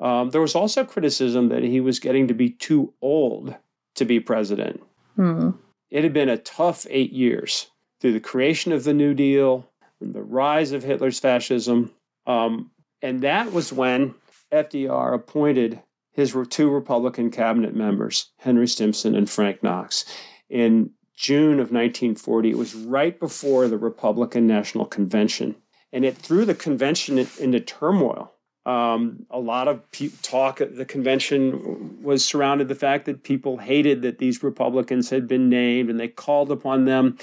Um, 0.00 0.30
there 0.30 0.40
was 0.40 0.54
also 0.54 0.84
criticism 0.84 1.48
that 1.48 1.62
he 1.62 1.80
was 1.80 1.98
getting 1.98 2.28
to 2.28 2.34
be 2.34 2.50
too 2.50 2.92
old 3.00 3.54
to 3.94 4.04
be 4.04 4.20
president. 4.20 4.82
Hmm. 5.16 5.50
It 5.90 6.02
had 6.02 6.12
been 6.12 6.28
a 6.28 6.38
tough 6.38 6.86
eight 6.90 7.12
years 7.12 7.68
through 8.00 8.12
the 8.12 8.20
creation 8.20 8.72
of 8.72 8.84
the 8.84 8.94
New 8.94 9.14
Deal, 9.14 9.68
the 10.00 10.22
rise 10.22 10.72
of 10.72 10.82
Hitler's 10.82 11.20
fascism. 11.20 11.92
Um, 12.26 12.70
and 13.00 13.20
that 13.22 13.52
was 13.52 13.72
when 13.72 14.14
FDR 14.52 15.14
appointed 15.14 15.80
his 16.14 16.34
two 16.48 16.70
Republican 16.70 17.30
cabinet 17.30 17.74
members, 17.74 18.30
Henry 18.38 18.66
Stimson 18.66 19.14
and 19.14 19.28
Frank 19.28 19.62
Knox. 19.62 20.04
In 20.48 20.90
June 21.14 21.54
of 21.54 21.70
1940, 21.70 22.50
it 22.50 22.58
was 22.58 22.74
right 22.74 23.18
before 23.20 23.68
the 23.68 23.78
Republican 23.78 24.46
National 24.46 24.86
Convention 24.86 25.56
and 25.94 26.04
it 26.04 26.18
threw 26.18 26.44
the 26.44 26.56
convention 26.56 27.18
into 27.38 27.60
turmoil. 27.60 28.32
Um, 28.66 29.26
a 29.30 29.38
lot 29.38 29.68
of 29.68 29.88
pe- 29.92 30.10
talk 30.22 30.60
at 30.60 30.76
the 30.76 30.84
convention 30.84 32.02
was 32.02 32.24
surrounded 32.24 32.66
the 32.66 32.74
fact 32.74 33.04
that 33.06 33.22
people 33.22 33.58
hated 33.58 34.02
that 34.02 34.18
these 34.18 34.42
Republicans 34.42 35.08
had 35.10 35.28
been 35.28 35.48
named, 35.48 35.88
and 35.88 36.00
they 36.00 36.08
called 36.08 36.50
upon 36.50 36.84
them 36.84 37.16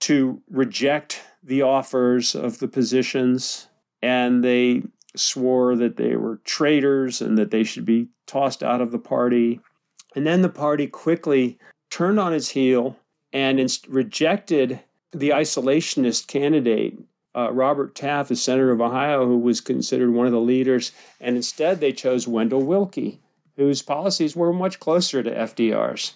to 0.00 0.40
reject 0.48 1.22
the 1.42 1.60
offers 1.60 2.34
of 2.34 2.58
the 2.58 2.68
positions, 2.68 3.68
and 4.00 4.42
they 4.42 4.82
swore 5.18 5.76
that 5.76 5.96
they 5.96 6.16
were 6.16 6.40
traitors 6.44 7.20
and 7.20 7.36
that 7.38 7.50
they 7.50 7.64
should 7.64 7.84
be 7.84 8.08
tossed 8.26 8.62
out 8.62 8.80
of 8.80 8.92
the 8.92 8.98
party. 8.98 9.60
And 10.14 10.26
then 10.26 10.42
the 10.42 10.48
party 10.48 10.86
quickly 10.86 11.58
turned 11.90 12.18
on 12.18 12.32
its 12.32 12.50
heel 12.50 12.96
and 13.32 13.60
inst- 13.60 13.86
rejected 13.88 14.80
the 15.12 15.30
isolationist 15.30 16.26
candidate 16.26 16.98
uh, 17.36 17.52
Robert 17.52 17.94
Taft, 17.94 18.30
a 18.30 18.36
senator 18.36 18.72
of 18.72 18.80
Ohio, 18.80 19.26
who 19.26 19.38
was 19.38 19.60
considered 19.60 20.10
one 20.10 20.26
of 20.26 20.32
the 20.32 20.40
leaders, 20.40 20.92
and 21.20 21.36
instead 21.36 21.80
they 21.80 21.92
chose 21.92 22.26
Wendell 22.26 22.62
Willkie, 22.62 23.20
whose 23.56 23.82
policies 23.82 24.34
were 24.34 24.52
much 24.52 24.80
closer 24.80 25.22
to 25.22 25.30
FDR's. 25.30 26.14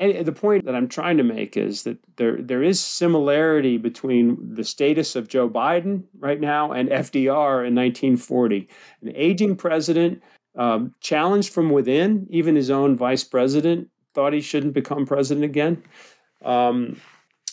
And 0.00 0.24
the 0.24 0.32
point 0.32 0.64
that 0.64 0.74
I'm 0.74 0.88
trying 0.88 1.18
to 1.18 1.22
make 1.22 1.58
is 1.58 1.82
that 1.82 1.98
there 2.16 2.40
there 2.40 2.62
is 2.62 2.80
similarity 2.80 3.76
between 3.76 4.54
the 4.54 4.64
status 4.64 5.14
of 5.14 5.28
Joe 5.28 5.48
Biden 5.48 6.04
right 6.18 6.40
now 6.40 6.72
and 6.72 6.88
FDR 6.88 7.66
in 7.66 7.74
1940. 7.74 8.66
An 9.02 9.12
aging 9.14 9.56
president, 9.56 10.22
um, 10.56 10.94
challenged 11.00 11.52
from 11.52 11.70
within, 11.70 12.26
even 12.30 12.56
his 12.56 12.70
own 12.70 12.96
vice 12.96 13.24
president 13.24 13.88
thought 14.14 14.32
he 14.32 14.40
shouldn't 14.40 14.72
become 14.72 15.06
president 15.06 15.44
again. 15.44 15.82
Um, 16.42 16.98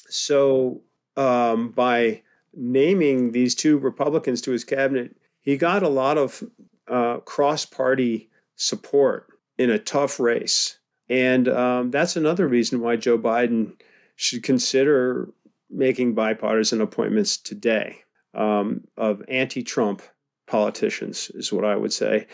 so 0.08 0.82
um, 1.18 1.72
by 1.72 2.24
naming 2.54 3.34
these 3.34 3.56
two 3.56 3.78
Republicans 3.78 4.42
to 4.42 4.52
his 4.52 4.64
cabinet, 4.64 5.16
he 5.42 5.58
got 5.58 5.84
a 5.84 5.90
lot 5.90 6.18
of 6.18 6.44
uh, 6.88 7.18
cross 7.18 7.66
party 7.66 8.30
support 8.56 9.28
in 9.58 9.70
a 9.70 9.78
tough 9.78 10.20
race. 10.20 10.80
And 11.10 11.48
um, 11.48 11.92
that's 11.92 12.16
another 12.16 12.48
reason 12.48 12.82
why 12.82 12.98
Joe 12.98 13.18
Biden 13.18 13.74
should 14.16 14.44
consider 14.44 15.30
making 15.70 16.14
bipartisan 16.16 16.82
appointments 16.82 17.38
today 17.38 18.04
um, 18.34 18.86
of 18.98 19.24
anti 19.28 19.64
Trump 19.64 20.02
politicians, 20.48 21.32
is 21.34 21.52
what 21.52 21.66
I 21.66 21.76
would 21.76 21.94
say. 21.94 22.28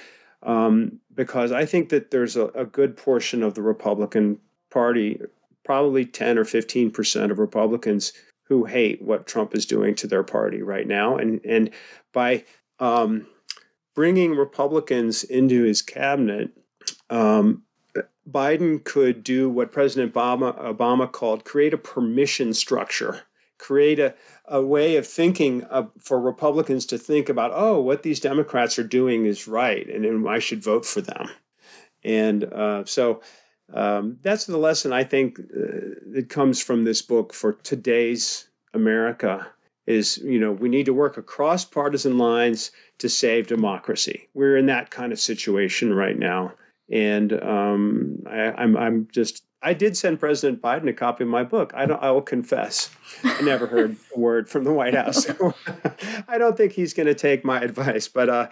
Um, 0.43 0.99
because 1.13 1.51
I 1.51 1.65
think 1.65 1.89
that 1.89 2.11
there's 2.11 2.35
a, 2.35 2.45
a, 2.47 2.65
good 2.65 2.97
portion 2.97 3.43
of 3.43 3.53
the 3.53 3.61
Republican 3.61 4.39
Party, 4.69 5.21
probably 5.63 6.05
10 6.05 6.37
or 6.37 6.43
15 6.43 6.91
percent 6.91 7.31
of 7.31 7.39
Republicans, 7.39 8.11
who 8.43 8.65
hate 8.65 9.01
what 9.01 9.25
Trump 9.25 9.55
is 9.55 9.65
doing 9.65 9.95
to 9.95 10.07
their 10.07 10.23
party 10.23 10.61
right 10.61 10.85
now, 10.85 11.15
and 11.15 11.39
and 11.45 11.69
by 12.11 12.43
um, 12.79 13.25
bringing 13.95 14.35
Republicans 14.35 15.23
into 15.23 15.63
his 15.63 15.81
cabinet, 15.81 16.51
um, 17.09 17.63
Biden 18.29 18.83
could 18.83 19.23
do 19.23 19.49
what 19.49 19.71
President 19.71 20.13
Obama, 20.13 20.57
Obama 20.63 21.11
called 21.11 21.43
create 21.43 21.73
a 21.73 21.77
permission 21.77 22.53
structure, 22.53 23.21
create 23.57 23.99
a, 23.99 24.13
a 24.45 24.61
way 24.61 24.95
of 24.95 25.07
thinking 25.07 25.63
of, 25.63 25.91
for 25.99 26.19
Republicans 26.19 26.85
to 26.87 26.97
think 26.97 27.29
about, 27.29 27.51
oh, 27.53 27.81
what 27.81 28.03
these 28.03 28.19
Democrats 28.19 28.79
are 28.79 28.83
doing 28.83 29.25
is 29.25 29.47
right, 29.47 29.87
and, 29.87 30.27
I 30.27 30.39
should 30.39 30.63
vote 30.63 30.85
for 30.85 31.01
them. 31.01 31.29
And 32.03 32.45
uh, 32.45 32.85
so 32.85 33.21
um, 33.73 34.17
that's 34.21 34.45
the 34.45 34.57
lesson 34.57 34.93
I 34.93 35.03
think 35.03 35.39
uh, 35.39 35.99
that 36.11 36.27
comes 36.29 36.61
from 36.61 36.83
this 36.83 37.01
book 37.01 37.33
for 37.33 37.53
today's 37.53 38.47
America 38.73 39.47
is 39.85 40.17
you 40.19 40.39
know 40.39 40.51
we 40.51 40.69
need 40.69 40.85
to 40.85 40.93
work 40.93 41.17
across 41.17 41.65
partisan 41.65 42.17
lines 42.17 42.71
to 42.99 43.09
save 43.09 43.47
democracy. 43.47 44.29
We're 44.33 44.57
in 44.57 44.65
that 44.67 44.91
kind 44.91 45.11
of 45.11 45.19
situation 45.19 45.93
right 45.93 46.17
now, 46.17 46.53
and 46.91 47.33
um, 47.41 48.23
I, 48.27 48.51
I'm 48.51 48.77
I'm 48.77 49.07
just 49.11 49.43
I 49.61 49.73
did 49.73 49.95
send 49.95 50.19
President 50.19 50.61
Biden 50.61 50.89
a 50.89 50.93
copy 50.93 51.23
of 51.23 51.29
my 51.29 51.43
book. 51.43 51.71
I 51.75 51.85
don't. 51.85 52.01
I 52.01 52.11
will 52.11 52.21
confess, 52.21 52.89
I 53.23 53.41
never 53.41 53.67
heard 53.67 53.95
a 54.15 54.19
word 54.19 54.49
from 54.49 54.63
the 54.63 54.73
White 54.73 54.93
House. 54.93 55.27
I 56.27 56.37
don't 56.37 56.57
think 56.57 56.73
he's 56.73 56.93
going 56.93 57.07
to 57.07 57.15
take 57.15 57.45
my 57.45 57.61
advice, 57.61 58.07
but 58.07 58.29
uh, 58.29 58.47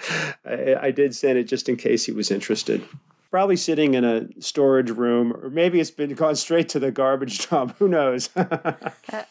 I, 0.45 0.75
I, 0.81 0.91
did 0.91 1.15
send 1.15 1.37
it 1.37 1.43
just 1.45 1.67
in 1.67 1.75
case 1.75 2.05
he 2.05 2.11
was 2.11 2.31
interested 2.31 2.87
probably 3.31 3.55
sitting 3.55 3.93
in 3.93 4.03
a 4.03 4.27
storage 4.41 4.91
room, 4.91 5.33
or 5.33 5.49
maybe 5.49 5.79
it's 5.79 5.89
been 5.89 6.13
gone 6.13 6.35
straight 6.35 6.67
to 6.69 6.79
the 6.79 6.91
garbage 6.91 7.47
dump. 7.49 7.75
Who 7.79 7.87
knows? 7.87 8.29
uh, 8.35 8.89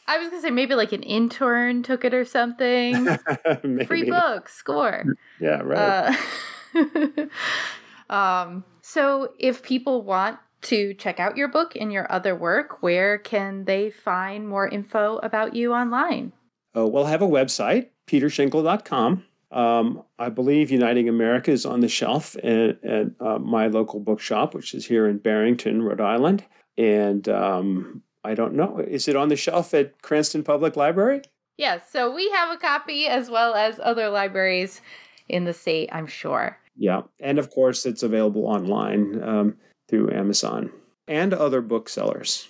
I 0.09 0.19
was 0.19 0.31
gonna 0.31 0.43
say 0.43 0.51
maybe 0.51 0.75
like 0.75 0.93
an 0.93 1.03
intern 1.03 1.83
took 1.83 2.05
it 2.05 2.15
or 2.15 2.25
something. 2.25 3.07
Free 3.87 4.11
book, 4.11 4.49
score. 4.49 5.05
Yeah, 5.39 5.61
right. 5.61 6.17
Uh, 6.75 7.27
um, 8.13 8.65
so 8.93 9.33
if 9.39 9.63
people 9.63 10.03
want 10.03 10.41
to 10.63 10.95
check 10.95 11.21
out 11.21 11.37
your 11.37 11.47
book 11.47 11.77
and 11.77 11.93
your 11.93 12.11
other 12.11 12.35
work, 12.35 12.83
where 12.83 13.19
can 13.19 13.65
they 13.65 13.89
find 13.89 14.49
more 14.49 14.67
info 14.67 15.19
about 15.19 15.55
you 15.55 15.73
online? 15.73 16.33
Oh, 16.75 16.89
we'll 16.89 17.05
have 17.05 17.23
a 17.23 17.29
website, 17.29 17.91
petershinkle.com. 18.09 19.25
Um, 19.53 20.03
I 20.19 20.29
believe 20.29 20.73
Uniting 20.73 21.09
America 21.09 21.53
is 21.53 21.65
on 21.65 21.81
the 21.81 21.89
shelf 21.89 22.35
at, 22.43 22.85
at 22.85 23.07
uh, 23.21 23.39
my 23.39 23.69
local 23.69 24.01
bookshop, 24.01 24.55
which 24.55 24.75
is 24.75 24.87
here 24.87 25.07
in 25.07 25.19
Barrington, 25.19 25.83
Rhode 25.83 26.01
Island. 26.01 26.45
And 26.77 27.29
um, 27.29 28.03
I 28.25 28.35
don't 28.35 28.55
know, 28.55 28.79
is 28.79 29.07
it 29.07 29.15
on 29.15 29.29
the 29.29 29.37
shelf 29.37 29.73
at 29.73 30.03
Cranston 30.03 30.43
Public 30.43 30.75
Library? 30.77 31.23
Yes, 31.57 31.83
so 31.93 32.13
we 32.13 32.29
have 32.31 32.51
a 32.51 32.57
copy 32.57 33.07
as 33.07 33.31
well 33.31 33.55
as 33.55 33.79
other 33.81 34.09
libraries 34.09 34.81
in 35.29 35.45
the 35.45 35.53
state, 35.53 35.91
I'm 35.93 36.09
sure. 36.09 36.59
Yeah, 36.81 37.03
and 37.21 37.39
of 37.39 37.51
course, 37.51 37.85
it's 37.85 38.03
available 38.03 38.47
online 38.47 39.23
um, 39.23 39.57
through 39.87 40.13
Amazon 40.13 40.73
and 41.07 41.35
other 41.35 41.61
booksellers. 41.61 42.49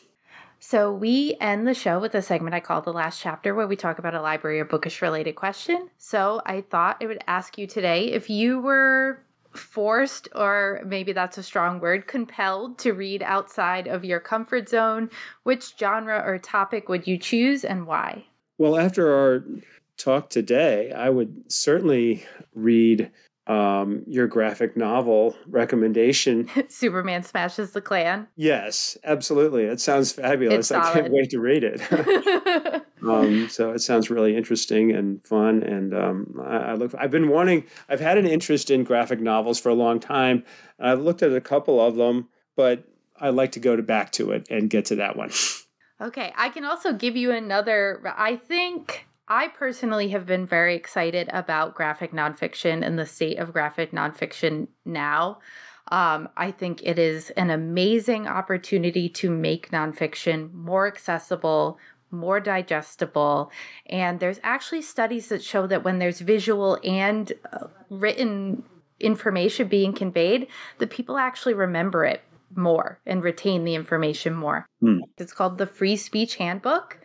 So 0.60 0.92
we 0.92 1.36
end 1.40 1.66
the 1.66 1.74
show 1.74 1.98
with 1.98 2.14
a 2.14 2.22
segment 2.22 2.54
I 2.54 2.60
call 2.60 2.80
the 2.80 2.92
last 2.92 3.20
chapter 3.20 3.56
where 3.56 3.66
we 3.66 3.74
talk 3.74 3.98
about 3.98 4.14
a 4.14 4.22
library 4.22 4.60
or 4.60 4.64
bookish 4.64 5.02
related 5.02 5.34
question. 5.34 5.88
So 5.98 6.42
I 6.46 6.60
thought 6.60 6.98
I 7.02 7.06
would 7.06 7.24
ask 7.26 7.58
you 7.58 7.66
today 7.66 8.12
if 8.12 8.30
you 8.30 8.60
were 8.60 9.20
forced 9.52 10.28
or 10.32 10.80
maybe 10.86 11.12
that's 11.12 11.38
a 11.38 11.42
strong 11.42 11.80
word 11.80 12.06
compelled 12.06 12.78
to 12.78 12.92
read 12.92 13.24
outside 13.24 13.88
of 13.88 14.04
your 14.04 14.20
comfort 14.20 14.68
zone, 14.68 15.10
which 15.42 15.74
genre 15.76 16.22
or 16.24 16.38
topic 16.38 16.88
would 16.88 17.08
you 17.08 17.18
choose 17.18 17.64
and 17.64 17.84
why? 17.84 18.26
Well, 18.58 18.78
after 18.78 19.12
our 19.12 19.44
talk 19.96 20.30
today, 20.30 20.92
I 20.92 21.10
would 21.10 21.50
certainly 21.50 22.24
read 22.54 23.10
um, 23.50 24.04
your 24.06 24.28
graphic 24.28 24.76
novel 24.76 25.36
recommendation. 25.48 26.48
Superman 26.68 27.24
smashes 27.24 27.72
the 27.72 27.80
Klan. 27.80 28.28
Yes, 28.36 28.96
absolutely. 29.02 29.64
It 29.64 29.80
sounds 29.80 30.12
fabulous. 30.12 30.70
I 30.70 30.92
can't 30.92 31.12
wait 31.12 31.30
to 31.30 31.40
read 31.40 31.64
it. 31.64 31.82
um, 33.02 33.48
so 33.48 33.72
it 33.72 33.80
sounds 33.80 34.08
really 34.08 34.36
interesting 34.36 34.92
and 34.92 35.26
fun. 35.26 35.64
And 35.64 35.92
um, 35.92 36.40
I, 36.40 36.56
I, 36.56 36.74
look. 36.74 36.94
I've 36.96 37.10
been 37.10 37.28
wanting. 37.28 37.64
I've 37.88 37.98
had 37.98 38.18
an 38.18 38.26
interest 38.26 38.70
in 38.70 38.84
graphic 38.84 39.20
novels 39.20 39.58
for 39.58 39.70
a 39.70 39.74
long 39.74 39.98
time. 39.98 40.44
I've 40.78 41.00
looked 41.00 41.24
at 41.24 41.32
a 41.32 41.40
couple 41.40 41.84
of 41.84 41.96
them, 41.96 42.28
but 42.54 42.84
I'd 43.18 43.34
like 43.34 43.50
to 43.52 43.60
go 43.60 43.74
to 43.74 43.82
back 43.82 44.12
to 44.12 44.30
it 44.30 44.46
and 44.48 44.70
get 44.70 44.84
to 44.86 44.96
that 44.96 45.16
one. 45.16 45.30
Okay, 46.02 46.32
I 46.34 46.48
can 46.48 46.64
also 46.64 46.94
give 46.94 47.14
you 47.14 47.30
another. 47.30 48.00
I 48.16 48.36
think 48.36 49.06
I 49.30 49.46
personally 49.46 50.08
have 50.08 50.26
been 50.26 50.44
very 50.44 50.74
excited 50.74 51.30
about 51.32 51.76
graphic 51.76 52.10
nonfiction 52.10 52.84
and 52.84 52.98
the 52.98 53.06
state 53.06 53.38
of 53.38 53.52
graphic 53.52 53.92
nonfiction 53.92 54.66
now. 54.84 55.38
Um, 55.92 56.28
I 56.36 56.50
think 56.50 56.82
it 56.82 56.98
is 56.98 57.30
an 57.30 57.48
amazing 57.48 58.26
opportunity 58.26 59.08
to 59.10 59.30
make 59.30 59.70
nonfiction 59.70 60.52
more 60.52 60.88
accessible, 60.88 61.78
more 62.10 62.40
digestible. 62.40 63.52
And 63.86 64.18
there's 64.18 64.40
actually 64.42 64.82
studies 64.82 65.28
that 65.28 65.44
show 65.44 65.68
that 65.68 65.84
when 65.84 66.00
there's 66.00 66.18
visual 66.18 66.80
and 66.82 67.32
uh, 67.52 67.68
written 67.88 68.64
information 68.98 69.68
being 69.68 69.92
conveyed, 69.92 70.48
that 70.78 70.90
people 70.90 71.18
actually 71.18 71.54
remember 71.54 72.04
it 72.04 72.20
more 72.56 72.98
and 73.06 73.22
retain 73.22 73.62
the 73.62 73.76
information 73.76 74.34
more. 74.34 74.66
Hmm. 74.80 74.98
It's 75.18 75.32
called 75.32 75.56
the 75.56 75.66
Free 75.66 75.96
Speech 75.96 76.34
Handbook. 76.34 76.98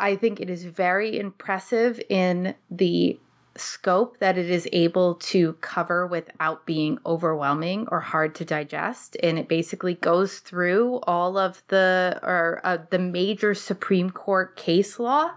I 0.00 0.16
think 0.16 0.40
it 0.40 0.50
is 0.50 0.64
very 0.64 1.18
impressive 1.18 2.00
in 2.08 2.54
the 2.70 3.20
scope 3.56 4.18
that 4.18 4.38
it 4.38 4.48
is 4.48 4.68
able 4.72 5.16
to 5.16 5.54
cover 5.54 6.06
without 6.06 6.64
being 6.66 6.98
overwhelming 7.04 7.86
or 7.90 8.00
hard 8.00 8.34
to 8.36 8.44
digest 8.44 9.16
and 9.22 9.38
it 9.38 9.48
basically 9.48 9.94
goes 9.94 10.38
through 10.38 11.00
all 11.00 11.36
of 11.36 11.62
the 11.68 12.18
or 12.22 12.60
uh, 12.62 12.78
the 12.90 12.98
major 12.98 13.52
supreme 13.54 14.08
court 14.10 14.56
case 14.56 14.98
law 15.00 15.30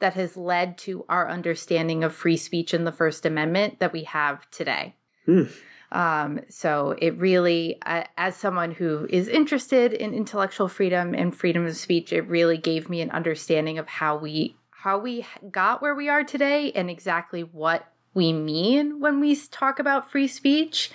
that 0.00 0.14
has 0.14 0.36
led 0.36 0.76
to 0.76 1.04
our 1.08 1.28
understanding 1.30 2.02
of 2.02 2.12
free 2.14 2.36
speech 2.36 2.74
in 2.74 2.84
the 2.84 2.92
first 2.92 3.24
amendment 3.24 3.78
that 3.78 3.92
we 3.92 4.02
have 4.02 4.50
today 4.50 4.94
hmm. 5.24 5.44
Um, 5.92 6.40
so 6.48 6.94
it 6.98 7.18
really, 7.18 7.78
uh, 7.84 8.04
as 8.16 8.36
someone 8.36 8.70
who 8.70 9.06
is 9.10 9.26
interested 9.28 9.92
in 9.92 10.14
intellectual 10.14 10.68
freedom 10.68 11.14
and 11.14 11.34
freedom 11.34 11.66
of 11.66 11.76
speech, 11.76 12.12
it 12.12 12.22
really 12.28 12.58
gave 12.58 12.88
me 12.88 13.00
an 13.00 13.10
understanding 13.10 13.78
of 13.78 13.88
how 13.88 14.16
we 14.16 14.56
how 14.70 14.98
we 14.98 15.26
got 15.50 15.82
where 15.82 15.94
we 15.94 16.08
are 16.08 16.24
today 16.24 16.72
and 16.72 16.88
exactly 16.88 17.42
what 17.42 17.86
we 18.14 18.32
mean 18.32 18.98
when 18.98 19.20
we 19.20 19.36
talk 19.36 19.78
about 19.78 20.10
free 20.10 20.26
speech 20.26 20.90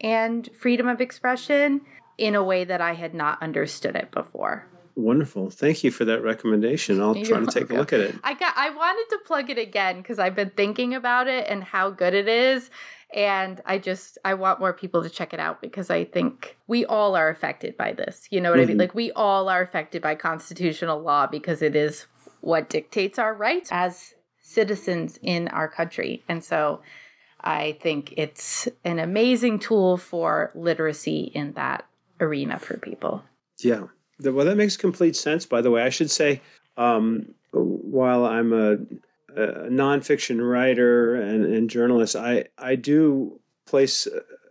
and 0.00 0.48
freedom 0.58 0.88
of 0.88 1.00
expression 1.00 1.80
in 2.16 2.34
a 2.34 2.42
way 2.42 2.64
that 2.64 2.80
I 2.80 2.94
had 2.94 3.14
not 3.14 3.40
understood 3.40 3.94
it 3.94 4.10
before. 4.10 4.66
Wonderful. 4.96 5.50
Thank 5.50 5.84
you 5.84 5.92
for 5.92 6.04
that 6.06 6.24
recommendation. 6.24 7.00
I'll 7.00 7.16
You're 7.16 7.26
try 7.26 7.38
to 7.38 7.44
welcome. 7.44 7.62
take 7.62 7.70
a 7.70 7.74
look 7.74 7.92
at 7.92 8.00
it. 8.00 8.16
I 8.24 8.34
got 8.34 8.54
I 8.56 8.70
wanted 8.70 9.06
to 9.10 9.18
plug 9.24 9.50
it 9.50 9.58
again 9.58 9.98
because 9.98 10.18
I've 10.18 10.34
been 10.34 10.50
thinking 10.50 10.94
about 10.94 11.28
it 11.28 11.46
and 11.48 11.62
how 11.62 11.90
good 11.90 12.14
it 12.14 12.26
is 12.26 12.68
and 13.14 13.62
i 13.64 13.78
just 13.78 14.18
i 14.24 14.34
want 14.34 14.60
more 14.60 14.72
people 14.72 15.02
to 15.02 15.08
check 15.08 15.32
it 15.32 15.40
out 15.40 15.60
because 15.62 15.88
i 15.90 16.04
think 16.04 16.56
we 16.66 16.84
all 16.84 17.16
are 17.16 17.28
affected 17.30 17.76
by 17.76 17.92
this. 17.92 18.28
You 18.30 18.40
know 18.40 18.50
what 18.50 18.56
mm-hmm. 18.56 18.62
i 18.62 18.66
mean? 18.66 18.74
Mm-hmm. 18.74 18.80
like 18.80 18.94
we 18.94 19.12
all 19.12 19.48
are 19.48 19.62
affected 19.62 20.02
by 20.02 20.14
constitutional 20.14 21.00
law 21.00 21.26
because 21.26 21.62
it 21.62 21.74
is 21.74 22.06
what 22.40 22.68
dictates 22.68 23.18
our 23.18 23.34
rights 23.34 23.70
as 23.72 24.14
citizens 24.40 25.18
in 25.22 25.48
our 25.48 25.68
country. 25.68 26.22
And 26.28 26.44
so 26.44 26.82
i 27.40 27.78
think 27.80 28.14
it's 28.16 28.68
an 28.84 28.98
amazing 28.98 29.58
tool 29.58 29.96
for 29.96 30.50
literacy 30.54 31.30
in 31.34 31.52
that 31.52 31.86
arena 32.20 32.58
for 32.58 32.76
people. 32.76 33.22
Yeah. 33.60 33.84
Well 34.22 34.44
that 34.44 34.56
makes 34.56 34.76
complete 34.76 35.16
sense 35.16 35.46
by 35.46 35.62
the 35.62 35.70
way. 35.70 35.82
I 35.82 35.90
should 35.90 36.10
say 36.10 36.42
um, 36.76 37.34
while 37.52 38.26
i'm 38.26 38.52
a 38.52 38.76
a 39.36 39.68
nonfiction 39.68 40.46
writer 40.46 41.14
and, 41.14 41.44
and 41.44 41.70
journalist, 41.70 42.16
I, 42.16 42.46
I 42.56 42.76
do 42.76 43.40
place 43.66 44.08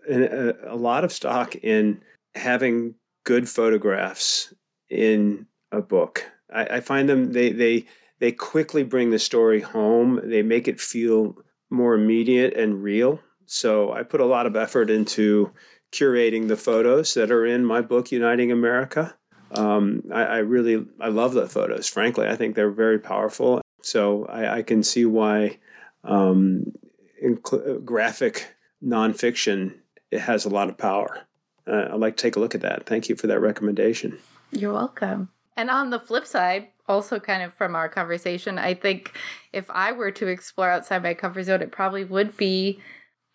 a, 0.09 0.53
a, 0.65 0.75
lot 0.75 1.03
of 1.03 1.11
stock 1.11 1.55
in 1.55 2.01
having 2.36 2.95
good 3.23 3.49
photographs 3.49 4.53
in 4.89 5.47
a 5.71 5.82
book. 5.82 6.23
I, 6.53 6.65
I 6.65 6.80
find 6.80 7.09
them 7.09 7.34
they 7.34 7.51
they 7.51 7.86
they 8.19 8.32
quickly 8.32 8.84
bring 8.84 9.09
the 9.09 9.19
story 9.19 9.61
home. 9.61 10.21
They 10.23 10.41
make 10.41 10.67
it 10.67 10.80
feel 10.80 11.36
more 11.69 11.93
immediate 11.95 12.55
and 12.55 12.82
real. 12.82 13.19
So 13.45 13.91
I 13.91 14.03
put 14.03 14.21
a 14.21 14.25
lot 14.25 14.45
of 14.45 14.55
effort 14.55 14.89
into 14.89 15.51
curating 15.91 16.47
the 16.47 16.57
photos 16.57 17.13
that 17.13 17.32
are 17.32 17.45
in 17.45 17.65
my 17.65 17.82
book, 17.82 18.11
Uniting 18.11 18.51
America. 18.51 19.15
Um, 19.51 20.03
I, 20.13 20.23
I, 20.23 20.38
really 20.39 20.86
I 20.99 21.07
love 21.07 21.34
the 21.34 21.47
photos. 21.47 21.88
Frankly, 21.88 22.28
I 22.28 22.36
think 22.36 22.55
they're 22.55 22.69
very 22.69 22.99
powerful, 22.99 23.61
so 23.88 24.26
I, 24.26 24.58
I 24.58 24.62
can 24.64 24.84
see 24.84 25.06
why 25.06 25.60
um, 26.04 26.74
cl- 27.22 27.80
graphic 27.80 28.54
nonfiction 28.84 29.76
it 30.12 30.20
has 30.20 30.44
a 30.44 30.50
lot 30.50 30.70
of 30.70 30.78
power. 30.78 31.22
Uh, 31.66 31.90
I'd 31.92 32.00
like 32.00 32.18
to 32.18 32.22
take 32.22 32.36
a 32.36 32.40
look 32.40 32.54
at 32.54 32.62
that. 32.62 32.86
Thank 32.86 33.08
you 33.08 33.16
for 33.16 33.28
that 33.28 33.40
recommendation. 33.40 34.18
You're 34.52 34.74
welcome. 34.74 35.30
And 35.56 35.70
on 35.70 35.90
the 35.90 36.00
flip 36.00 36.26
side, 36.26 36.68
also 36.88 37.20
kind 37.20 37.44
of 37.44 37.54
from 37.54 37.76
our 37.76 37.90
conversation, 37.90 38.58
I 38.58 38.74
think 38.74 39.14
if 39.54 39.70
I 39.70 39.94
were 39.94 40.12
to 40.12 40.28
explore 40.28 40.70
outside 40.70 41.04
my 41.04 41.14
comfort 41.14 41.44
zone, 41.44 41.62
it 41.62 41.72
probably 41.72 42.04
would 42.04 42.38
be 42.38 42.80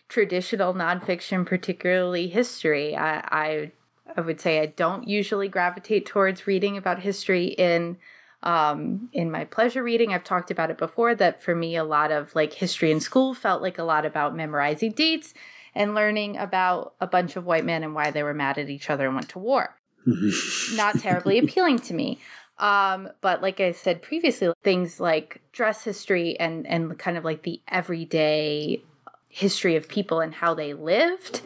traditional 0.08 0.74
nonfiction, 0.74 1.46
particularly 1.46 2.28
history. 2.28 2.94
I, 2.94 3.18
I 3.20 3.72
I 4.14 4.20
would 4.20 4.40
say 4.40 4.60
I 4.60 4.66
don't 4.66 5.08
usually 5.08 5.48
gravitate 5.48 6.04
towards 6.04 6.46
reading 6.46 6.76
about 6.76 7.00
history 7.00 7.46
in 7.46 7.96
um, 8.42 9.08
in 9.12 9.30
my 9.30 9.44
pleasure 9.44 9.82
reading. 9.82 10.12
I've 10.12 10.24
talked 10.24 10.50
about 10.50 10.70
it 10.70 10.78
before 10.78 11.14
that 11.14 11.42
for 11.42 11.54
me, 11.54 11.76
a 11.76 11.84
lot 11.84 12.10
of 12.10 12.34
like 12.34 12.52
history 12.52 12.90
in 12.90 13.00
school 13.00 13.34
felt 13.34 13.62
like 13.62 13.78
a 13.78 13.84
lot 13.84 14.04
about 14.04 14.34
memorizing 14.34 14.92
dates 14.92 15.34
and 15.74 15.94
learning 15.94 16.36
about 16.36 16.94
a 17.00 17.06
bunch 17.06 17.36
of 17.36 17.46
white 17.46 17.64
men 17.64 17.82
and 17.82 17.94
why 17.94 18.10
they 18.10 18.22
were 18.22 18.34
mad 18.34 18.58
at 18.58 18.68
each 18.68 18.90
other 18.90 19.06
and 19.06 19.14
went 19.14 19.28
to 19.30 19.38
war. 19.38 19.76
Not 20.74 20.98
terribly 20.98 21.38
appealing 21.38 21.78
to 21.80 21.94
me. 21.94 22.18
Um, 22.58 23.08
but 23.20 23.42
like 23.42 23.60
I 23.60 23.72
said 23.72 24.02
previously, 24.02 24.52
things 24.62 25.00
like 25.00 25.40
dress 25.52 25.82
history 25.82 26.38
and 26.38 26.66
and 26.66 26.98
kind 26.98 27.16
of 27.16 27.24
like 27.24 27.42
the 27.42 27.60
everyday 27.68 28.82
history 29.28 29.76
of 29.76 29.88
people 29.88 30.20
and 30.20 30.34
how 30.34 30.54
they 30.54 30.74
lived, 30.74 31.40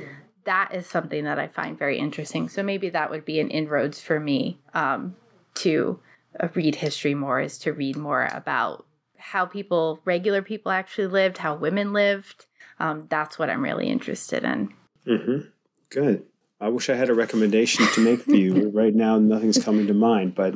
that 0.45 0.75
is 0.75 0.87
something 0.87 1.25
that 1.25 1.39
I 1.39 1.49
find 1.49 1.79
very 1.79 1.99
interesting. 1.99 2.49
So 2.49 2.63
maybe 2.63 2.91
that 2.91 3.11
would 3.11 3.25
be 3.25 3.39
an 3.39 3.51
inroads 3.51 4.01
for 4.01 4.19
me 4.19 4.59
um, 4.75 5.15
to 5.55 6.01
read 6.55 6.75
history 6.75 7.15
more, 7.15 7.41
is 7.41 7.59
to 7.59 7.73
read 7.73 7.97
more 7.97 8.29
about 8.33 8.87
how 9.17 9.45
people, 9.45 10.01
regular 10.05 10.43
people, 10.43 10.71
actually 10.73 11.09
lived, 11.09 11.39
how 11.39 11.55
women 11.57 11.93
lived. 11.93 12.47
Um, 12.79 13.07
that's 13.09 13.39
what 13.39 13.51
I'm 13.51 13.63
really 13.63 13.89
interested 13.89 14.45
in. 14.45 14.73
Mm-hmm. 15.07 15.49
Good. 15.91 16.25
I 16.61 16.69
wish 16.69 16.89
I 16.89 16.95
had 16.95 17.11
a 17.11 17.15
recommendation 17.15 17.87
to 17.93 18.01
make 18.01 18.23
for 18.23 18.35
you. 18.35 18.71
right 18.75 18.95
now, 18.95 19.19
nothing's 19.19 19.63
coming 19.63 19.87
to 19.89 19.95
mind, 19.95 20.35
but 20.35 20.55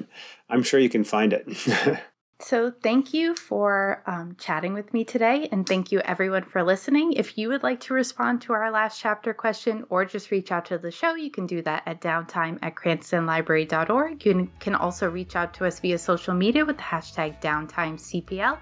I'm 0.49 0.63
sure 0.63 0.81
you 0.81 0.89
can 0.89 1.05
find 1.05 1.33
it. 1.33 1.47
So, 2.43 2.73
thank 2.83 3.13
you 3.13 3.35
for 3.35 4.03
um, 4.07 4.35
chatting 4.39 4.73
with 4.73 4.95
me 4.95 5.05
today, 5.05 5.47
and 5.53 5.67
thank 5.67 5.93
you 5.93 6.01
everyone 6.01 6.45
for 6.45 6.63
listening. 6.63 7.13
If 7.13 7.37
you 7.37 7.49
would 7.51 7.63
like 7.63 7.81
to 7.81 7.95
respond 7.95 8.41
to 8.43 8.55
our 8.55 8.71
last 8.71 8.99
chapter 8.99 9.35
question 9.35 9.85
or 9.91 10.07
just 10.07 10.31
reach 10.31 10.51
out 10.51 10.65
to 10.67 10.79
the 10.79 10.91
show, 10.91 11.15
you 11.15 11.31
can 11.31 11.47
do 11.47 11.61
that 11.63 11.83
at 11.85 12.01
downtime 12.01 12.59
at 12.63 12.77
cranstonlibrary.org. 12.77 14.25
You 14.25 14.51
can 14.59 14.75
also 14.75 15.11
reach 15.11 15.37
out 15.37 15.53
to 15.55 15.67
us 15.67 15.81
via 15.81 15.99
social 15.99 16.33
media 16.33 16.65
with 16.65 16.79
the 16.79 16.83
hashtag 16.83 17.43
downtimecpl. 17.43 18.59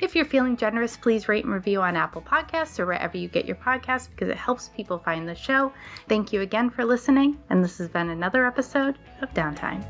If 0.00 0.16
you're 0.16 0.24
feeling 0.24 0.56
generous, 0.56 0.96
please 0.96 1.28
rate 1.28 1.44
and 1.44 1.52
review 1.52 1.82
on 1.82 1.96
Apple 1.96 2.22
Podcasts 2.22 2.78
or 2.78 2.86
wherever 2.86 3.16
you 3.16 3.28
get 3.28 3.44
your 3.44 3.56
podcasts 3.56 4.08
because 4.08 4.28
it 4.28 4.36
helps 4.36 4.70
people 4.70 4.98
find 4.98 5.28
the 5.28 5.34
show. 5.34 5.72
Thank 6.08 6.32
you 6.32 6.40
again 6.40 6.70
for 6.70 6.84
listening, 6.84 7.38
and 7.50 7.62
this 7.62 7.76
has 7.78 7.88
been 7.88 8.08
another 8.08 8.46
episode 8.46 8.98
of 9.20 9.32
Downtime. 9.34 9.84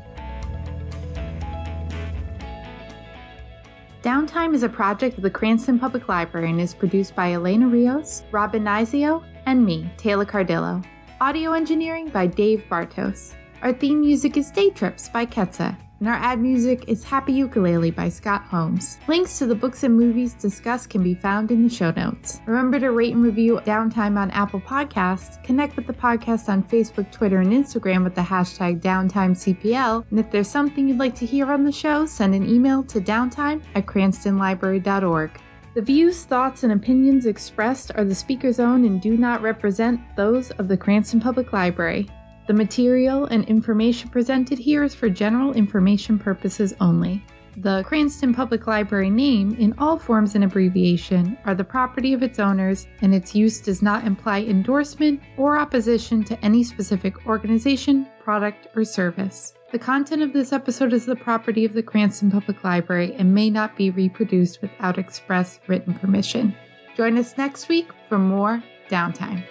Downtime 4.01 4.53
is 4.53 4.63
a 4.63 4.69
project 4.69 5.17
of 5.17 5.23
the 5.23 5.29
Cranston 5.29 5.77
Public 5.77 6.07
Library 6.07 6.49
and 6.49 6.61
is 6.61 6.73
produced 6.73 7.15
by 7.17 7.33
Elena 7.33 7.67
Rios, 7.67 8.23
Robin 8.31 8.63
Nizio, 8.63 9.25
and 9.45 9.65
me, 9.65 9.91
Tayla 9.97 10.25
Cardillo. 10.25 10.81
Audio 11.19 11.51
engineering 11.51 12.07
by 12.07 12.25
Dave 12.25 12.63
Bartos. 12.69 13.35
Our 13.61 13.73
theme 13.73 13.99
music 13.99 14.37
is 14.37 14.51
Day 14.51 14.69
Trips 14.69 15.09
by 15.09 15.25
Ketsa 15.25 15.75
and 15.99 16.07
our 16.07 16.15
ad 16.15 16.39
music 16.39 16.85
is 16.87 17.03
Happy 17.03 17.33
Ukulele 17.33 17.91
by 17.91 18.09
Scott 18.09 18.43
Holmes. 18.43 18.97
Links 19.07 19.37
to 19.39 19.45
the 19.45 19.55
books 19.55 19.83
and 19.83 19.97
movies 19.97 20.33
discussed 20.33 20.89
can 20.89 21.03
be 21.03 21.13
found 21.13 21.51
in 21.51 21.63
the 21.63 21.69
show 21.69 21.91
notes. 21.91 22.39
Remember 22.45 22.79
to 22.79 22.91
rate 22.91 23.13
and 23.13 23.23
review 23.23 23.59
Downtime 23.65 24.17
on 24.17 24.31
Apple 24.31 24.61
Podcasts, 24.61 25.43
connect 25.43 25.75
with 25.75 25.87
the 25.87 25.93
podcast 25.93 26.49
on 26.49 26.63
Facebook, 26.63 27.11
Twitter, 27.11 27.39
and 27.39 27.51
Instagram 27.51 28.03
with 28.03 28.15
the 28.15 28.21
hashtag 28.21 28.81
DowntimeCPL, 28.81 30.05
and 30.09 30.19
if 30.19 30.31
there's 30.31 30.49
something 30.49 30.87
you'd 30.87 30.97
like 30.97 31.15
to 31.15 31.25
hear 31.25 31.51
on 31.51 31.63
the 31.63 31.71
show, 31.71 32.05
send 32.05 32.33
an 32.33 32.47
email 32.47 32.83
to 32.83 33.01
downtime 33.01 33.61
at 33.75 33.85
cranstonlibrary.org. 33.85 35.31
The 35.75 35.81
views, 35.81 36.23
thoughts, 36.23 36.63
and 36.63 36.73
opinions 36.73 37.25
expressed 37.25 37.91
are 37.95 38.03
the 38.03 38.15
speaker's 38.15 38.59
own 38.59 38.85
and 38.85 38.99
do 38.99 39.15
not 39.15 39.41
represent 39.41 39.99
those 40.15 40.49
of 40.51 40.67
the 40.67 40.75
Cranston 40.75 41.19
Public 41.19 41.53
Library. 41.53 42.09
The 42.49 42.55
material 42.55 43.25
and 43.25 43.45
information 43.45 44.09
presented 44.09 44.57
here 44.57 44.83
is 44.83 44.95
for 44.95 45.07
general 45.07 45.53
information 45.53 46.17
purposes 46.17 46.73
only. 46.81 47.23
The 47.57 47.83
Cranston 47.83 48.33
Public 48.33 48.65
Library 48.65 49.11
name, 49.11 49.53
in 49.59 49.75
all 49.77 49.99
forms 49.99 50.33
and 50.33 50.43
abbreviation, 50.43 51.37
are 51.45 51.53
the 51.53 51.63
property 51.63 52.11
of 52.11 52.23
its 52.23 52.39
owners, 52.39 52.87
and 53.03 53.13
its 53.13 53.35
use 53.35 53.61
does 53.61 53.83
not 53.83 54.03
imply 54.03 54.41
endorsement 54.41 55.21
or 55.37 55.59
opposition 55.59 56.23
to 56.23 56.43
any 56.43 56.63
specific 56.63 57.27
organization, 57.27 58.07
product, 58.19 58.65
or 58.75 58.83
service. 58.83 59.53
The 59.71 59.77
content 59.77 60.23
of 60.23 60.33
this 60.33 60.51
episode 60.51 60.91
is 60.91 61.05
the 61.05 61.15
property 61.15 61.65
of 61.65 61.73
the 61.73 61.83
Cranston 61.83 62.31
Public 62.31 62.63
Library 62.63 63.13
and 63.13 63.31
may 63.31 63.51
not 63.51 63.75
be 63.75 63.91
reproduced 63.91 64.63
without 64.63 64.97
express 64.97 65.59
written 65.67 65.93
permission. 65.93 66.55
Join 66.97 67.15
us 67.19 67.37
next 67.37 67.69
week 67.69 67.89
for 68.07 68.17
more 68.17 68.63
downtime. 68.89 69.43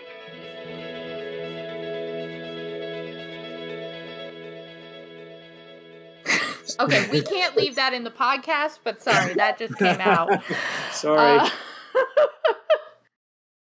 Okay, 6.80 7.08
we 7.10 7.22
can't 7.34 7.56
leave 7.56 7.74
that 7.76 7.92
in 7.92 8.04
the 8.04 8.10
podcast, 8.10 8.78
but 8.84 9.02
sorry, 9.02 9.34
that 9.34 9.58
just 9.58 9.76
came 9.76 10.00
out. 10.00 10.30
sorry. 10.92 11.38
Uh, 11.40 11.50